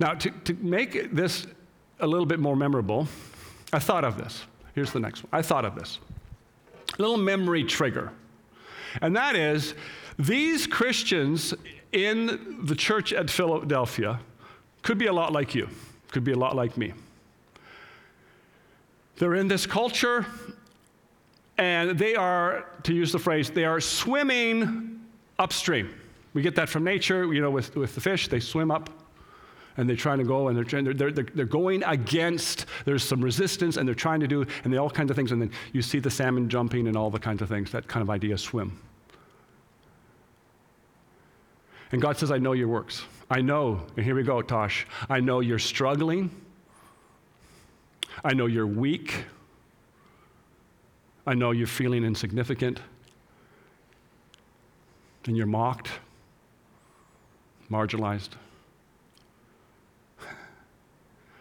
Now, 0.00 0.14
to, 0.14 0.30
to 0.32 0.54
make 0.54 1.12
this 1.12 1.46
a 2.00 2.06
little 2.06 2.26
bit 2.26 2.40
more 2.40 2.56
memorable, 2.56 3.08
I 3.72 3.78
thought 3.78 4.04
of 4.04 4.16
this. 4.16 4.44
Here's 4.74 4.92
the 4.92 5.00
next 5.00 5.24
one. 5.24 5.30
I 5.32 5.42
thought 5.42 5.64
of 5.64 5.74
this. 5.74 5.98
A 6.98 7.02
little 7.02 7.16
memory 7.16 7.64
trigger. 7.64 8.12
And 9.02 9.14
that 9.16 9.36
is 9.36 9.74
these 10.18 10.66
Christians 10.66 11.54
in 11.92 12.58
the 12.64 12.74
church 12.74 13.12
at 13.12 13.30
Philadelphia 13.30 14.20
could 14.82 14.98
be 14.98 15.06
a 15.06 15.12
lot 15.12 15.32
like 15.32 15.54
you, 15.54 15.68
could 16.12 16.24
be 16.24 16.32
a 16.32 16.38
lot 16.38 16.56
like 16.56 16.76
me. 16.76 16.92
They're 19.16 19.34
in 19.34 19.48
this 19.48 19.66
culture, 19.66 20.26
and 21.56 21.98
they 21.98 22.14
are, 22.14 22.66
to 22.84 22.94
use 22.94 23.10
the 23.10 23.18
phrase, 23.18 23.50
they 23.50 23.64
are 23.64 23.80
swimming 23.80 25.00
upstream. 25.38 25.92
We 26.34 26.42
get 26.42 26.54
that 26.54 26.68
from 26.68 26.84
nature, 26.84 27.32
you 27.32 27.40
know, 27.40 27.50
with, 27.50 27.74
with 27.74 27.94
the 27.94 28.00
fish, 28.00 28.28
they 28.28 28.40
swim 28.40 28.70
up 28.70 28.90
and 29.78 29.88
they're 29.88 29.96
trying 29.96 30.18
to 30.18 30.24
go 30.24 30.48
and 30.48 30.56
they're, 30.56 30.64
trying, 30.64 30.84
they're, 30.84 31.12
they're, 31.12 31.26
they're 31.34 31.44
going 31.46 31.84
against, 31.84 32.66
there's 32.84 33.04
some 33.04 33.20
resistance 33.22 33.76
and 33.76 33.86
they're 33.86 33.94
trying 33.94 34.18
to 34.20 34.26
do, 34.26 34.44
and 34.64 34.72
they 34.72 34.76
all 34.76 34.90
kinds 34.90 35.08
of 35.10 35.16
things. 35.16 35.30
And 35.30 35.40
then 35.40 35.52
you 35.72 35.82
see 35.82 36.00
the 36.00 36.10
salmon 36.10 36.48
jumping 36.48 36.88
and 36.88 36.96
all 36.96 37.10
the 37.10 37.20
kinds 37.20 37.40
of 37.42 37.48
things, 37.48 37.70
that 37.70 37.86
kind 37.86 38.02
of 38.02 38.10
idea, 38.10 38.36
swim. 38.36 38.78
And 41.92 42.02
God 42.02 42.18
says, 42.18 42.32
I 42.32 42.38
know 42.38 42.52
your 42.52 42.68
works. 42.68 43.04
I 43.30 43.40
know, 43.40 43.80
and 43.96 44.04
here 44.04 44.16
we 44.16 44.24
go, 44.24 44.42
Tosh. 44.42 44.84
I 45.08 45.20
know 45.20 45.40
you're 45.40 45.60
struggling. 45.60 46.30
I 48.24 48.34
know 48.34 48.46
you're 48.46 48.66
weak. 48.66 49.24
I 51.24 51.34
know 51.34 51.52
you're 51.52 51.66
feeling 51.68 52.04
insignificant. 52.04 52.80
And 55.26 55.36
you're 55.36 55.46
mocked, 55.46 55.88
marginalized. 57.70 58.30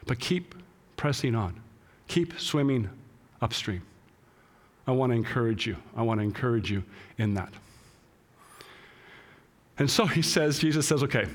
But 0.07 0.19
keep 0.19 0.55
pressing 0.95 1.35
on, 1.35 1.59
keep 2.07 2.39
swimming 2.39 2.89
upstream. 3.41 3.81
I 4.87 4.91
want 4.91 5.11
to 5.11 5.15
encourage 5.15 5.67
you. 5.67 5.75
I 5.95 6.01
want 6.01 6.19
to 6.19 6.23
encourage 6.23 6.71
you 6.71 6.83
in 7.17 7.33
that. 7.33 7.51
And 9.77 9.91
so 9.91 10.05
he 10.05 10.21
says, 10.21 10.59
Jesus 10.59 10.87
says, 10.87 11.03
okay, 11.03 11.27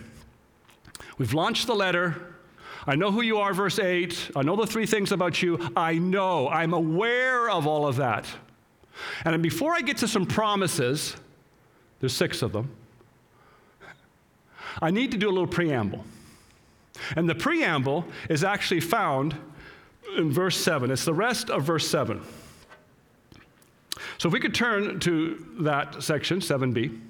we've 1.19 1.35
launched 1.35 1.67
the 1.67 1.75
letter. 1.75 2.35
I 2.87 2.97
know 2.97 3.13
who 3.13 3.23
you 3.23 3.39
are, 3.39 3.55
verse 3.55 3.79
8. 3.79 4.33
I 4.35 4.43
know 4.43 4.57
the 4.57 4.67
three 4.67 4.87
things 4.87 5.13
about 5.13 5.43
you. 5.43 5.71
I 5.77 5.99
know. 5.99 6.49
I'm 6.49 6.73
aware 6.73 7.49
of 7.51 7.67
all 7.67 7.87
of 7.87 7.97
that. 7.97 8.27
And 9.25 9.41
before 9.43 9.75
I 9.75 9.81
get 9.81 9.99
to 9.99 10.09
some 10.09 10.27
promises, 10.27 11.15
there's 12.01 12.15
six 12.15 12.43
of 12.43 12.53
them, 12.53 12.71
I 14.81 14.91
need 14.91 15.13
to 15.13 15.19
do 15.19 15.29
a 15.29 15.31
little 15.31 15.47
preamble. 15.47 16.05
And 17.17 17.29
the 17.29 17.35
preamble 17.35 18.05
is 18.29 18.45
actually 18.45 18.81
found 18.81 19.37
in 20.17 20.31
verse 20.31 20.57
7. 20.57 20.91
It's 20.91 21.05
the 21.05 21.15
rest 21.15 21.51
of 21.51 21.65
verse 21.65 21.89
7. 21.89 22.21
So 24.19 24.29
if 24.29 24.33
we 24.33 24.41
could 24.41 24.55
turn 24.55 25.01
to 25.01 25.47
that 25.61 26.03
section, 26.03 26.41
7b. 26.41 27.01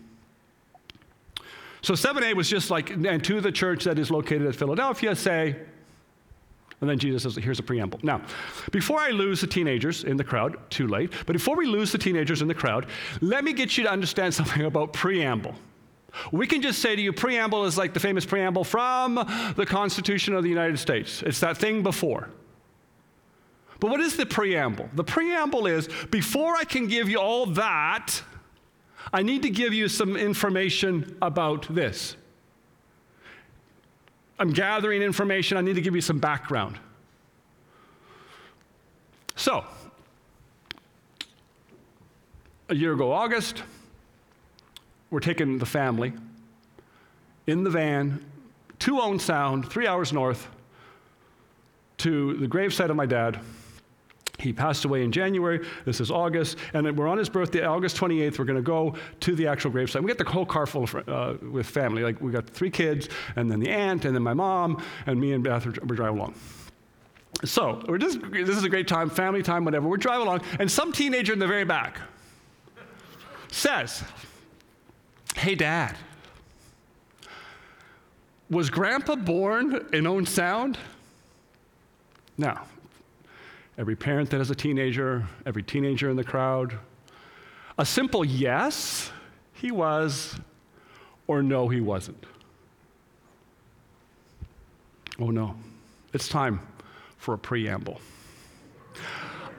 So 1.83 1.95
7a 1.95 2.35
was 2.35 2.49
just 2.49 2.71
like, 2.71 2.91
and 2.91 3.25
to 3.25 3.41
the 3.41 3.53
church 3.53 3.85
that 3.85 3.99
is 3.99 4.11
located 4.11 4.47
at 4.47 4.55
Philadelphia, 4.55 5.17
say, 5.17 5.57
and 6.81 6.91
then 6.91 6.99
Jesus 6.99 7.23
says, 7.23 7.37
here's 7.37 7.61
a 7.61 7.63
preamble. 7.63 8.01
Now, 8.03 8.23
before 8.73 8.99
I 8.99 9.11
lose 9.11 9.41
the 9.41 9.47
teenagers 9.47 10.03
in 10.03 10.17
the 10.17 10.25
crowd, 10.25 10.59
too 10.69 10.89
late, 10.89 11.13
but 11.27 11.33
before 11.33 11.57
we 11.57 11.67
lose 11.67 11.93
the 11.93 11.99
teenagers 11.99 12.43
in 12.43 12.49
the 12.49 12.55
crowd, 12.55 12.87
let 13.21 13.45
me 13.45 13.53
get 13.53 13.79
you 13.79 13.85
to 13.85 13.91
understand 13.91 14.35
something 14.35 14.65
about 14.65 14.93
preamble. 14.93 15.55
We 16.31 16.47
can 16.47 16.63
just 16.63 16.81
say 16.81 16.95
to 16.95 17.03
you, 17.03 17.13
preamble 17.13 17.65
is 17.65 17.79
like 17.79 17.95
the 17.95 18.01
famous 18.01 18.25
preamble 18.25 18.65
from 18.65 19.15
the 19.57 19.67
Constitution 19.67 20.35
of 20.35 20.43
the 20.43 20.49
United 20.49 20.79
States. 20.79 21.23
It's 21.23 21.41
that 21.41 21.57
thing 21.57 21.83
before. 21.83 22.29
But 23.81 23.91
what 23.91 24.01
is 24.01 24.17
the 24.17 24.27
preamble? 24.27 24.89
The 24.95 25.05
preamble 25.05 25.67
is 25.67 25.89
before 26.11 26.55
I 26.55 26.65
can 26.65 26.87
give 26.87 27.09
you 27.09 27.19
all 27.19 27.47
that, 27.47 28.23
I 29.13 29.23
need 29.23 29.43
to 29.43 29.51
give 29.51 29.73
you 29.73 29.89
some 29.89 30.17
information 30.17 31.17
about 31.21 31.67
this. 31.75 32.17
I'm 34.39 34.53
gathering 34.53 35.03
information, 35.03 35.57
I 35.57 35.61
need 35.61 35.75
to 35.75 35.81
give 35.81 35.95
you 35.95 36.01
some 36.01 36.19
background. 36.19 36.79
So, 39.37 39.65
a 42.69 42.75
year 42.75 42.93
ago, 42.93 43.13
August, 43.13 43.63
we're 45.13 45.21
taking 45.21 45.59
the 45.59 45.67
family 45.67 46.13
in 47.47 47.63
the 47.63 47.71
van 47.71 48.25
to 48.81 49.01
Owen 49.01 49.21
Sound, 49.21 49.71
three 49.71 49.87
hours 49.87 50.13
north, 50.13 50.49
to 51.99 52.35
the 52.39 52.49
gravesite 52.49 52.91
of 52.91 52.97
my 52.97 53.07
dad 53.07 53.39
he 54.39 54.53
passed 54.53 54.85
away 54.85 55.05
in 55.05 55.13
January. 55.13 55.65
This 55.85 56.01
is 56.01 56.11
August. 56.11 56.59
And 56.75 56.97
we're 56.97 57.07
on 57.07 57.17
his 57.17 57.29
birthday, 57.29 57.65
August 57.65 57.97
28th. 57.97 58.39
We're 58.39 58.45
going 58.45 58.57
to 58.57 58.63
go 58.63 58.95
to 59.21 59.35
the 59.37 59.47
actual 59.47 59.71
gravesite. 59.71 60.01
We 60.03 60.09
get 60.09 60.19
the 60.19 60.25
whole 60.25 60.45
car 60.45 60.67
full 60.67 60.85
of, 60.85 61.09
uh, 61.09 61.35
with 61.53 61.67
family. 61.67 62.03
Like, 62.03 62.21
we 62.21 62.33
got 62.33 62.49
three 62.49 62.71
kids, 62.71 63.09
and 63.37 63.51
then 63.51 63.61
the 63.61 63.71
aunt, 63.71 64.05
and 64.05 64.15
then 64.15 64.23
my 64.23 64.35
mom, 64.35 64.83
and 65.07 65.21
me 65.21 65.33
and 65.33 65.45
Beth, 65.45 65.65
we're 65.67 65.95
driving 65.95 66.19
along. 66.19 66.35
So, 67.45 67.83
we're 67.87 67.99
just, 67.99 68.21
this 68.33 68.57
is 68.57 68.65
a 68.65 68.69
great 68.69 68.89
time, 68.89 69.11
family 69.11 69.43
time, 69.43 69.65
whatever. 69.65 69.87
We're 69.87 69.97
driving 69.97 70.27
along, 70.27 70.41
and 70.59 70.71
some 70.71 70.93
teenager 70.93 71.33
in 71.33 71.39
the 71.39 71.47
very 71.47 71.65
back 71.65 72.01
says, 73.49 74.03
Hey, 75.37 75.55
Dad, 75.55 75.97
was 78.49 78.71
Grandpa 78.71 79.17
born 79.17 79.87
in 79.93 80.07
Owen 80.07 80.27
Sound? 80.27 80.79
Now, 82.39 82.67
every 83.79 83.97
parent 83.97 84.31
that 84.31 84.39
has 84.39 84.51
a 84.51 84.55
teenager, 84.55 85.27
every 85.47 85.63
teenager 85.63 86.11
in 86.11 86.17
the 86.17 86.25
crowd. 86.25 86.79
A 87.79 87.87
simple 87.87 88.25
yes, 88.25 89.11
he 89.55 89.71
was, 89.71 90.39
or 91.27 91.43
no, 91.43 91.69
he 91.69 91.81
wasn't. 91.81 92.25
Oh 95.19 95.31
no, 95.31 95.55
it's 96.13 96.29
time 96.29 96.61
for 97.17 97.35
a 97.35 97.39
preamble. 97.39 98.01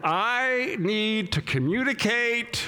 I 0.03 0.75
need 0.79 1.31
to 1.31 1.41
communicate 1.41 2.61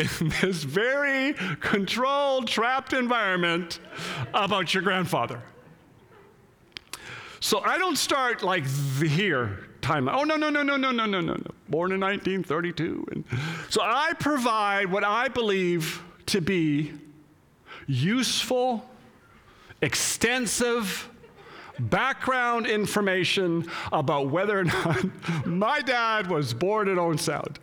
in 0.00 0.28
this 0.40 0.62
very 0.62 1.34
controlled, 1.60 2.48
trapped 2.48 2.92
environment 2.92 3.80
about 4.32 4.74
your 4.74 4.82
grandfather. 4.82 5.42
So 7.40 7.60
I 7.60 7.76
don't 7.78 7.96
start 7.96 8.42
like 8.42 8.66
here 8.66 9.68
time. 9.84 10.08
Oh, 10.08 10.24
no, 10.24 10.36
no, 10.36 10.48
no, 10.48 10.62
no, 10.62 10.76
no, 10.76 10.90
no, 10.90 11.06
no, 11.06 11.20
no, 11.20 11.34
no. 11.34 11.50
Born 11.68 11.92
in 11.92 12.00
1932. 12.00 13.06
And 13.12 13.24
so 13.68 13.82
I 13.82 14.14
provide 14.18 14.90
what 14.90 15.04
I 15.04 15.28
believe 15.28 16.02
to 16.26 16.40
be 16.40 16.92
useful, 17.86 18.88
extensive 19.82 21.10
background 21.78 22.66
information 22.66 23.68
about 23.92 24.30
whether 24.30 24.60
or 24.60 24.64
not 24.64 25.46
my 25.46 25.80
dad 25.80 26.28
was 26.28 26.54
born 26.54 26.88
in 26.88 26.98
Owen 26.98 27.18
Sound. 27.18 27.58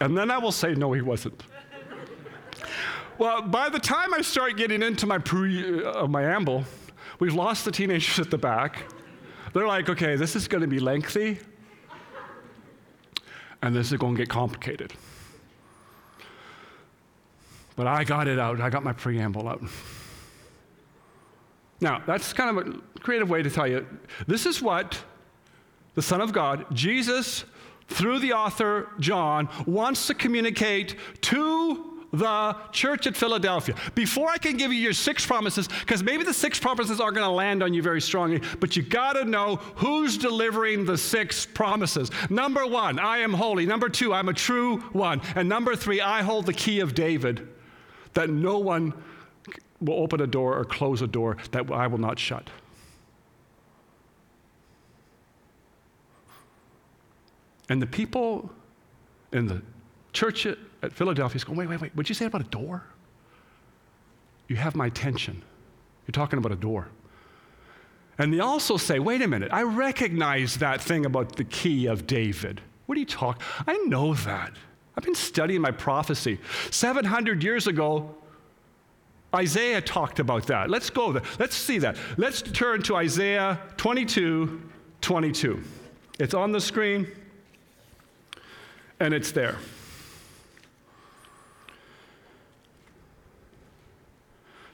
And 0.00 0.16
then 0.16 0.30
I 0.30 0.38
will 0.38 0.52
say, 0.52 0.74
no, 0.74 0.92
he 0.92 1.00
wasn't. 1.00 1.42
well, 3.18 3.42
by 3.42 3.68
the 3.68 3.78
time 3.78 4.12
I 4.12 4.20
start 4.20 4.56
getting 4.56 4.82
into 4.82 5.06
my, 5.06 5.18
pre, 5.18 5.84
uh, 5.84 6.06
my 6.06 6.22
amble, 6.22 6.64
we've 7.18 7.34
lost 7.34 7.64
the 7.64 7.72
teenagers 7.72 8.18
at 8.18 8.30
the 8.30 8.38
back. 8.38 8.84
They're 9.52 9.66
like, 9.66 9.88
okay, 9.88 10.16
this 10.16 10.36
is 10.36 10.48
going 10.48 10.60
to 10.60 10.66
be 10.66 10.78
lengthy, 10.78 11.38
and 13.62 13.74
this 13.74 13.90
is 13.90 13.98
going 13.98 14.16
to 14.16 14.22
get 14.22 14.28
complicated. 14.28 14.92
But 17.74 17.86
I 17.86 18.04
got 18.04 18.28
it 18.28 18.38
out. 18.38 18.60
I 18.60 18.68
got 18.68 18.84
my 18.84 18.92
preamble 18.92 19.48
out. 19.48 19.62
Now, 21.80 22.02
that's 22.06 22.32
kind 22.32 22.58
of 22.58 22.66
a 22.66 23.00
creative 23.00 23.28
way 23.28 23.42
to 23.42 23.50
tell 23.50 23.66
you 23.66 23.86
this 24.26 24.46
is 24.46 24.62
what 24.62 24.98
the 25.94 26.02
Son 26.02 26.20
of 26.20 26.32
God, 26.32 26.66
Jesus, 26.72 27.44
through 27.88 28.18
the 28.18 28.32
author 28.32 28.88
John, 28.98 29.48
wants 29.66 30.06
to 30.08 30.14
communicate 30.14 30.96
to 31.22 31.96
the 32.12 32.56
church 32.72 33.06
at 33.06 33.16
Philadelphia. 33.16 33.74
Before 33.94 34.28
I 34.28 34.38
can 34.38 34.56
give 34.56 34.72
you 34.72 34.78
your 34.78 34.92
six 34.92 35.26
promises, 35.26 35.68
because 35.68 36.02
maybe 36.02 36.24
the 36.24 36.32
six 36.32 36.58
promises 36.58 37.00
aren't 37.00 37.16
going 37.16 37.28
to 37.28 37.34
land 37.34 37.62
on 37.62 37.74
you 37.74 37.82
very 37.82 38.00
strongly, 38.00 38.40
but 38.60 38.76
you 38.76 38.82
got 38.82 39.14
to 39.14 39.24
know 39.24 39.56
who's 39.76 40.16
delivering 40.16 40.84
the 40.84 40.96
six 40.96 41.44
promises. 41.44 42.10
Number 42.30 42.66
one, 42.66 42.98
I 42.98 43.18
am 43.18 43.32
holy. 43.32 43.66
Number 43.66 43.88
two, 43.88 44.14
I'm 44.14 44.28
a 44.28 44.34
true 44.34 44.78
one. 44.92 45.20
And 45.34 45.48
number 45.48 45.76
three, 45.76 46.00
I 46.00 46.22
hold 46.22 46.46
the 46.46 46.54
key 46.54 46.80
of 46.80 46.94
David 46.94 47.48
that 48.14 48.30
no 48.30 48.58
one 48.58 48.94
will 49.80 49.94
open 49.94 50.20
a 50.20 50.26
door 50.26 50.56
or 50.56 50.64
close 50.64 51.02
a 51.02 51.06
door 51.06 51.36
that 51.50 51.70
I 51.70 51.86
will 51.86 51.98
not 51.98 52.18
shut. 52.18 52.48
And 57.68 57.80
the 57.82 57.86
people 57.86 58.50
in 59.32 59.46
the 59.46 59.62
church 60.12 60.46
at 60.46 60.58
Philadelphia 60.92 61.36
is 61.36 61.44
going, 61.44 61.58
wait, 61.58 61.68
wait, 61.68 61.80
wait, 61.80 61.94
what'd 61.94 62.08
you 62.08 62.14
say 62.14 62.26
about 62.26 62.40
a 62.40 62.44
door? 62.44 62.84
You 64.48 64.56
have 64.56 64.76
my 64.76 64.86
attention. 64.86 65.42
You're 66.06 66.12
talking 66.12 66.38
about 66.38 66.52
a 66.52 66.56
door. 66.56 66.88
And 68.18 68.32
they 68.32 68.40
also 68.40 68.76
say, 68.76 68.98
wait 68.98 69.20
a 69.20 69.28
minute, 69.28 69.52
I 69.52 69.62
recognize 69.62 70.56
that 70.56 70.80
thing 70.80 71.04
about 71.04 71.36
the 71.36 71.44
key 71.44 71.86
of 71.86 72.06
David. 72.06 72.60
What 72.86 72.96
are 72.96 73.00
you 73.00 73.06
talking? 73.06 73.42
I 73.66 73.76
know 73.86 74.14
that. 74.14 74.52
I've 74.96 75.04
been 75.04 75.14
studying 75.14 75.60
my 75.60 75.72
prophecy. 75.72 76.38
700 76.70 77.42
years 77.42 77.66
ago, 77.66 78.14
Isaiah 79.34 79.82
talked 79.82 80.18
about 80.18 80.46
that. 80.46 80.70
Let's 80.70 80.88
go 80.88 81.12
there. 81.12 81.22
Let's 81.38 81.54
see 81.54 81.78
that. 81.78 81.96
Let's 82.16 82.40
turn 82.40 82.82
to 82.82 82.96
Isaiah 82.96 83.60
22 83.76 84.62
22. 85.02 85.62
It's 86.18 86.32
on 86.32 86.52
the 86.52 86.60
screen, 86.60 87.06
and 89.00 89.12
it's 89.12 89.32
there. 89.32 89.56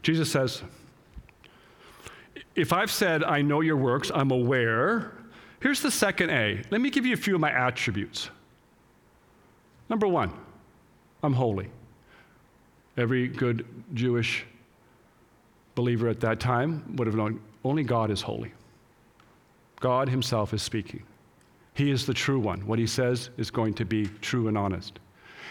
Jesus 0.03 0.31
says, 0.31 0.63
if 2.55 2.73
I've 2.73 2.91
said, 2.91 3.25
I 3.25 3.41
know 3.41 3.61
your 3.61 3.77
works, 3.77 4.11
I'm 4.15 4.31
aware, 4.31 5.13
here's 5.61 5.81
the 5.81 5.91
second 5.91 6.31
A. 6.31 6.63
Let 6.71 6.81
me 6.81 6.91
give 6.91 7.07
you 7.07 7.15
a 7.15 7.17
few 7.17 7.35
of 7.35 7.41
my 7.41 7.51
attributes. 7.51 8.29
Number 9.89 10.09
one, 10.09 10.33
I'm 11.23 11.33
holy. 11.33 11.69
Every 12.97 13.29
good 13.29 13.65
Jewish 13.95 14.45
believer 15.75 16.09
at 16.09 16.21
that 16.21 16.41
time 16.41 16.97
would 16.97 17.07
have 17.07 17.17
known 17.17 17.41
only 17.65 17.85
God 17.85 18.11
is 18.11 18.21
holy. 18.21 18.53
God 19.81 20.09
Himself 20.09 20.53
is 20.53 20.63
speaking. 20.63 21.03
He 21.75 21.91
is 21.91 22.07
the 22.07 22.15
true 22.15 22.39
one. 22.39 22.67
What 22.67 22.79
He 22.79 22.87
says 22.87 23.31
is 23.37 23.51
going 23.51 23.75
to 23.75 23.85
be 23.85 24.07
true 24.21 24.49
and 24.49 24.59
honest. 24.59 24.99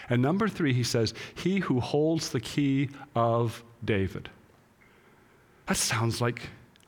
And 0.08 0.20
number 0.20 0.48
three, 0.48 0.72
He 0.72 0.84
says, 0.84 1.14
He 1.34 1.58
who 1.58 1.80
holds 1.80 2.30
the 2.30 2.40
key 2.40 2.90
of 3.14 3.62
David. 3.84 4.28
That 5.66 5.76
sounds 5.76 6.20
like 6.20 6.42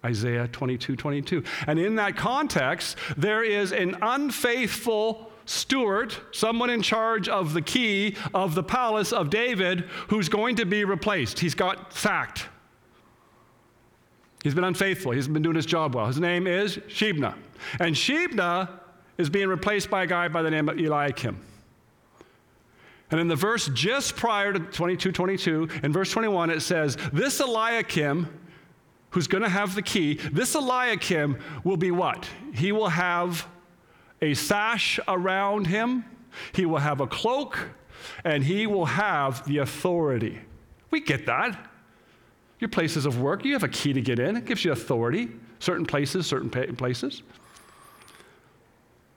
Isaiah 0.05 0.49
22 0.49 0.97
22. 0.97 1.43
And 1.67 1.79
in 1.79 1.95
that 1.97 2.17
context, 2.17 2.97
there 3.17 3.43
is 3.43 3.73
an 3.73 3.97
unfaithful 4.03 5.31
steward, 5.47 6.15
someone 6.33 6.71
in 6.71 6.83
charge 6.83 7.29
of 7.29 7.55
the 7.55 7.63
key 7.63 8.17
of 8.33 8.55
the 8.55 8.63
palace 8.63 9.13
of 9.13 9.31
David, 9.31 9.81
who's 10.09 10.29
going 10.29 10.57
to 10.57 10.65
be 10.65 10.85
replaced. 10.85 11.39
He's 11.39 11.55
got 11.55 11.93
sacked. 11.93 12.47
He's 14.43 14.55
been 14.55 14.65
unfaithful. 14.65 15.13
He's 15.13 15.29
been 15.29 15.43
doing 15.43 15.57
his 15.57 15.67
job 15.67 15.95
well. 15.95 16.07
His 16.07 16.21
name 16.21 16.47
is 16.47 16.77
Shebna. 16.89 17.35
And 17.81 17.95
Shebna 17.95 18.69
is 19.19 19.31
being 19.31 19.49
replaced 19.49 19.91
by 19.91 20.05
a 20.05 20.07
guy 20.07 20.29
by 20.29 20.43
the 20.43 20.51
name 20.51 20.69
of 20.69 20.79
Eliakim. 20.79 21.41
And 23.11 23.21
in 23.21 23.29
the 23.29 23.37
verse 23.37 23.69
just 23.75 24.17
prior 24.17 24.53
to 24.53 24.59
22 24.59 25.13
22, 25.13 25.69
in 25.83 25.93
verse 25.93 26.11
21, 26.11 26.51
it 26.51 26.61
says, 26.61 26.97
This 27.13 27.39
Eliakim, 27.41 28.29
who's 29.11 29.27
going 29.27 29.43
to 29.43 29.49
have 29.49 29.75
the 29.75 29.83
key, 29.83 30.15
this 30.33 30.55
Eliakim 30.55 31.39
will 31.63 31.77
be 31.77 31.91
what? 31.91 32.27
He 32.55 32.73
will 32.73 32.89
have 32.89 33.47
a 34.21 34.35
sash 34.35 34.99
around 35.07 35.67
him, 35.67 36.05
he 36.53 36.67
will 36.67 36.79
have 36.79 37.01
a 37.01 37.07
cloak, 37.07 37.59
and 38.25 38.43
he 38.43 38.67
will 38.67 38.87
have 38.87 39.47
the 39.47 39.59
authority. 39.59 40.41
We 40.91 41.01
get 41.01 41.27
that. 41.27 41.71
Your 42.59 42.69
places 42.69 43.05
of 43.05 43.21
work, 43.21 43.45
you 43.45 43.53
have 43.53 43.63
a 43.63 43.69
key 43.69 43.93
to 43.93 44.01
get 44.01 44.19
in, 44.19 44.37
it 44.37 44.45
gives 44.45 44.65
you 44.65 44.73
authority. 44.73 45.29
Certain 45.59 45.87
places, 45.87 46.27
certain 46.27 46.51
places. 46.51 47.23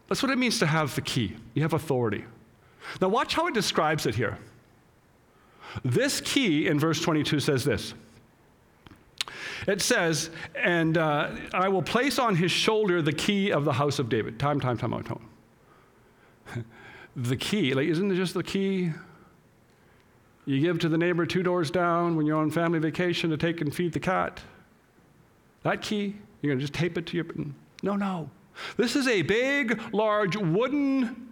That's 0.07 0.23
what 0.23 0.31
it 0.31 0.37
means 0.37 0.59
to 0.59 0.65
have 0.65 0.95
the 0.95 1.01
key. 1.01 1.35
You 1.53 1.61
have 1.63 1.73
authority. 1.73 2.23
Now, 3.01 3.09
watch 3.09 3.35
how 3.35 3.47
it 3.47 3.53
describes 3.53 4.05
it 4.05 4.15
here. 4.15 4.37
This 5.83 6.21
key 6.21 6.67
in 6.67 6.79
verse 6.79 7.01
22 7.01 7.39
says 7.39 7.63
this 7.63 7.93
it 9.67 9.81
says, 9.81 10.29
And 10.55 10.97
uh, 10.97 11.31
I 11.53 11.67
will 11.67 11.81
place 11.81 12.19
on 12.19 12.35
his 12.35 12.51
shoulder 12.51 13.01
the 13.01 13.13
key 13.13 13.51
of 13.51 13.65
the 13.65 13.73
house 13.73 13.99
of 13.99 14.09
David. 14.09 14.39
Time, 14.39 14.59
time, 14.59 14.77
time, 14.77 14.93
out, 14.93 15.05
time. 15.05 16.65
the 17.15 17.35
key, 17.35 17.73
like, 17.73 17.87
isn't 17.87 18.11
it 18.11 18.15
just 18.15 18.33
the 18.33 18.43
key 18.43 18.91
you 20.45 20.61
give 20.61 20.79
to 20.79 20.89
the 20.89 20.97
neighbor 20.97 21.25
two 21.25 21.43
doors 21.43 21.71
down 21.71 22.15
when 22.15 22.25
you're 22.25 22.37
on 22.37 22.51
family 22.51 22.79
vacation 22.79 23.29
to 23.31 23.37
take 23.37 23.61
and 23.61 23.73
feed 23.75 23.93
the 23.93 23.99
cat? 23.99 24.39
That 25.63 25.81
key, 25.81 26.15
you're 26.41 26.51
going 26.51 26.59
to 26.59 26.63
just 26.63 26.73
tape 26.73 26.97
it 26.97 27.07
to 27.07 27.17
your. 27.17 27.25
No, 27.83 27.95
no. 27.95 28.29
This 28.75 28.95
is 28.95 29.07
a 29.07 29.21
big, 29.21 29.81
large 29.93 30.35
wooden 30.35 31.27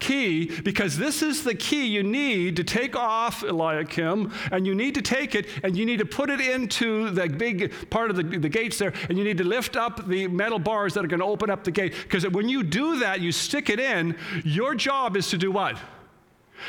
key 0.00 0.60
because 0.60 0.98
this 0.98 1.22
is 1.22 1.44
the 1.44 1.54
key 1.54 1.86
you 1.86 2.02
need 2.02 2.56
to 2.56 2.64
take 2.64 2.94
off 2.94 3.42
Eliakim, 3.42 4.32
and 4.52 4.66
you 4.66 4.74
need 4.74 4.94
to 4.94 5.02
take 5.02 5.34
it 5.34 5.46
and 5.62 5.76
you 5.76 5.86
need 5.86 5.98
to 5.98 6.04
put 6.04 6.28
it 6.30 6.40
into 6.40 7.10
the 7.10 7.28
big 7.28 7.72
part 7.90 8.10
of 8.10 8.16
the, 8.16 8.22
the 8.22 8.48
gates 8.48 8.78
there, 8.78 8.92
and 9.08 9.16
you 9.16 9.24
need 9.24 9.38
to 9.38 9.44
lift 9.44 9.76
up 9.76 10.06
the 10.06 10.26
metal 10.28 10.58
bars 10.58 10.94
that 10.94 11.04
are 11.04 11.08
going 11.08 11.20
to 11.20 11.26
open 11.26 11.48
up 11.50 11.64
the 11.64 11.70
gate. 11.70 11.94
Because 12.02 12.28
when 12.28 12.48
you 12.48 12.62
do 12.62 12.98
that, 12.98 13.20
you 13.20 13.32
stick 13.32 13.70
it 13.70 13.80
in, 13.80 14.16
your 14.44 14.74
job 14.74 15.16
is 15.16 15.28
to 15.30 15.38
do 15.38 15.50
what? 15.50 15.78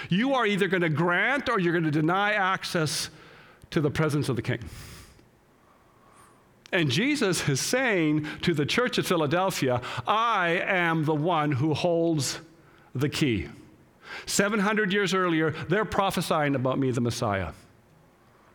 You 0.09 0.33
are 0.33 0.45
either 0.45 0.67
going 0.67 0.81
to 0.81 0.89
grant 0.89 1.49
or 1.49 1.59
you're 1.59 1.73
going 1.73 1.85
to 1.85 1.91
deny 1.91 2.33
access 2.33 3.09
to 3.71 3.81
the 3.81 3.91
presence 3.91 4.29
of 4.29 4.35
the 4.35 4.41
king. 4.41 4.59
And 6.75 6.91
Jesus 6.91 7.47
is 7.47 7.61
saying 7.61 8.27
to 8.41 8.53
the 8.53 8.65
church 8.65 8.99
at 8.99 9.05
Philadelphia, 9.05 9.81
I 10.05 10.61
am 10.65 11.05
the 11.05 11.15
one 11.15 11.53
who 11.53 11.73
holds 11.73 12.41
the 12.93 13.07
key. 13.07 13.47
700 14.25 14.91
years 14.91 15.13
earlier, 15.13 15.51
they're 15.69 15.85
prophesying 15.85 16.53
about 16.53 16.77
me, 16.77 16.91
the 16.91 16.99
Messiah, 16.99 17.53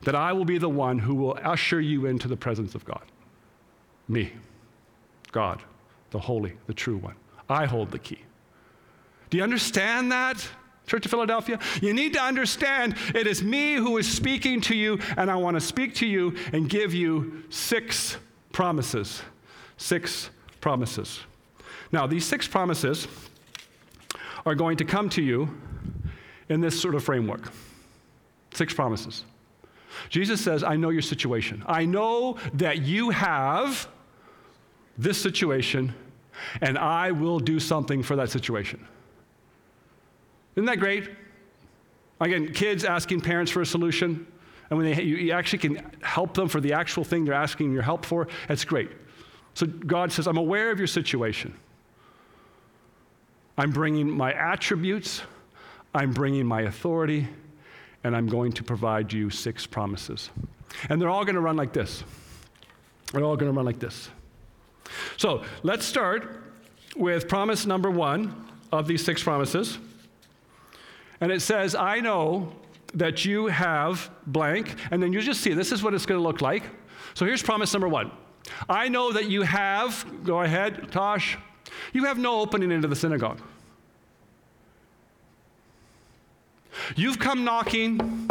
that 0.02 0.14
I 0.14 0.34
will 0.34 0.44
be 0.44 0.58
the 0.58 0.68
one 0.68 0.98
who 0.98 1.14
will 1.14 1.38
usher 1.42 1.80
you 1.80 2.04
into 2.04 2.28
the 2.28 2.36
presence 2.36 2.74
of 2.74 2.84
God. 2.84 3.04
Me, 4.06 4.34
God, 5.32 5.62
the 6.10 6.18
holy, 6.18 6.52
the 6.66 6.74
true 6.74 6.98
one. 6.98 7.14
I 7.48 7.64
hold 7.64 7.90
the 7.90 7.98
key. 7.98 8.20
Do 9.30 9.38
you 9.38 9.44
understand 9.44 10.12
that? 10.12 10.46
Church 10.90 11.04
of 11.04 11.12
Philadelphia, 11.12 11.56
you 11.80 11.94
need 11.94 12.14
to 12.14 12.20
understand 12.20 12.96
it 13.14 13.28
is 13.28 13.44
me 13.44 13.74
who 13.74 13.96
is 13.98 14.10
speaking 14.10 14.60
to 14.62 14.74
you, 14.74 14.98
and 15.16 15.30
I 15.30 15.36
want 15.36 15.54
to 15.54 15.60
speak 15.60 15.94
to 15.96 16.06
you 16.06 16.34
and 16.52 16.68
give 16.68 16.92
you 16.92 17.44
six 17.48 18.16
promises. 18.50 19.22
Six 19.76 20.30
promises. 20.60 21.20
Now, 21.92 22.08
these 22.08 22.24
six 22.24 22.48
promises 22.48 23.06
are 24.44 24.56
going 24.56 24.76
to 24.78 24.84
come 24.84 25.08
to 25.10 25.22
you 25.22 25.56
in 26.48 26.60
this 26.60 26.80
sort 26.80 26.96
of 26.96 27.04
framework. 27.04 27.52
Six 28.52 28.74
promises. 28.74 29.22
Jesus 30.08 30.40
says, 30.40 30.64
I 30.64 30.74
know 30.74 30.90
your 30.90 31.02
situation. 31.02 31.62
I 31.68 31.84
know 31.84 32.36
that 32.54 32.82
you 32.82 33.10
have 33.10 33.86
this 34.98 35.22
situation, 35.22 35.94
and 36.60 36.76
I 36.76 37.12
will 37.12 37.38
do 37.38 37.60
something 37.60 38.02
for 38.02 38.16
that 38.16 38.30
situation. 38.30 38.88
Isn't 40.56 40.66
that 40.66 40.78
great? 40.78 41.08
Again, 42.20 42.52
kids 42.52 42.84
asking 42.84 43.22
parents 43.22 43.50
for 43.50 43.62
a 43.62 43.66
solution, 43.66 44.26
and 44.68 44.78
when 44.78 44.92
they, 44.92 45.02
you 45.02 45.32
actually 45.32 45.58
can 45.58 45.90
help 46.02 46.34
them 46.34 46.48
for 46.48 46.60
the 46.60 46.72
actual 46.72 47.02
thing 47.02 47.24
they're 47.24 47.34
asking 47.34 47.72
your 47.72 47.82
help 47.82 48.04
for, 48.04 48.28
that's 48.46 48.64
great. 48.64 48.90
So 49.54 49.66
God 49.66 50.12
says, 50.12 50.26
I'm 50.26 50.36
aware 50.36 50.70
of 50.70 50.78
your 50.78 50.86
situation. 50.86 51.54
I'm 53.56 53.70
bringing 53.72 54.10
my 54.10 54.32
attributes, 54.32 55.22
I'm 55.94 56.12
bringing 56.12 56.46
my 56.46 56.62
authority, 56.62 57.28
and 58.04 58.16
I'm 58.16 58.26
going 58.26 58.52
to 58.52 58.62
provide 58.62 59.12
you 59.12 59.28
six 59.28 59.66
promises. 59.66 60.30
And 60.88 61.00
they're 61.00 61.10
all 61.10 61.24
going 61.24 61.34
to 61.34 61.40
run 61.40 61.56
like 61.56 61.72
this. 61.72 62.04
They're 63.12 63.24
all 63.24 63.36
going 63.36 63.52
to 63.52 63.56
run 63.56 63.66
like 63.66 63.80
this. 63.80 64.08
So 65.16 65.44
let's 65.62 65.84
start 65.84 66.42
with 66.96 67.28
promise 67.28 67.66
number 67.66 67.90
one 67.90 68.46
of 68.72 68.86
these 68.86 69.04
six 69.04 69.22
promises. 69.22 69.78
And 71.20 71.30
it 71.30 71.42
says, 71.42 71.74
I 71.74 72.00
know 72.00 72.52
that 72.94 73.24
you 73.24 73.46
have 73.46 74.10
blank. 74.26 74.74
And 74.90 75.02
then 75.02 75.12
you 75.12 75.20
just 75.20 75.40
see 75.40 75.54
this 75.54 75.72
is 75.72 75.82
what 75.82 75.94
it's 75.94 76.06
going 76.06 76.18
to 76.18 76.26
look 76.26 76.40
like. 76.40 76.64
So 77.14 77.24
here's 77.24 77.42
promise 77.42 77.72
number 77.72 77.88
one 77.88 78.10
I 78.68 78.88
know 78.88 79.12
that 79.12 79.28
you 79.28 79.42
have, 79.42 80.04
go 80.24 80.42
ahead, 80.42 80.90
Tosh, 80.90 81.38
you 81.92 82.04
have 82.04 82.18
no 82.18 82.40
opening 82.40 82.70
into 82.70 82.88
the 82.88 82.96
synagogue. 82.96 83.40
You've 86.96 87.18
come 87.18 87.44
knocking 87.44 88.30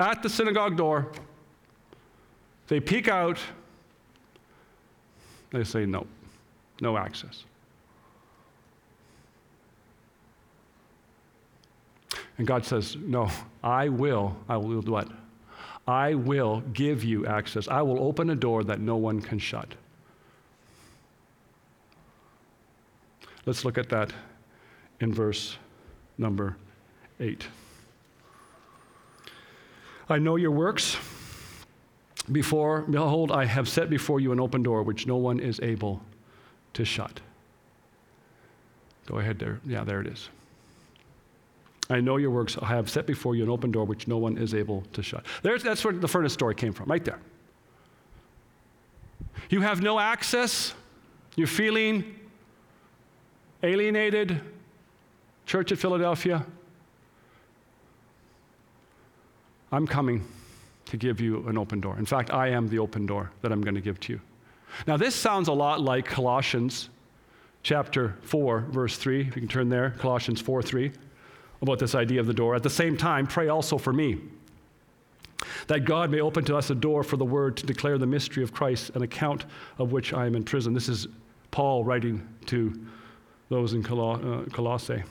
at 0.00 0.22
the 0.22 0.28
synagogue 0.28 0.76
door. 0.76 1.12
They 2.68 2.80
peek 2.80 3.08
out. 3.08 3.38
They 5.50 5.64
say, 5.64 5.86
no, 5.86 6.06
no 6.80 6.96
access. 6.96 7.44
And 12.38 12.46
God 12.46 12.64
says, 12.64 12.96
No, 12.96 13.30
I 13.62 13.88
will. 13.88 14.36
I 14.48 14.56
will 14.56 14.82
do 14.82 14.92
what? 14.92 15.08
I 15.86 16.14
will 16.14 16.62
give 16.72 17.04
you 17.04 17.26
access. 17.26 17.68
I 17.68 17.82
will 17.82 18.02
open 18.02 18.30
a 18.30 18.34
door 18.34 18.64
that 18.64 18.80
no 18.80 18.96
one 18.96 19.20
can 19.20 19.38
shut. 19.38 19.74
Let's 23.46 23.64
look 23.64 23.76
at 23.76 23.90
that 23.90 24.12
in 25.00 25.12
verse 25.12 25.58
number 26.16 26.56
8. 27.20 27.46
I 30.08 30.18
know 30.18 30.36
your 30.36 30.50
works. 30.50 30.96
Before, 32.32 32.82
behold, 32.82 33.30
I 33.30 33.44
have 33.44 33.68
set 33.68 33.90
before 33.90 34.18
you 34.18 34.32
an 34.32 34.40
open 34.40 34.62
door 34.62 34.82
which 34.82 35.06
no 35.06 35.16
one 35.16 35.38
is 35.38 35.60
able 35.60 36.00
to 36.72 36.84
shut. 36.84 37.20
Go 39.06 39.18
ahead 39.18 39.38
there. 39.38 39.60
Yeah, 39.66 39.84
there 39.84 40.00
it 40.00 40.06
is. 40.06 40.30
I 41.90 42.00
know 42.00 42.16
your 42.16 42.30
works. 42.30 42.56
I 42.60 42.66
have 42.66 42.88
set 42.88 43.06
before 43.06 43.36
you 43.36 43.42
an 43.42 43.50
open 43.50 43.70
door 43.70 43.84
which 43.84 44.08
no 44.08 44.16
one 44.16 44.38
is 44.38 44.54
able 44.54 44.82
to 44.92 45.02
shut. 45.02 45.24
There's, 45.42 45.62
that's 45.62 45.84
where 45.84 45.92
the 45.92 46.08
furnace 46.08 46.32
story 46.32 46.54
came 46.54 46.72
from, 46.72 46.88
right 46.88 47.04
there. 47.04 47.18
You 49.50 49.60
have 49.60 49.82
no 49.82 49.98
access. 49.98 50.74
You're 51.36 51.46
feeling 51.46 52.14
alienated. 53.62 54.40
Church 55.46 55.72
at 55.72 55.78
Philadelphia. 55.78 56.44
I'm 59.70 59.86
coming 59.86 60.26
to 60.86 60.96
give 60.96 61.20
you 61.20 61.46
an 61.48 61.58
open 61.58 61.80
door. 61.80 61.98
In 61.98 62.06
fact, 62.06 62.30
I 62.30 62.48
am 62.48 62.68
the 62.68 62.78
open 62.78 63.06
door 63.06 63.30
that 63.42 63.52
I'm 63.52 63.60
going 63.60 63.74
to 63.74 63.80
give 63.80 63.98
to 64.00 64.14
you. 64.14 64.20
Now, 64.86 64.96
this 64.96 65.14
sounds 65.14 65.48
a 65.48 65.52
lot 65.52 65.80
like 65.80 66.06
Colossians 66.06 66.88
chapter 67.62 68.16
4, 68.22 68.60
verse 68.70 68.96
3. 68.96 69.20
If 69.20 69.26
you 69.26 69.42
can 69.42 69.48
turn 69.48 69.68
there, 69.68 69.90
Colossians 69.98 70.40
4 70.40 70.62
3, 70.62 70.92
about 71.62 71.78
this 71.78 71.94
idea 71.94 72.20
of 72.20 72.26
the 72.26 72.34
door. 72.34 72.54
At 72.54 72.62
the 72.62 72.70
same 72.70 72.96
time, 72.96 73.26
pray 73.26 73.48
also 73.48 73.78
for 73.78 73.92
me, 73.92 74.18
that 75.66 75.84
God 75.84 76.10
may 76.10 76.20
open 76.20 76.44
to 76.44 76.56
us 76.56 76.70
a 76.70 76.74
door 76.74 77.02
for 77.02 77.16
the 77.16 77.24
word 77.24 77.56
to 77.58 77.66
declare 77.66 77.98
the 77.98 78.06
mystery 78.06 78.42
of 78.42 78.52
Christ, 78.52 78.90
an 78.94 79.02
account 79.02 79.44
of 79.78 79.92
which 79.92 80.12
I 80.12 80.26
am 80.26 80.34
in 80.34 80.44
prison. 80.44 80.74
This 80.74 80.88
is 80.88 81.06
Paul 81.50 81.84
writing 81.84 82.26
to 82.46 82.72
those 83.48 83.72
in 83.72 83.82
Col- 83.82 84.16
uh, 84.16 84.44
Colossae. 84.50 85.02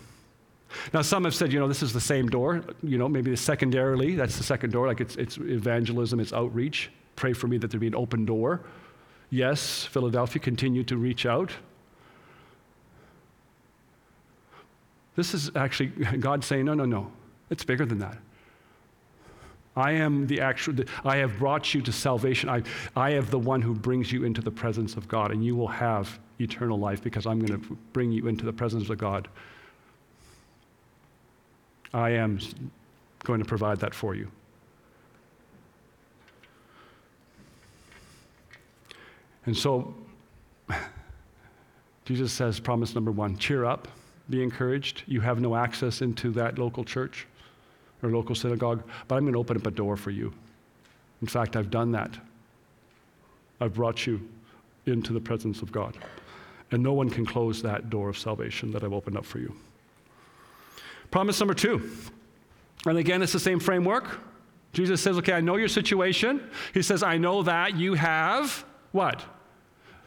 Now, 0.94 1.02
some 1.02 1.24
have 1.24 1.36
said, 1.36 1.54
you 1.54 1.60
know, 1.60 1.68
this 1.68 1.84
is 1.84 1.94
the 1.94 2.02
same 2.02 2.28
door. 2.30 2.64
You 2.82 2.98
know, 2.98 3.08
maybe 3.08 3.36
secondarily, 3.36 4.16
that's 4.16 4.38
the 4.38 4.44
second 4.44 4.72
door, 4.72 4.88
like 4.88 5.02
it's, 5.02 5.16
it's 5.16 5.38
evangelism, 5.38 6.20
it's 6.20 6.34
outreach. 6.34 6.90
Pray 7.16 7.34
for 7.34 7.48
me 7.48 7.58
that 7.60 7.70
there 7.70 7.80
be 7.80 7.88
an 7.88 7.96
open 7.96 8.26
door. 8.26 8.62
Yes, 9.30 9.86
Philadelphia 9.86 10.42
continued 10.42 10.88
to 10.88 10.98
reach 10.98 11.26
out. 11.26 11.52
This 15.16 15.34
is 15.34 15.52
actually 15.56 15.88
God 16.20 16.44
saying, 16.44 16.66
no, 16.66 16.74
no, 16.74 16.86
no. 16.86 17.12
It's 17.50 17.64
bigger 17.64 17.86
than 17.86 18.00
that. 18.00 18.18
I 19.76 19.92
am 19.94 20.28
the 20.28 20.40
actual, 20.40 20.76
I 21.04 21.18
have 21.18 21.40
brought 21.40 21.74
you 21.74 21.82
to 21.82 21.92
salvation. 21.92 22.48
I, 22.50 22.62
I 22.96 23.12
have 23.12 23.32
the 23.32 23.40
one 23.40 23.62
who 23.62 23.74
brings 23.74 24.12
you 24.12 24.24
into 24.24 24.42
the 24.42 24.52
presence 24.52 24.96
of 24.96 25.08
God, 25.08 25.32
and 25.32 25.44
you 25.44 25.56
will 25.56 25.68
have 25.68 26.20
eternal 26.40 26.78
life 26.78 27.02
because 27.02 27.26
I'm 27.26 27.40
going 27.40 27.60
to 27.60 27.78
bring 27.92 28.12
you 28.12 28.28
into 28.28 28.46
the 28.46 28.54
presence 28.54 28.90
of 28.90 28.98
God. 28.98 29.28
I 31.94 32.12
am 32.12 32.40
going 33.24 33.40
to 33.40 33.46
provide 33.46 33.80
that 33.80 33.96
for 33.96 34.14
you. 34.14 34.30
And 39.46 39.58
so, 39.58 39.94
Jesus 42.06 42.32
says, 42.32 42.60
promise 42.60 42.96
number 42.96 43.12
one 43.12 43.38
cheer 43.38 43.66
up, 43.66 43.88
be 44.30 44.42
encouraged. 44.42 45.04
You 45.08 45.22
have 45.22 45.40
no 45.40 45.56
access 45.56 46.02
into 46.02 46.32
that 46.32 46.58
local 46.58 46.84
church 46.84 47.28
or 48.02 48.10
local 48.10 48.36
synagogue, 48.36 48.84
but 49.08 49.16
I'm 49.16 49.24
going 49.24 49.34
to 49.34 49.40
open 49.40 49.58
up 49.58 49.68
a 49.68 49.72
door 49.72 49.98
for 49.98 50.12
you. 50.12 50.34
In 51.22 51.28
fact, 51.28 51.56
I've 51.56 51.70
done 51.72 51.92
that. 51.94 52.18
I've 53.60 53.74
brought 53.74 54.06
you 54.06 54.28
into 54.86 55.14
the 55.14 55.20
presence 55.20 55.62
of 55.62 55.72
God. 55.72 55.98
And 56.72 56.82
no 56.82 56.94
one 56.94 57.10
can 57.10 57.26
close 57.26 57.62
that 57.62 57.90
door 57.90 58.10
of 58.10 58.18
salvation 58.18 58.72
that 58.72 58.84
I've 58.84 58.94
opened 58.94 59.18
up 59.18 59.26
for 59.26 59.40
you. 59.40 59.54
Promise 61.12 61.40
number 61.40 61.54
two. 61.54 61.92
And 62.86 62.98
again, 62.98 63.22
it's 63.22 63.32
the 63.32 63.40
same 63.40 63.60
framework. 63.60 64.20
Jesus 64.74 65.02
says, 65.02 65.18
Okay, 65.18 65.34
I 65.34 65.42
know 65.42 65.56
your 65.56 65.68
situation. 65.68 66.50
He 66.74 66.82
says, 66.82 67.04
I 67.04 67.18
know 67.18 67.44
that 67.44 67.78
you 67.78 67.94
have 67.94 68.66
what? 68.92 69.24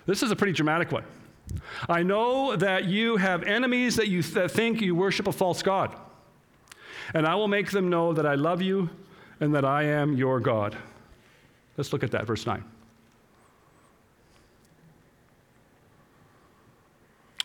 This 0.06 0.22
is 0.22 0.30
a 0.30 0.36
pretty 0.36 0.52
dramatic 0.52 0.92
one. 0.92 1.04
I 1.88 2.02
know 2.02 2.56
that 2.56 2.86
you 2.86 3.16
have 3.16 3.42
enemies 3.42 3.96
that 3.96 4.08
you 4.08 4.22
th- 4.22 4.50
think 4.50 4.80
you 4.80 4.94
worship 4.94 5.26
a 5.26 5.32
false 5.32 5.62
God. 5.62 5.94
And 7.14 7.26
I 7.26 7.34
will 7.34 7.48
make 7.48 7.70
them 7.70 7.88
know 7.88 8.12
that 8.12 8.26
I 8.26 8.34
love 8.34 8.62
you 8.62 8.90
and 9.40 9.54
that 9.54 9.64
I 9.64 9.84
am 9.84 10.16
your 10.16 10.40
God. 10.40 10.76
Let's 11.76 11.92
look 11.92 12.02
at 12.02 12.10
that, 12.12 12.26
verse 12.26 12.46
9. 12.46 12.64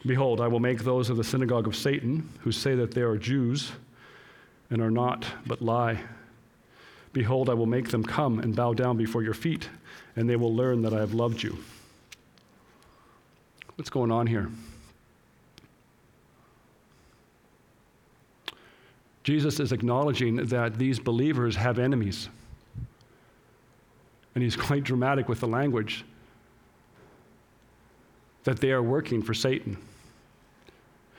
Behold, 0.06 0.42
I 0.42 0.48
will 0.48 0.60
make 0.60 0.84
those 0.84 1.10
of 1.10 1.18
the 1.18 1.24
synagogue 1.24 1.68
of 1.68 1.76
Satan 1.76 2.28
who 2.40 2.52
say 2.52 2.74
that 2.76 2.92
they 2.92 3.02
are 3.02 3.18
Jews 3.18 3.72
and 4.72 4.82
are 4.82 4.90
not, 4.90 5.26
but 5.46 5.62
lie. 5.62 6.02
Behold, 7.14 7.50
I 7.50 7.54
will 7.54 7.68
make 7.68 7.90
them 7.90 8.04
come 8.04 8.40
and 8.40 8.56
bow 8.56 8.74
down 8.74 8.98
before 8.98 9.22
your 9.22 9.34
feet, 9.34 9.70
and 10.16 10.28
they 10.30 10.38
will 10.38 10.56
learn 10.56 10.82
that 10.84 10.94
I 10.94 11.00
have 11.00 11.14
loved 11.14 11.44
you. 11.44 11.60
What's 13.82 13.90
going 13.90 14.12
on 14.12 14.28
here? 14.28 14.48
Jesus 19.24 19.60
is 19.60 19.72
acknowledging 19.72 20.36
that 20.36 20.78
these 20.78 21.00
believers 21.00 21.56
have 21.56 21.80
enemies. 21.80 22.30
And 24.36 24.44
he's 24.44 24.56
quite 24.68 24.84
dramatic 24.84 25.28
with 25.28 25.40
the 25.40 25.48
language 25.48 26.06
that 28.44 28.60
they 28.60 28.70
are 28.70 28.84
working 28.84 29.24
for 29.24 29.34
Satan 29.34 29.80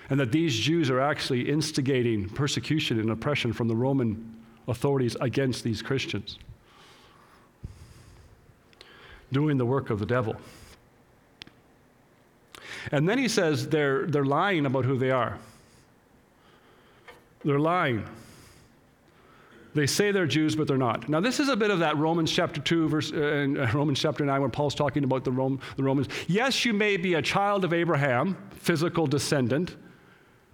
and 0.09 0.21
that 0.21 0.31
these 0.31 0.57
Jews 0.57 0.89
are 0.89 1.01
actually 1.01 1.51
instigating 1.51 2.29
persecution 2.29 3.01
and 3.01 3.11
oppression 3.11 3.53
from 3.53 3.67
the 3.67 3.75
Roman 3.75 4.37
authorities 4.69 5.17
against 5.21 5.65
these 5.65 5.83
Christians, 5.83 6.39
doing 9.33 9.59
the 9.59 9.67
work 9.67 9.91
of 9.91 9.99
the 9.99 10.07
devil. 10.07 10.37
And 12.91 13.09
then 13.09 13.19
he 13.19 13.29
says 13.29 13.69
they're, 13.69 14.07
they're 14.07 14.25
lying 14.25 14.67
about 14.67 14.85
who 14.85 14.99
they 14.99 15.11
are. 15.11 15.39
They're 17.45 17.61
lying. 17.61 18.05
They 19.75 19.87
say 19.87 20.13
they're 20.13 20.27
Jews, 20.27 20.55
but 20.55 20.69
they're 20.69 20.77
not. 20.77 21.09
Now, 21.09 21.21
this 21.21 21.41
is 21.41 21.49
a 21.49 21.57
bit 21.57 21.71
of 21.71 21.79
that 21.79 21.97
Romans 21.97 22.31
chapter 22.31 22.61
2, 22.61 22.89
verse, 22.89 23.13
uh, 23.13 23.17
and 23.17 23.59
uh, 23.59 23.69
Romans 23.73 24.01
chapter 24.01 24.25
9, 24.25 24.43
when 24.43 24.51
Paul's 24.51 24.75
talking 24.75 25.05
about 25.05 25.25
the, 25.25 25.33
Rome, 25.33 25.61
the 25.77 25.83
Romans. 25.83 26.09
Yes, 26.29 26.65
you 26.65 26.73
may 26.73 26.97
be 26.97 27.15
a 27.15 27.23
child 27.23 27.65
of 27.65 27.73
Abraham, 27.73 28.37
physical 28.51 29.07
descendant, 29.07 29.77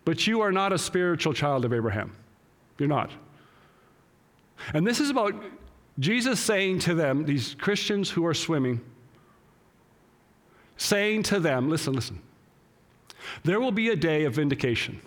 but 0.05 0.27
you 0.27 0.41
are 0.41 0.53
not 0.53 0.73
a 0.73 0.79
spiritual 0.79 1.33
child 1.33 1.64
of 1.64 1.73
Abraham. 1.73 2.12
You're 2.79 2.88
not. 2.88 3.11
And 4.73 4.87
this 4.87 5.01
is 5.01 5.11
about 5.11 5.35
Jesus 5.99 6.38
saying 6.38 6.79
to 6.81 6.95
them, 6.95 7.25
these 7.25 7.57
Christians 7.57 8.09
who 8.09 8.25
are 8.25 8.35
swimming, 8.35 8.81
saying 10.79 11.25
to 11.25 11.38
them, 11.38 11.69
listen, 11.69 11.93
listen, 11.93 12.21
there 13.45 13.61
will 13.61 13.73
be 13.73 13.91
a 13.91 13.97
day 13.97 14.25
of 14.25 14.35
vindication. 14.35 15.01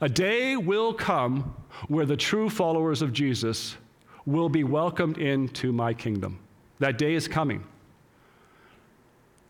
A 0.00 0.08
day 0.08 0.56
will 0.56 0.94
come 0.94 1.54
where 1.88 2.06
the 2.06 2.16
true 2.16 2.48
followers 2.48 3.02
of 3.02 3.12
Jesus 3.12 3.76
will 4.24 4.48
be 4.48 4.62
welcomed 4.62 5.18
into 5.18 5.72
my 5.72 5.92
kingdom. 5.92 6.38
That 6.78 6.96
day 6.96 7.14
is 7.14 7.26
coming. 7.26 7.64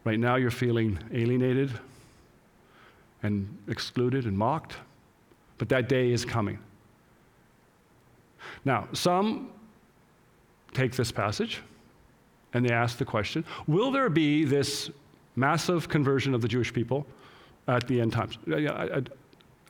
Right 0.04 0.18
now, 0.18 0.37
you're 0.37 0.50
feeling 0.50 0.98
alienated, 1.12 1.70
and 3.22 3.54
excluded 3.68 4.24
and 4.24 4.37
mocked, 4.37 4.76
but 5.59 5.68
that 5.68 5.88
day 5.88 6.11
is 6.11 6.24
coming. 6.24 6.59
Now, 8.64 8.88
some 8.92 9.50
take 10.72 10.92
this 10.92 11.12
passage 11.12 11.61
and 12.52 12.64
they 12.64 12.72
ask 12.72 12.98
the 12.98 13.04
question 13.04 13.44
Will 13.66 13.90
there 13.90 14.10
be 14.10 14.44
this 14.44 14.90
massive 15.36 15.88
conversion 15.88 16.34
of 16.34 16.42
the 16.42 16.48
Jewish 16.48 16.72
people 16.72 17.06
at 17.68 17.86
the 17.86 18.00
end 18.00 18.12
times? 18.12 18.38
I, 18.48 18.66
I, 18.68 19.02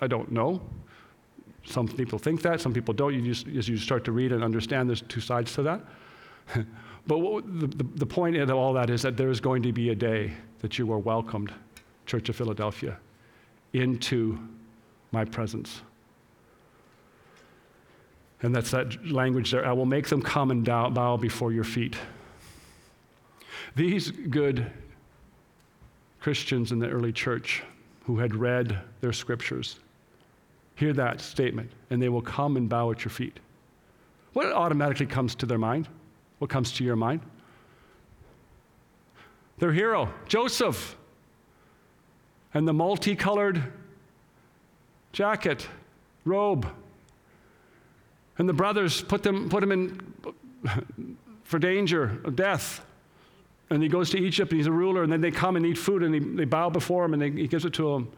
I 0.01 0.07
don't 0.07 0.31
know. 0.33 0.61
Some 1.65 1.87
people 1.87 2.19
think 2.19 2.43
that, 2.43 2.61
some 2.61 2.73
people 2.73 2.95
don't. 2.95 3.15
You 3.15 3.23
just, 3.23 3.47
as 3.49 3.69
you 3.69 3.77
start 3.77 4.05
to 4.05 4.13
read 4.13 4.33
and 4.33 4.43
understand, 4.43 4.89
there's 4.89 5.03
two 5.03 5.21
sides 5.21 5.53
to 5.55 5.63
that. 5.63 5.81
but 7.07 7.19
what, 7.19 7.61
the, 7.61 7.67
the, 7.67 7.85
the 7.97 8.07
point 8.07 8.37
of 8.37 8.51
all 8.51 8.73
that 8.73 8.89
is 8.89 9.03
that 9.03 9.17
there 9.17 9.31
is 9.31 9.41
going 9.41 9.63
to 9.63 9.73
be 9.73 9.91
a 9.91 9.95
day 9.95 10.33
that 10.61 10.79
you 10.79 10.91
are 10.93 10.99
welcomed, 10.99 11.53
Church 12.07 12.29
of 12.29 12.37
Philadelphia, 12.37 12.97
into 13.73 14.39
my 15.13 15.25
presence. 15.25 15.83
And 18.43 18.55
that's 18.55 18.71
that 18.71 19.07
language 19.07 19.51
there. 19.51 19.67
I 19.67 19.73
will 19.73 19.87
make 19.87 20.09
them 20.09 20.23
come 20.23 20.51
and 20.51 20.65
bow 20.65 21.19
before 21.19 21.53
your 21.53 21.65
feet. 21.65 21.97
These 23.77 24.11
good 24.11 24.71
Christians 26.21 26.73
in 26.73 26.79
the 26.79 26.89
early 26.89 27.13
church 27.13 27.63
who 28.05 28.19
had 28.19 28.35
read 28.35 28.79
their 29.01 29.13
scriptures 29.13 29.79
hear 30.75 30.93
that 30.95 31.21
statement, 31.21 31.71
and 31.91 32.01
they 32.01 32.09
will 32.09 32.23
come 32.23 32.57
and 32.57 32.69
bow 32.69 32.91
at 32.91 33.05
your 33.05 33.11
feet. 33.11 33.39
What 34.33 34.53
automatically 34.53 35.07
comes 35.07 35.35
to 35.37 35.47
their 35.47 35.59
mind? 35.59 35.89
What 36.39 36.51
comes 36.51 36.73
to 36.73 36.85
your 36.85 36.97
mind? 36.97 37.21
Their 39.59 39.73
hero, 39.73 40.13
Joseph 40.27 40.97
and 42.55 42.67
the 42.67 42.73
multicolored 42.73 43.63
jacket, 45.13 45.69
robe. 46.25 46.69
And 48.39 48.49
the 48.49 48.53
brothers 48.53 49.03
put, 49.03 49.23
them, 49.23 49.49
put 49.49 49.63
him 49.63 49.73
in 49.73 51.17
for 51.45 51.59
danger 51.59 52.21
of 52.25 52.37
death. 52.37 52.85
And 53.71 53.83
he 53.83 53.89
goes 53.89 54.11
to 54.11 54.19
Egypt 54.19 54.51
and 54.51 54.59
he's 54.59 54.67
a 54.67 54.73
ruler, 54.73 55.05
and 55.05 55.13
then 55.13 55.21
they 55.21 55.31
come 55.31 55.57
and 55.57 55.65
eat 55.65 55.79
food 55.79 56.03
and 56.03 56.15
he, 56.15 56.21
they 56.21 56.45
bow 56.45 56.71
before 56.71 57.05
him 57.05 57.15
and 57.15 57.23
they, 57.23 57.31
he 57.31 57.47
gives 57.47 57.65
it 57.65 57.73
to 57.75 57.93
them. 57.93 58.11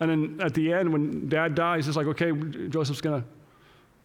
And 0.00 0.10
then 0.10 0.46
at 0.46 0.54
the 0.54 0.72
end, 0.72 0.92
when 0.92 1.28
dad 1.28 1.54
dies, 1.54 1.88
it's 1.88 1.96
like, 1.96 2.06
okay, 2.06 2.32
Joseph's 2.68 3.00
gonna, 3.00 3.24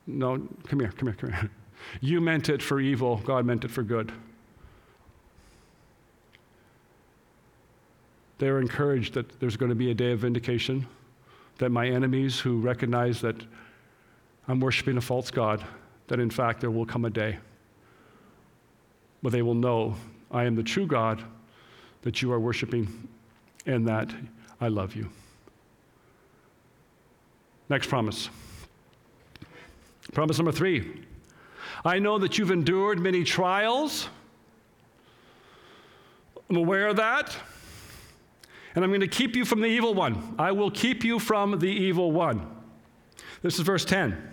no, 0.08 0.48
come 0.66 0.80
here, 0.80 0.92
come 0.96 1.08
here, 1.10 1.16
come 1.16 1.32
here. 1.32 1.50
You 2.00 2.22
meant 2.22 2.48
it 2.48 2.62
for 2.62 2.80
evil, 2.80 3.18
God 3.26 3.46
meant 3.46 3.66
it 3.66 3.70
for 3.70 3.84
good. 3.84 4.14
They 8.38 8.48
are 8.48 8.62
encouraged 8.62 9.16
that 9.16 9.38
there's 9.42 9.58
going 9.58 9.68
to 9.70 9.76
be 9.76 9.92
a 9.92 9.94
day 9.94 10.14
of 10.14 10.20
vindication, 10.20 10.88
that 11.58 11.72
my 11.72 11.88
enemies 11.88 12.40
who 12.40 12.62
recognize 12.62 13.20
that 13.20 13.36
I'm 14.48 14.62
worshiping 14.62 14.96
a 14.96 15.02
false 15.02 15.30
God, 15.30 15.64
that 16.08 16.22
in 16.22 16.30
fact 16.30 16.62
there 16.62 16.72
will 16.72 16.86
come 16.86 17.04
a 17.04 17.10
day 17.10 17.38
where 19.22 19.32
they 19.32 19.42
will 19.42 19.56
know 19.56 19.96
I 20.34 20.46
am 20.46 20.56
the 20.56 20.64
true 20.64 20.88
God 20.88 21.24
that 22.02 22.22
you 22.22 22.32
are 22.34 22.40
worshiping 22.40 23.08
and 23.66 23.88
that 23.88 24.10
I 24.60 24.68
love 24.68 24.96
you. 24.96 25.10
Next 27.70 27.88
promise. 27.88 28.30
Promise 30.12 30.38
number 30.38 30.52
three 30.52 31.06
I 31.86 32.00
know 32.00 32.18
that 32.18 32.38
you've 32.38 32.52
endured 32.52 33.00
many 33.00 33.24
trials. 33.24 34.10
I'm 36.50 36.58
aware 36.58 36.88
of 36.88 36.98
that. 36.98 37.36
And 38.76 38.84
I'm 38.84 38.90
going 38.90 39.02
to 39.02 39.08
keep 39.08 39.36
you 39.36 39.46
from 39.46 39.62
the 39.62 39.68
evil 39.68 39.94
one. 39.94 40.36
I 40.40 40.52
will 40.52 40.72
keep 40.72 41.04
you 41.04 41.20
from 41.20 41.60
the 41.60 41.68
evil 41.68 42.12
one. 42.12 42.46
This 43.42 43.56
is 43.56 43.62
verse 43.62 43.86
10. 43.86 44.33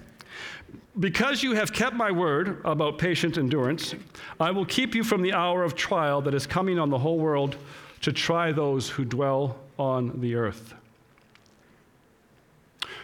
Because 1.01 1.43
you 1.43 1.55
have 1.55 1.73
kept 1.73 1.97
my 1.97 2.11
word 2.11 2.61
about 2.63 2.99
patient 2.99 3.39
endurance, 3.39 3.95
I 4.39 4.51
will 4.51 4.67
keep 4.67 4.95
you 4.95 5.03
from 5.03 5.23
the 5.23 5.33
hour 5.33 5.65
of 5.65 5.75
trial 5.75 6.21
that 6.23 6.35
is 6.35 6.47
coming 6.47 6.79
on 6.79 6.91
the 6.91 6.99
whole 6.99 7.19
world 7.19 7.57
to 8.03 8.13
try 8.13 8.53
those 8.53 8.91
who 8.91 9.07
dwell 9.07 9.57
on 9.79 10.21
the 10.21 10.35
earth. 10.35 10.75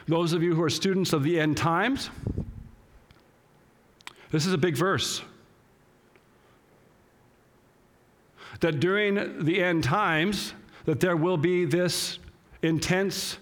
Those 0.07 0.35
of 0.35 0.43
you 0.43 0.55
who 0.55 0.63
are 0.63 0.71
students 0.71 1.15
of 1.15 1.23
the 1.23 1.41
end 1.41 1.57
times, 1.57 2.11
this 4.31 4.45
is 4.45 4.53
a 4.53 4.59
big 4.59 4.77
verse. 4.77 5.23
That 8.61 8.79
during 8.79 9.45
the 9.45 9.63
end 9.63 9.85
times, 9.85 10.53
that 10.85 11.01
there 11.01 11.17
will 11.17 11.39
be 11.39 11.65
this 11.65 12.19
intense 12.63 13.39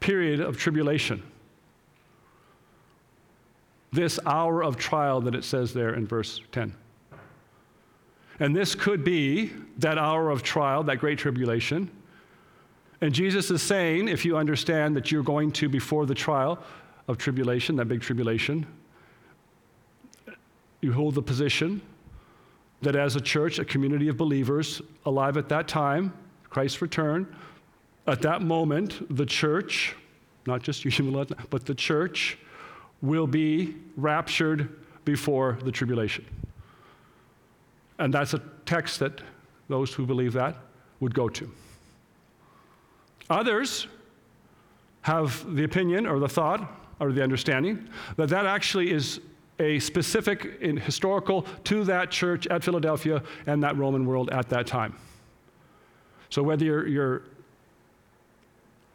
period 0.00 0.40
of 0.40 0.58
tribulation. 0.58 1.22
This 3.92 4.18
hour 4.24 4.62
of 4.62 4.76
trial 4.76 5.20
that 5.22 5.34
it 5.34 5.44
says 5.44 5.72
there 5.72 5.94
in 5.94 6.06
verse 6.06 6.40
10. 6.52 6.74
And 8.38 8.56
this 8.56 8.74
could 8.74 9.04
be 9.04 9.52
that 9.78 9.98
hour 9.98 10.30
of 10.30 10.42
trial, 10.42 10.82
that 10.84 10.98
great 10.98 11.18
tribulation. 11.18 11.90
And 13.00 13.12
Jesus 13.12 13.50
is 13.50 13.62
saying, 13.62 14.08
if 14.08 14.24
you 14.24 14.36
understand 14.36 14.96
that 14.96 15.10
you're 15.10 15.22
going 15.22 15.52
to, 15.52 15.68
before 15.68 16.06
the 16.06 16.14
trial 16.14 16.58
of 17.08 17.18
tribulation, 17.18 17.76
that 17.76 17.86
big 17.86 18.00
tribulation, 18.00 18.66
you 20.80 20.92
hold 20.92 21.14
the 21.14 21.22
position 21.22 21.82
that 22.82 22.96
as 22.96 23.16
a 23.16 23.20
church, 23.20 23.58
a 23.58 23.64
community 23.64 24.08
of 24.08 24.16
believers 24.16 24.80
alive 25.04 25.36
at 25.36 25.48
that 25.50 25.68
time, 25.68 26.12
Christ's 26.48 26.80
return, 26.80 27.26
at 28.06 28.22
that 28.22 28.42
moment, 28.42 29.14
the 29.14 29.26
church, 29.26 29.94
not 30.46 30.62
just 30.62 30.84
you, 30.84 31.26
but 31.50 31.66
the 31.66 31.74
church, 31.74 32.38
will 33.02 33.26
be 33.26 33.76
raptured 33.96 34.68
before 35.04 35.58
the 35.64 35.72
tribulation. 35.72 36.24
And 37.98 38.12
that's 38.12 38.34
a 38.34 38.42
text 38.66 39.00
that 39.00 39.20
those 39.68 39.92
who 39.92 40.06
believe 40.06 40.32
that 40.34 40.56
would 41.00 41.14
go 41.14 41.28
to. 41.28 41.50
Others 43.28 43.86
have 45.02 45.54
the 45.54 45.64
opinion 45.64 46.06
or 46.06 46.18
the 46.18 46.28
thought 46.28 46.70
or 46.98 47.12
the 47.12 47.22
understanding 47.22 47.88
that 48.16 48.28
that 48.28 48.46
actually 48.46 48.90
is 48.90 49.20
a 49.58 49.78
specific 49.78 50.58
in 50.60 50.76
historical 50.76 51.42
to 51.64 51.84
that 51.84 52.10
church 52.10 52.46
at 52.46 52.64
Philadelphia 52.64 53.22
and 53.46 53.62
that 53.62 53.76
Roman 53.76 54.06
world 54.06 54.30
at 54.30 54.48
that 54.48 54.66
time. 54.66 54.96
So 56.30 56.42
whether 56.42 56.64
you're, 56.64 56.86
you're 56.86 57.22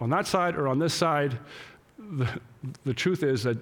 on 0.01 0.09
that 0.09 0.27
side 0.27 0.55
or 0.55 0.67
on 0.67 0.79
this 0.79 0.93
side, 0.93 1.37
the, 1.97 2.27
the 2.83 2.93
truth 2.93 3.23
is 3.23 3.43
that 3.43 3.57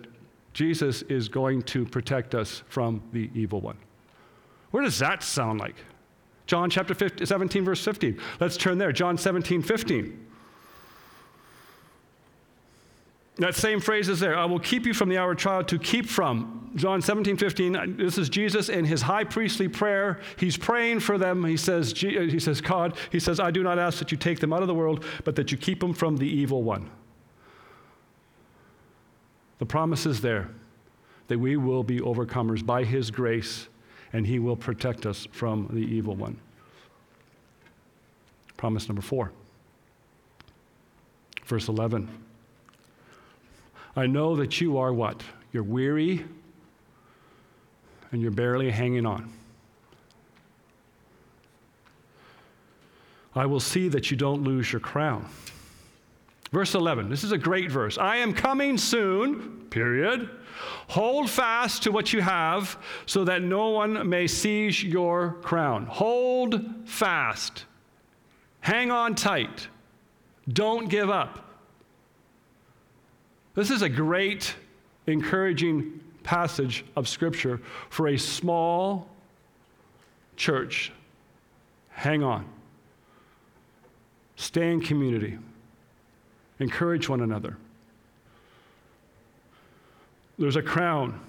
Jesus 0.54 1.02
is 1.04 1.28
going 1.28 1.64
to 1.64 1.86
protect 1.86 2.36
us 2.36 2.64
from 2.70 3.02
the 3.12 3.30
evil 3.34 3.60
one. 3.60 3.78
Where 4.72 4.84
does 4.84 5.00
that 5.00 5.24
sound 5.24 5.60
like? 5.60 5.76
John 6.46 6.70
chapter 6.70 6.94
15, 6.94 7.26
17, 7.26 7.66
verse 7.66 7.84
15. 7.84 8.20
Let's 8.40 8.58
turn 8.58 8.78
there. 8.78 8.92
John 8.92 9.18
17, 9.18 9.62
15. 9.62 10.28
That 13.38 13.56
same 13.56 13.80
phrase 13.80 14.10
is 14.10 14.20
there. 14.20 14.38
I 14.38 14.46
will 14.46 14.60
keep 14.60 14.86
you 14.86 14.94
from 14.94 15.10
the 15.10 15.18
hour 15.18 15.32
of 15.32 15.38
trial 15.38 15.64
to 15.64 15.80
keep 15.80 16.06
from. 16.06 16.72
John 16.76 17.02
17, 17.02 17.38
15. 17.38 17.98
This 17.98 18.18
is 18.20 18.30
Jesus 18.30 18.70
in 18.70 18.86
his 18.86 19.02
high 19.02 19.24
priestly 19.24 19.68
prayer. 19.68 20.20
He's 20.38 20.58
praying 20.58 21.00
for 21.00 21.18
them. 21.18 21.44
He 21.44 21.58
says, 21.58 21.94
he 21.94 22.40
says, 22.40 22.62
God, 22.62 22.96
he 23.12 23.20
says, 23.20 23.40
I 23.40 23.50
do 23.50 23.64
not 23.64 23.80
ask 23.80 23.98
that 24.00 24.12
you 24.12 24.18
take 24.18 24.40
them 24.40 24.54
out 24.54 24.62
of 24.62 24.68
the 24.68 24.76
world, 24.76 25.04
but 25.24 25.36
that 25.36 25.52
you 25.52 25.58
keep 25.58 25.80
them 25.80 25.94
from 25.94 26.18
the 26.18 26.28
evil 26.28 26.62
one. 26.62 26.92
The 29.64 29.68
promise 29.68 30.06
is 30.06 30.20
there 30.20 30.50
that 31.30 31.40
we 31.40 31.56
will 31.56 31.84
be 31.84 32.02
overcomers 32.02 32.66
by 32.66 32.84
his 32.84 33.10
grace 33.10 33.70
and 34.12 34.28
he 34.28 34.38
will 34.38 34.58
protect 34.58 35.06
us 35.06 35.26
from 35.32 35.70
the 35.72 35.80
evil 35.80 36.18
one. 36.18 36.38
Promise 38.58 38.90
number 38.90 39.02
four. 39.02 39.32
Verse 41.46 41.70
11. 41.70 42.10
I 43.96 44.06
know 44.06 44.36
that 44.36 44.60
you 44.60 44.78
are 44.80 44.92
what? 44.92 45.24
You're 45.54 45.64
weary 45.64 46.26
and 48.12 48.22
you're 48.22 48.32
barely 48.32 48.70
hanging 48.70 49.06
on. 49.06 49.32
I 53.34 53.46
will 53.46 53.62
see 53.62 53.88
that 53.88 54.12
you 54.12 54.18
don't 54.18 54.44
lose 54.44 54.74
your 54.74 54.82
crown. 54.82 55.26
Verse 56.54 56.76
11, 56.76 57.10
this 57.10 57.24
is 57.24 57.32
a 57.32 57.38
great 57.38 57.72
verse. 57.72 57.98
I 57.98 58.18
am 58.18 58.32
coming 58.32 58.78
soon, 58.78 59.66
period. 59.72 60.30
Hold 60.90 61.28
fast 61.28 61.82
to 61.82 61.92
what 61.92 62.14
you 62.14 62.22
have 62.22 62.78
so 63.08 63.24
that 63.24 63.42
no 63.42 63.70
one 63.70 64.08
may 64.08 64.28
seize 64.28 64.84
your 64.84 65.32
crown. 65.42 65.88
Hold 65.88 66.64
fast. 66.86 67.66
Hang 68.60 68.92
on 68.92 69.16
tight. 69.16 69.68
Don't 70.48 70.90
give 70.90 71.10
up. 71.10 71.40
This 73.56 73.72
is 73.72 73.82
a 73.82 73.90
great, 73.90 74.54
encouraging 75.08 76.02
passage 76.22 76.86
of 76.96 77.08
Scripture 77.08 77.62
for 77.90 78.10
a 78.10 78.18
small 78.18 79.10
church. 80.36 80.92
Hang 81.90 82.22
on. 82.22 82.46
Stay 84.36 84.72
in 84.72 84.82
community. 84.82 85.40
Encourage 86.64 87.10
one 87.10 87.20
another. 87.20 87.58
There's 90.40 90.56
a 90.56 90.62
crown 90.62 91.20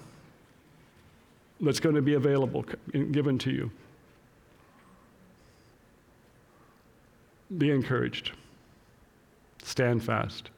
that's 1.59 1.81
going 1.81 1.95
to 1.95 2.01
be 2.01 2.13
available, 2.13 2.63
and 2.93 3.13
given 3.13 3.37
to 3.39 3.51
you. 3.51 3.69
Be 7.57 7.69
encouraged. 7.69 8.31
Stand 9.61 10.01
fast. 10.01 10.51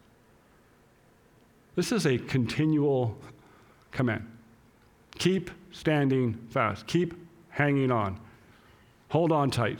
This 1.75 1.91
is 1.91 2.05
a 2.05 2.19
continual 2.19 3.17
command. 3.89 4.31
Keep 5.17 5.49
standing 5.71 6.35
fast. 6.51 6.85
Keep 6.85 7.15
hanging 7.49 7.89
on. 7.89 8.19
Hold 9.09 9.31
on 9.31 9.49
tight. 9.49 9.79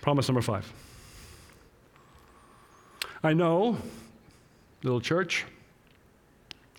Promise 0.00 0.28
number 0.28 0.40
five. 0.40 0.72
I 3.22 3.34
know, 3.34 3.76
little 4.82 5.00
church, 5.00 5.44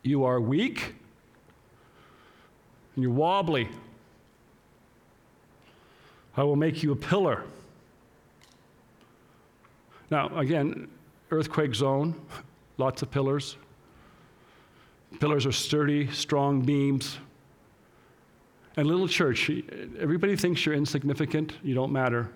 you 0.01 0.23
are 0.23 0.41
weak 0.41 0.95
and 2.95 3.03
you're 3.03 3.11
wobbly. 3.11 3.69
I 6.35 6.43
will 6.43 6.55
make 6.55 6.81
you 6.81 6.93
a 6.93 6.95
pillar. 6.95 7.43
Now, 10.09 10.35
again, 10.35 10.87
earthquake 11.29 11.75
zone, 11.75 12.15
lots 12.77 13.03
of 13.03 13.11
pillars. 13.11 13.57
Pillars 15.19 15.45
are 15.45 15.51
sturdy, 15.51 16.09
strong 16.11 16.61
beams. 16.61 17.19
And 18.77 18.87
little 18.87 19.07
church, 19.07 19.51
everybody 19.99 20.35
thinks 20.35 20.65
you're 20.65 20.73
insignificant, 20.73 21.53
you 21.61 21.75
don't 21.75 21.91
matter. 21.91 22.31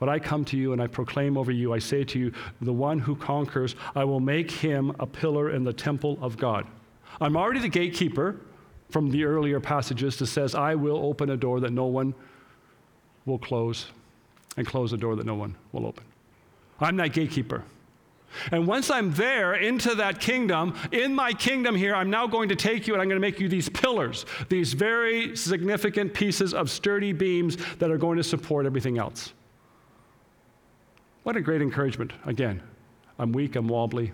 But 0.00 0.08
I 0.08 0.18
come 0.18 0.44
to 0.46 0.56
you 0.56 0.72
and 0.72 0.82
I 0.82 0.88
proclaim 0.88 1.36
over 1.36 1.52
you, 1.52 1.72
I 1.72 1.78
say 1.78 2.02
to 2.04 2.18
you, 2.18 2.32
the 2.60 2.72
one 2.72 2.98
who 2.98 3.14
conquers, 3.14 3.76
I 3.94 4.02
will 4.02 4.18
make 4.18 4.50
him 4.50 4.96
a 4.98 5.06
pillar 5.06 5.50
in 5.50 5.62
the 5.62 5.72
temple 5.72 6.18
of 6.20 6.36
God. 6.36 6.66
I'm 7.20 7.36
already 7.36 7.60
the 7.60 7.68
gatekeeper 7.68 8.40
from 8.88 9.10
the 9.10 9.24
earlier 9.24 9.60
passages 9.60 10.16
that 10.16 10.26
says, 10.26 10.54
I 10.54 10.74
will 10.74 10.96
open 10.96 11.30
a 11.30 11.36
door 11.36 11.60
that 11.60 11.72
no 11.72 11.84
one 11.84 12.14
will 13.26 13.38
close, 13.38 13.86
and 14.56 14.66
close 14.66 14.92
a 14.92 14.96
door 14.96 15.14
that 15.16 15.26
no 15.26 15.34
one 15.34 15.54
will 15.72 15.86
open. 15.86 16.04
I'm 16.80 16.96
that 16.96 17.12
gatekeeper. 17.12 17.62
And 18.52 18.66
once 18.66 18.90
I'm 18.90 19.12
there 19.12 19.54
into 19.54 19.94
that 19.96 20.18
kingdom, 20.20 20.76
in 20.92 21.14
my 21.14 21.32
kingdom 21.32 21.74
here, 21.74 21.94
I'm 21.94 22.10
now 22.10 22.26
going 22.26 22.48
to 22.48 22.56
take 22.56 22.86
you 22.86 22.94
and 22.94 23.02
I'm 23.02 23.08
going 23.08 23.20
to 23.20 23.26
make 23.26 23.38
you 23.38 23.48
these 23.48 23.68
pillars, 23.68 24.24
these 24.48 24.72
very 24.72 25.36
significant 25.36 26.14
pieces 26.14 26.54
of 26.54 26.70
sturdy 26.70 27.12
beams 27.12 27.58
that 27.76 27.90
are 27.90 27.98
going 27.98 28.16
to 28.16 28.24
support 28.24 28.66
everything 28.66 28.98
else. 28.98 29.34
What 31.22 31.36
a 31.36 31.40
great 31.40 31.60
encouragement. 31.60 32.12
Again, 32.24 32.62
I'm 33.18 33.32
weak, 33.32 33.56
I'm 33.56 33.68
wobbly. 33.68 34.12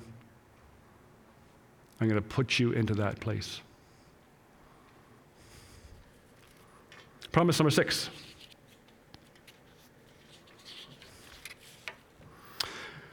I'm 2.00 2.08
going 2.08 2.20
to 2.20 2.28
put 2.28 2.58
you 2.58 2.72
into 2.72 2.94
that 2.94 3.20
place. 3.20 3.60
Promise 7.32 7.58
number 7.58 7.70
six. 7.70 8.10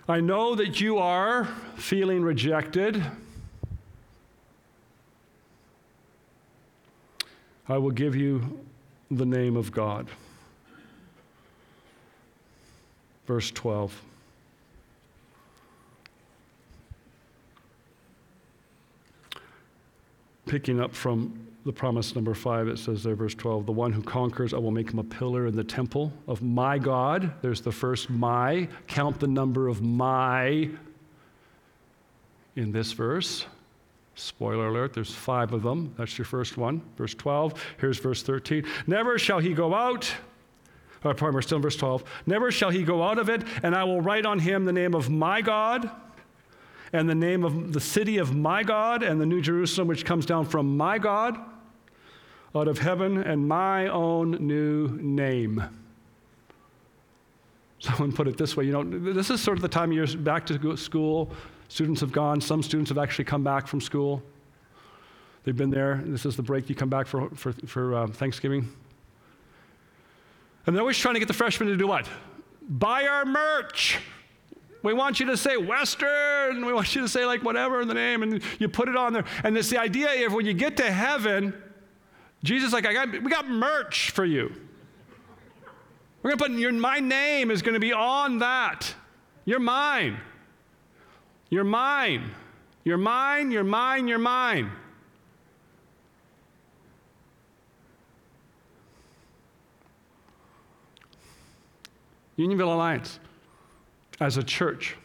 I 0.08 0.20
know 0.20 0.56
that 0.56 0.82
you 0.82 0.98
are 0.98 1.46
feeling 1.76 2.24
rejected. 2.24 3.04
I 7.70 7.78
will 7.78 7.92
give 7.92 8.16
you 8.16 8.60
the 9.10 9.26
name 9.26 9.56
of 9.56 9.72
God. 9.72 10.10
Verse 13.26 13.52
12. 13.52 14.02
Picking 20.46 20.80
up 20.80 20.94
from 20.94 21.48
the 21.66 21.72
promise 21.72 22.14
number 22.16 22.34
five, 22.34 22.68
it 22.68 22.78
says 22.78 23.04
there, 23.04 23.16
verse 23.16 23.34
12, 23.34 23.66
the 23.66 23.72
one 23.72 23.94
who 23.94 24.02
conquers, 24.02 24.54
I 24.54 24.58
will 24.58 24.72
make 24.72 24.92
him 24.92 25.00
a 25.00 25.04
pillar 25.04 25.48
in 25.48 25.56
the 25.56 25.64
temple 25.64 26.12
of 26.28 26.42
my 26.42 26.78
God. 26.78 27.32
There's 27.42 27.62
the 27.62 27.72
first 27.72 28.10
my. 28.10 28.68
Count 28.88 29.20
the 29.20 29.28
number 29.28 29.70
of 29.70 29.82
my 29.82 30.70
in 32.56 32.72
this 32.72 32.92
verse. 32.92 33.46
Spoiler 34.16 34.68
alert, 34.68 34.94
there's 34.94 35.14
five 35.14 35.54
of 35.54 35.64
them. 35.64 35.94
That's 35.98 36.18
your 36.18 36.26
first 36.26 36.58
one. 36.58 36.82
Verse 36.98 37.16
12. 37.16 37.54
Here's 37.80 37.98
verse 37.98 38.22
13. 38.22 38.66
Never 38.86 39.18
shall 39.18 39.40
he 39.40 39.54
go 39.54 39.74
out. 39.74 40.14
Oh, 41.06 41.14
pardon, 41.14 41.36
we're 41.36 41.42
still 41.42 41.58
in 41.58 41.62
verse 41.62 41.76
12. 41.76 42.04
Never 42.26 42.52
shall 42.52 42.70
he 42.70 42.84
go 42.84 43.04
out 43.04 43.18
of 43.18 43.30
it, 43.30 43.44
and 43.62 43.76
I 43.76 43.84
will 43.84 44.02
write 44.02 44.26
on 44.26 44.40
him 44.40 44.66
the 44.66 44.74
name 44.74 44.96
of 44.96 45.10
my 45.10 45.42
God 45.42 45.90
and 46.94 47.10
the 47.10 47.16
name 47.16 47.44
of 47.44 47.74
the 47.74 47.82
city 47.82 48.20
of 48.20 48.36
my 48.36 48.64
God 48.64 49.04
and 49.04 49.20
the 49.20 49.26
New 49.26 49.42
Jerusalem, 49.42 49.88
which 49.88 50.06
comes 50.06 50.26
down 50.26 50.46
from 50.46 50.78
my 50.78 51.00
God 51.00 51.38
out 52.56 52.68
of 52.68 52.78
heaven, 52.78 53.18
and 53.18 53.48
my 53.48 53.88
own 53.88 54.32
new 54.48 54.88
name. 55.02 55.64
Someone 57.80 58.14
put 58.14 58.28
it 58.28 58.38
this 58.38 58.56
way 58.56 58.66
you 58.66 58.72
know, 58.72 58.84
this 58.84 59.30
is 59.30 59.42
sort 59.42 59.58
of 59.58 59.62
the 59.64 59.68
time 59.68 59.90
of 59.90 59.96
year 59.96 60.06
back 60.18 60.46
to 60.46 60.78
school. 60.78 61.32
Students 61.68 62.02
have 62.02 62.12
gone. 62.12 62.40
Some 62.40 62.62
students 62.62 62.90
have 62.90 63.00
actually 63.00 63.26
come 63.26 63.44
back 63.44 63.66
from 63.66 63.82
school. 63.82 64.22
They've 65.44 65.58
been 65.58 65.72
there. 65.72 66.02
This 66.06 66.26
is 66.26 66.36
the 66.36 66.44
break 66.44 66.70
you 66.70 66.76
come 66.76 66.90
back 66.90 67.08
for, 67.08 67.30
for, 67.32 67.52
for 67.66 67.96
uh, 67.96 68.08
Thanksgiving. 68.08 68.70
And 70.66 70.76
they're 70.76 70.82
always 70.82 70.98
trying 70.98 71.16
to 71.16 71.20
get 71.20 71.28
the 71.28 71.34
freshmen 71.34 71.70
to 71.70 71.78
do 71.78 71.88
what? 71.88 72.08
Buy 72.62 73.06
our 73.06 73.26
merch. 73.26 74.00
We 74.84 74.94
want 74.94 75.20
you 75.20 75.26
to 75.28 75.38
say 75.38 75.58
Western. 75.58 76.66
We 76.66 76.74
want 76.74 76.94
you 76.96 77.02
to 77.02 77.08
say 77.08 77.26
like 77.26 77.44
whatever 77.44 77.82
in 77.82 77.88
the 77.88 77.94
name, 77.94 78.24
and 78.24 78.42
you 78.60 78.68
put 78.68 78.90
it 78.90 78.96
on 78.96 79.14
there. 79.14 79.26
And 79.44 79.58
it's 79.58 79.70
the 79.70 79.80
idea 79.80 80.26
of 80.26 80.34
when 80.34 80.46
you 80.46 80.54
get 80.54 80.78
to 80.78 80.92
heaven, 80.92 81.54
Jesus 82.44 82.74
like, 82.74 82.86
I 82.86 82.94
got, 82.94 83.12
we 83.12 83.30
got 83.30 83.48
merch 83.48 84.12
for 84.12 84.26
you. 84.26 84.54
We're 86.22 86.32
gonna 86.32 86.50
put 86.50 86.52
your 86.52 86.72
my 86.74 87.00
name 87.00 87.52
is 87.52 87.62
gonna 87.62 87.80
be 87.80 87.94
on 87.94 88.40
that. 88.40 88.94
You're 89.46 89.60
mine. 89.60 90.18
You're 91.50 91.66
mine. 91.66 92.32
You're 92.86 92.98
mine. 92.98 93.52
You're 93.52 93.64
mine. 93.64 94.08
You're 94.08 94.20
mine. 94.20 94.72
Unionville 102.36 102.74
Alliance 102.74 103.20
as 104.20 104.38
a 104.38 104.44
church, 104.44 104.96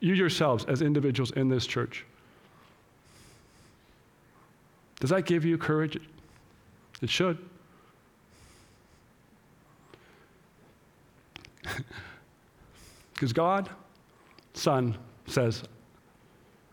you 0.00 0.14
yourselves 0.14 0.64
as 0.66 0.82
individuals 0.82 1.30
in 1.32 1.48
this 1.48 1.66
church, 1.66 2.04
does 5.00 5.10
that 5.10 5.26
give 5.26 5.44
you 5.44 5.58
courage? 5.58 5.98
It 7.02 7.10
should. 7.10 7.38
Because 13.14 13.32
God, 13.32 13.70
Son, 14.54 14.98
says, 15.26 15.62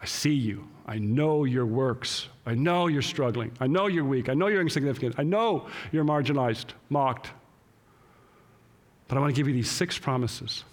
I 0.01 0.05
see 0.05 0.33
you. 0.33 0.67
I 0.87 0.97
know 0.97 1.43
your 1.43 1.67
works. 1.67 2.29
I 2.47 2.55
know 2.55 2.87
you're 2.87 3.03
struggling. 3.03 3.51
I 3.59 3.67
know 3.67 3.85
you're 3.87 4.03
weak. 4.03 4.27
I 4.27 4.33
know 4.33 4.47
you're 4.47 4.61
insignificant. 4.61 5.15
I 5.19 5.23
know 5.23 5.67
you're 5.91 6.03
marginalized, 6.03 6.69
mocked, 6.89 7.31
but 9.11 9.17
I 9.17 9.19
want 9.19 9.35
to 9.35 9.37
give 9.37 9.49
you 9.49 9.53
these 9.53 9.69
six 9.69 9.97
promises. 9.97 10.63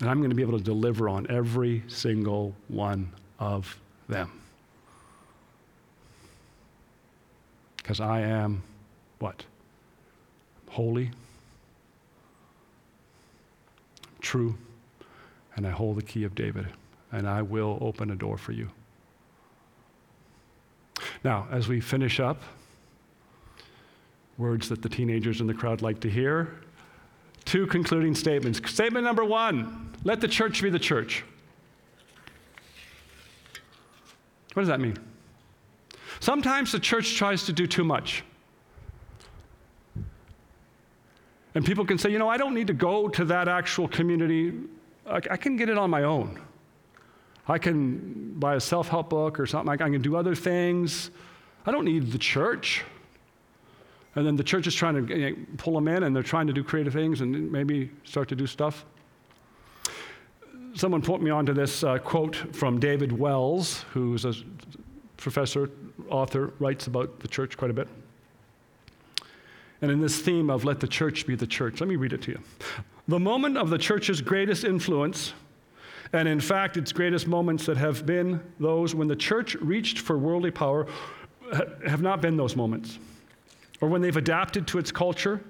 And 0.00 0.08
I'm 0.08 0.16
going 0.20 0.30
to 0.30 0.34
be 0.34 0.40
able 0.40 0.56
to 0.56 0.64
deliver 0.64 1.06
on 1.06 1.26
every 1.28 1.82
single 1.88 2.54
one 2.68 3.12
of 3.38 3.78
them. 4.08 4.32
Because 7.76 8.00
I 8.00 8.20
am 8.20 8.62
what? 9.18 9.44
Holy, 10.70 11.10
true, 14.22 14.56
and 15.54 15.66
I 15.66 15.70
hold 15.70 15.98
the 15.98 16.02
key 16.02 16.24
of 16.24 16.34
David, 16.34 16.66
and 17.12 17.28
I 17.28 17.42
will 17.42 17.76
open 17.82 18.10
a 18.10 18.16
door 18.16 18.38
for 18.38 18.52
you. 18.52 18.70
Now, 21.22 21.46
as 21.50 21.68
we 21.68 21.82
finish 21.82 22.18
up, 22.18 22.40
words 24.38 24.68
that 24.68 24.80
the 24.80 24.88
teenagers 24.88 25.40
in 25.40 25.46
the 25.46 25.54
crowd 25.54 25.82
like 25.82 26.00
to 26.00 26.08
hear. 26.08 26.60
Two 27.44 27.66
concluding 27.66 28.14
statements. 28.14 28.60
Statement 28.70 29.04
number 29.04 29.24
one 29.24 29.94
let 30.04 30.20
the 30.20 30.28
church 30.28 30.62
be 30.62 30.70
the 30.70 30.78
church. 30.78 31.24
What 34.54 34.62
does 34.62 34.68
that 34.68 34.80
mean? 34.80 34.96
Sometimes 36.20 36.72
the 36.72 36.78
church 36.78 37.16
tries 37.16 37.44
to 37.46 37.52
do 37.52 37.66
too 37.66 37.84
much. 37.84 38.24
And 41.54 41.64
people 41.64 41.84
can 41.84 41.98
say, 41.98 42.10
you 42.10 42.18
know, 42.18 42.28
I 42.28 42.36
don't 42.36 42.54
need 42.54 42.68
to 42.68 42.74
go 42.74 43.08
to 43.08 43.24
that 43.26 43.48
actual 43.48 43.88
community. 43.88 44.52
I, 45.06 45.16
I 45.16 45.36
can 45.36 45.56
get 45.56 45.68
it 45.68 45.78
on 45.78 45.90
my 45.90 46.04
own. 46.04 46.40
I 47.48 47.58
can 47.58 48.34
buy 48.38 48.56
a 48.56 48.60
self 48.60 48.88
help 48.88 49.10
book 49.10 49.40
or 49.40 49.46
something. 49.46 49.70
I 49.70 49.76
can 49.76 50.02
do 50.02 50.16
other 50.16 50.34
things. 50.34 51.10
I 51.66 51.72
don't 51.72 51.84
need 51.84 52.12
the 52.12 52.18
church. 52.18 52.84
And 54.18 54.26
then 54.26 54.34
the 54.34 54.42
church 54.42 54.66
is 54.66 54.74
trying 54.74 55.06
to 55.06 55.16
you 55.16 55.30
know, 55.30 55.36
pull 55.58 55.74
them 55.74 55.86
in, 55.86 56.02
and 56.02 56.14
they're 56.14 56.24
trying 56.24 56.48
to 56.48 56.52
do 56.52 56.64
creative 56.64 56.92
things 56.92 57.20
and 57.20 57.52
maybe 57.52 57.88
start 58.02 58.28
to 58.30 58.34
do 58.34 58.48
stuff. 58.48 58.84
Someone 60.74 61.02
put 61.02 61.22
me 61.22 61.30
onto 61.30 61.52
this 61.52 61.84
uh, 61.84 61.98
quote 61.98 62.34
from 62.34 62.80
David 62.80 63.16
Wells, 63.16 63.84
who's 63.92 64.24
a 64.24 64.34
professor, 65.18 65.70
author, 66.08 66.52
writes 66.58 66.88
about 66.88 67.20
the 67.20 67.28
church 67.28 67.56
quite 67.56 67.70
a 67.70 67.74
bit. 67.74 67.86
And 69.82 69.92
in 69.92 70.00
this 70.00 70.18
theme 70.18 70.50
of 70.50 70.64
let 70.64 70.80
the 70.80 70.88
church 70.88 71.24
be 71.24 71.36
the 71.36 71.46
church, 71.46 71.80
let 71.80 71.88
me 71.88 71.94
read 71.94 72.12
it 72.12 72.22
to 72.22 72.32
you. 72.32 72.40
The 73.06 73.20
moment 73.20 73.56
of 73.56 73.70
the 73.70 73.78
church's 73.78 74.20
greatest 74.20 74.64
influence, 74.64 75.32
and 76.12 76.26
in 76.26 76.40
fact 76.40 76.76
its 76.76 76.90
greatest 76.90 77.28
moments 77.28 77.66
that 77.66 77.76
have 77.76 78.04
been 78.04 78.40
those 78.58 78.96
when 78.96 79.06
the 79.06 79.14
church 79.14 79.54
reached 79.60 80.00
for 80.00 80.18
worldly 80.18 80.50
power, 80.50 80.88
have 81.86 82.02
not 82.02 82.20
been 82.20 82.36
those 82.36 82.56
moments 82.56 82.98
or 83.80 83.88
when 83.88 84.02
they've 84.02 84.16
adapted 84.16 84.66
to 84.68 84.78
its 84.78 84.90
culture, 84.90 85.40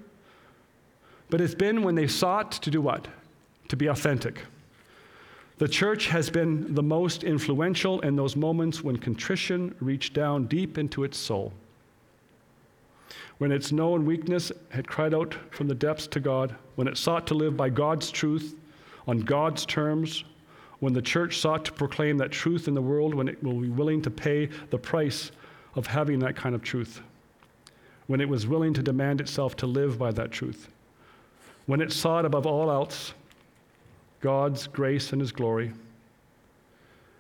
but 1.31 1.41
it's 1.41 1.55
been 1.55 1.83
when 1.83 1.95
they 1.95 2.07
sought 2.07 2.53
to 2.53 2.71
do 2.71 2.81
what? 2.81 3.09
To 3.69 3.77
be 3.77 3.87
authentic. 3.87 4.43
The 5.59 5.69
church 5.69 6.07
has 6.07 6.31
been 6.31 6.75
the 6.75 6.83
most 6.83 7.25
influential 7.25 8.01
in 8.01 8.17
those 8.17 8.37
moments 8.37 8.83
when 8.83 8.97
contrition 8.97 9.75
reached 9.81 10.15
down 10.15 10.47
deep 10.47 10.79
into 10.79 11.05
its 11.05 11.19
soul. 11.19 11.53
When 13.39 13.53
its 13.53 13.73
known 13.73 14.05
weakness 14.05 14.53
had 14.71 14.89
cried 14.89 15.15
out 15.15 15.35
from 15.51 15.69
the 15.69 15.75
depths 15.75 16.07
to 16.09 16.21
God, 16.21 16.55
when 16.77 16.89
it 16.89 16.97
sought 16.97 17.27
to 17.29 17.35
live 17.35 17.57
by 17.57 17.71
God's 17.71 18.11
truth 18.11 18.55
on 19.07 19.21
God's 19.21 19.67
terms, 19.67 20.25
when 20.81 20.93
the 20.93 21.03
church 21.03 21.39
sought 21.39 21.65
to 21.65 21.73
proclaim 21.73 22.19
that 22.19 22.31
truth 22.31 22.69
in 22.69 22.75
the 22.75 22.83
world, 22.83 23.15
when 23.15 23.29
it 23.29 23.43
will 23.43 23.61
be 23.61 23.69
willing 23.69 24.01
to 24.03 24.11
pay 24.11 24.47
the 24.71 24.79
price 24.79 25.33
of 25.75 25.87
having 25.87 26.21
that 26.21 26.37
kind 26.37 26.55
of 26.55 26.63
truth 26.63 27.03
when 28.09 28.21
it 28.21 28.29
was 28.29 28.47
willing 28.47 28.75
to 28.75 28.83
demand 28.83 29.21
itself 29.21 29.55
to 29.55 29.67
live 29.67 29.99
by 29.99 30.11
that 30.11 30.33
truth, 30.33 30.69
when 31.67 31.81
it 31.81 31.93
sought 31.93 32.25
above 32.25 32.47
all 32.47 32.71
else 32.71 33.15
God's 34.21 34.67
grace 34.67 35.13
and 35.13 35.21
His 35.21 35.31
glory. 35.31 35.73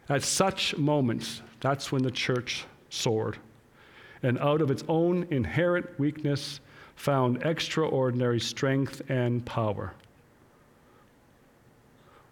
At 0.08 0.22
such 0.22 0.76
moments, 0.76 1.42
that's 1.60 1.92
when 1.92 2.02
the 2.02 2.10
church 2.10 2.64
soared, 2.90 3.38
and 4.22 4.38
out 4.40 4.60
of 4.60 4.70
its 4.70 4.82
own 4.88 5.26
inherent 5.30 5.86
weakness, 5.98 6.60
found 6.96 7.42
extraordinary 7.44 8.40
strength 8.40 9.02
and 9.08 9.44
power. 9.44 9.92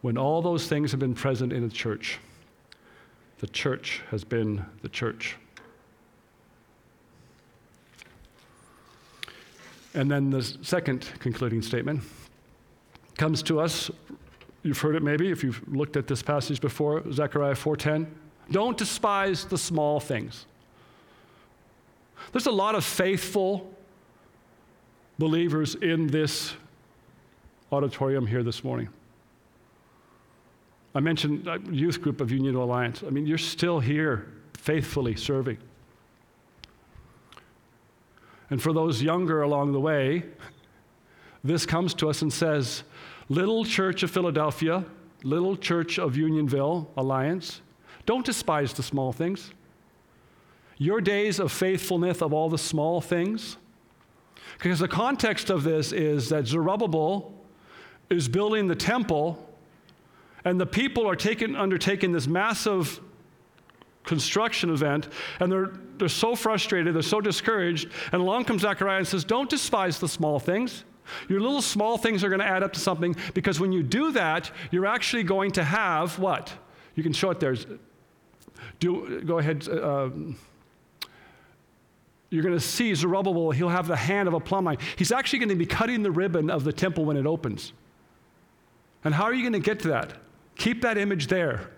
When 0.01 0.19
all 0.19 0.43
those 0.43 0.67
things 0.67 0.91
have 0.91 1.01
been 1.01 1.15
present 1.15 1.53
in 1.53 1.63
the 1.63 1.75
church, 1.75 2.19
the 3.39 3.47
church 3.47 4.03
has 4.11 4.25
been 4.25 4.65
the 4.83 4.89
church. 4.89 5.37
And 9.97 10.11
then 10.11 10.31
the 10.31 10.43
second 10.43 11.09
concluding 11.19 11.63
statement 11.63 12.03
comes 13.17 13.43
to 13.45 13.59
us. 13.59 13.91
You've 14.63 14.79
heard 14.79 14.95
it 14.95 15.03
maybe 15.03 15.31
if 15.31 15.43
you've 15.43 15.67
looked 15.67 15.97
at 15.97 16.07
this 16.07 16.23
passage 16.23 16.61
before, 16.61 17.03
Zechariah 17.11 17.55
4:10. 17.55 18.07
Don't 18.51 18.77
despise 18.77 19.47
the 19.47 19.57
small 19.57 19.99
things. 19.99 20.45
There's 22.33 22.47
a 22.47 22.53
lot 22.53 22.75
of 22.75 22.85
faithful 22.85 23.73
believers 25.19 25.75
in 25.77 26.09
this 26.09 26.53
auditorium 27.73 28.27
here 28.27 28.43
this 28.43 28.63
morning. 28.63 28.89
I 30.95 31.01
mentioned 31.01 31.47
a 31.49 31.59
youth 31.71 32.03
group 32.03 32.21
of 32.21 32.31
Union 32.31 32.55
Alliance. 32.55 33.03
I 33.07 33.11
mean, 33.11 33.27
you're 33.27 33.39
still 33.39 33.81
here 33.81 34.27
faithfully 34.55 35.17
serving. 35.17 35.59
And 38.51 38.63
for 38.63 38.73
those 38.73 39.03
younger 39.03 39.43
along 39.43 39.73
the 39.73 39.81
way, 39.81 40.25
this 41.43 41.67
comes 41.67 41.95
to 41.95 42.09
us 42.09 42.23
and 42.23 42.33
says, 42.33 42.83
Little 43.29 43.65
Church 43.65 44.03
of 44.03 44.11
Philadelphia, 44.11 44.85
Little 45.23 45.57
Church 45.57 45.99
of 45.99 46.17
Unionville 46.17 46.91
Alliance, 46.97 47.61
don't 48.05 48.25
despise 48.25 48.73
the 48.73 48.83
small 48.83 49.13
things. 49.13 49.51
Your 50.79 51.01
days 51.01 51.41
of 51.41 51.51
faithfulness 51.51 52.23
of 52.23 52.33
all 52.33 52.49
the 52.49 52.59
small 52.59 53.01
things. 53.01 53.57
Because 54.59 54.79
the 54.79 54.89
context 54.89 55.51
of 55.51 55.65
this 55.65 55.93
is 55.93 56.29
that 56.29 56.47
Zerubbabel 56.47 57.35
is 58.11 58.29
building 58.29 58.69
the 58.69 58.77
temple, 58.77 59.45
and 60.45 60.61
the 60.61 60.67
people 60.67 61.09
are 61.09 61.17
taking, 61.17 61.57
undertaking 61.57 62.13
this 62.13 62.27
massive 62.27 63.01
construction 64.07 64.71
event, 64.71 65.09
and 65.41 65.53
they're, 65.53 65.73
they're 65.99 66.09
so 66.09 66.35
frustrated, 66.35 66.95
they're 66.95 67.03
so 67.03 67.21
discouraged, 67.21 67.91
and 68.13 68.23
along 68.23 68.47
comes 68.47 68.63
Zechariah 68.63 68.99
and 68.99 69.07
says, 69.07 69.25
Don't 69.25 69.51
despise 69.51 70.01
the 70.01 70.09
small 70.09 70.39
things. 70.39 70.85
Your 71.29 71.41
little 71.41 71.63
small 71.63 71.99
things 71.99 72.25
are 72.25 72.29
going 72.29 72.41
to 72.41 72.47
add 72.47 72.63
up 72.63 72.73
to 72.73 72.81
something 72.81 73.15
because 73.35 73.61
when 73.61 73.71
you 73.71 73.83
do 73.83 74.13
that, 74.13 74.51
you're 74.71 74.87
actually 74.87 75.23
going 75.23 75.53
to 75.53 75.63
have 75.63 76.19
what? 76.19 76.53
You 76.95 77.03
can 77.03 77.13
show 77.13 77.31
it 77.31 77.39
there. 77.39 77.55
Do, 78.81 79.23
go 79.23 79.39
ahead. 79.39 79.69
Uh, 79.69 80.11
you're 82.31 82.43
going 82.43 82.55
to 82.55 82.61
see 82.61 82.93
Zerubbabel, 82.95 83.53
he'll 83.53 83.69
have 83.69 83.87
the 83.87 83.97
hand 83.97 84.27
of 84.27 84.35
a 84.35 84.41
plumb 84.41 84.65
line. 84.65 84.79
He's 84.97 85.13
actually 85.13 85.39
going 85.41 85.51
to 85.51 85.55
be 85.55 85.67
cutting 85.67 86.03
the 86.03 86.11
ribbon 86.11 86.51
of 86.51 86.65
the 86.65 86.73
temple 86.73 87.05
when 87.05 87.17
it 87.17 87.27
opens. 87.27 87.73
And 89.05 89.15
how 89.15 89.25
are 89.25 89.35
you 89.35 89.43
going 89.43 89.53
to 89.53 89.61
get 89.61 89.81
to 89.81 89.89
that? 89.89 90.15
Keep 90.57 90.83
that 90.83 90.99
image 90.99 91.29
there. 91.29 91.71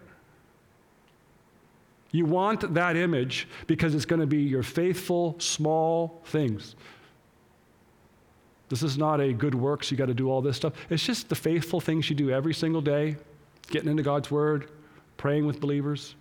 You 2.10 2.24
want 2.24 2.74
that 2.74 2.96
image 2.96 3.48
because 3.66 3.94
it's 3.94 4.06
going 4.06 4.20
to 4.20 4.26
be 4.26 4.38
your 4.38 4.62
faithful, 4.62 5.36
small 5.38 6.22
things. 6.26 6.74
This 8.68 8.82
is 8.82 8.98
not 8.98 9.20
a 9.20 9.32
good 9.32 9.54
works, 9.54 9.90
you 9.90 9.96
got 9.96 10.06
to 10.06 10.14
do 10.14 10.30
all 10.30 10.42
this 10.42 10.56
stuff. 10.56 10.74
It's 10.90 11.04
just 11.04 11.28
the 11.28 11.34
faithful 11.34 11.80
things 11.80 12.08
you 12.10 12.16
do 12.16 12.30
every 12.30 12.54
single 12.54 12.82
day, 12.82 13.16
getting 13.70 13.90
into 13.90 14.02
God's 14.02 14.30
Word, 14.30 14.70
praying 15.16 15.46
with 15.46 15.60
believers. 15.60 16.14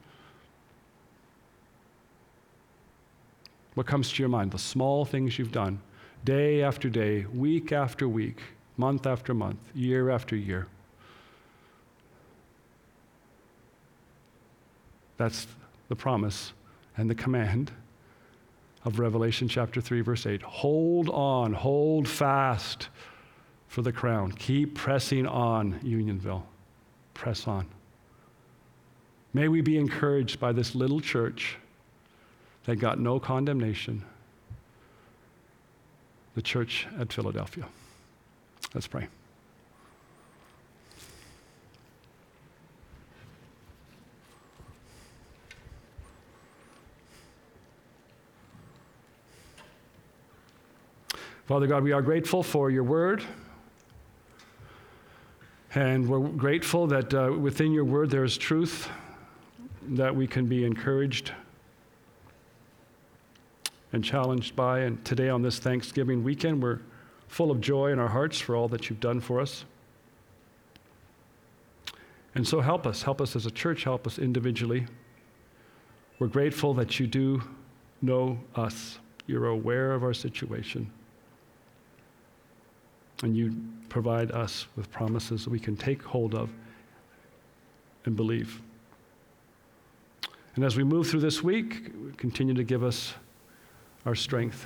What 3.75 3.85
comes 3.85 4.11
to 4.11 4.23
your 4.23 4.29
mind? 4.29 4.51
The 4.51 4.57
small 4.57 5.05
things 5.05 5.37
you've 5.37 5.51
done, 5.51 5.79
day 6.25 6.63
after 6.63 6.89
day, 6.89 7.25
week 7.25 7.71
after 7.71 8.07
week, 8.07 8.41
month 8.75 9.05
after 9.05 9.33
month, 9.33 9.59
year 9.75 10.09
after 10.09 10.35
year. 10.35 10.67
That's 15.17 15.47
the 15.89 15.95
promise 15.95 16.53
and 16.97 17.09
the 17.09 17.15
command 17.15 17.71
of 18.85 18.99
Revelation 18.99 19.47
chapter 19.47 19.81
3, 19.81 20.01
verse 20.01 20.25
8. 20.25 20.41
Hold 20.41 21.09
on, 21.09 21.53
hold 21.53 22.07
fast 22.07 22.89
for 23.67 23.81
the 23.81 23.91
crown. 23.91 24.31
Keep 24.31 24.75
pressing 24.75 25.27
on, 25.27 25.79
Unionville. 25.83 26.45
Press 27.13 27.47
on. 27.47 27.67
May 29.33 29.47
we 29.47 29.61
be 29.61 29.77
encouraged 29.77 30.39
by 30.39 30.51
this 30.51 30.73
little 30.73 30.99
church 30.99 31.57
that 32.65 32.77
got 32.77 32.99
no 32.99 33.19
condemnation, 33.19 34.03
the 36.35 36.41
church 36.41 36.87
at 36.99 37.11
Philadelphia. 37.11 37.67
Let's 38.73 38.87
pray. 38.87 39.07
Father 51.47 51.65
God, 51.65 51.81
we 51.81 51.93
are 51.93 52.01
grateful 52.01 52.43
for 52.43 52.69
your 52.69 52.83
word. 52.83 53.23
And 55.73 56.09
we're 56.09 56.19
grateful 56.19 56.87
that 56.87 57.13
uh, 57.13 57.31
within 57.39 57.71
your 57.71 57.85
word 57.85 58.09
there 58.09 58.25
is 58.25 58.37
truth, 58.37 58.89
that 59.91 60.13
we 60.13 60.27
can 60.27 60.47
be 60.47 60.65
encouraged 60.65 61.31
and 63.93 64.03
challenged 64.03 64.57
by. 64.57 64.79
And 64.79 65.05
today, 65.05 65.29
on 65.29 65.41
this 65.41 65.57
Thanksgiving 65.57 66.21
weekend, 66.21 66.61
we're 66.61 66.79
full 67.29 67.49
of 67.49 67.61
joy 67.61 67.93
in 67.93 67.99
our 67.99 68.09
hearts 68.09 68.37
for 68.37 68.53
all 68.53 68.67
that 68.67 68.89
you've 68.89 68.99
done 68.99 69.21
for 69.21 69.39
us. 69.39 69.63
And 72.35 72.45
so, 72.45 72.59
help 72.59 72.85
us. 72.85 73.03
Help 73.03 73.21
us 73.21 73.37
as 73.37 73.45
a 73.45 73.51
church. 73.51 73.85
Help 73.85 74.05
us 74.05 74.19
individually. 74.19 74.85
We're 76.19 76.27
grateful 76.27 76.73
that 76.73 76.99
you 76.99 77.07
do 77.07 77.41
know 78.01 78.37
us, 78.53 78.99
you're 79.27 79.47
aware 79.47 79.93
of 79.93 80.03
our 80.03 80.13
situation. 80.13 80.91
And 83.23 83.35
you 83.35 83.55
provide 83.89 84.31
us 84.31 84.67
with 84.75 84.91
promises 84.91 85.43
that 85.43 85.49
we 85.49 85.59
can 85.59 85.75
take 85.75 86.03
hold 86.03 86.35
of 86.35 86.49
and 88.05 88.15
believe. 88.15 88.61
And 90.55 90.63
as 90.63 90.75
we 90.75 90.83
move 90.83 91.07
through 91.07 91.19
this 91.19 91.43
week, 91.43 92.17
continue 92.17 92.53
to 92.53 92.63
give 92.63 92.83
us 92.83 93.13
our 94.05 94.15
strength. 94.15 94.65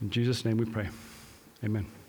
In 0.00 0.10
Jesus' 0.10 0.44
name 0.44 0.56
we 0.56 0.64
pray. 0.64 0.88
Amen. 1.64 2.01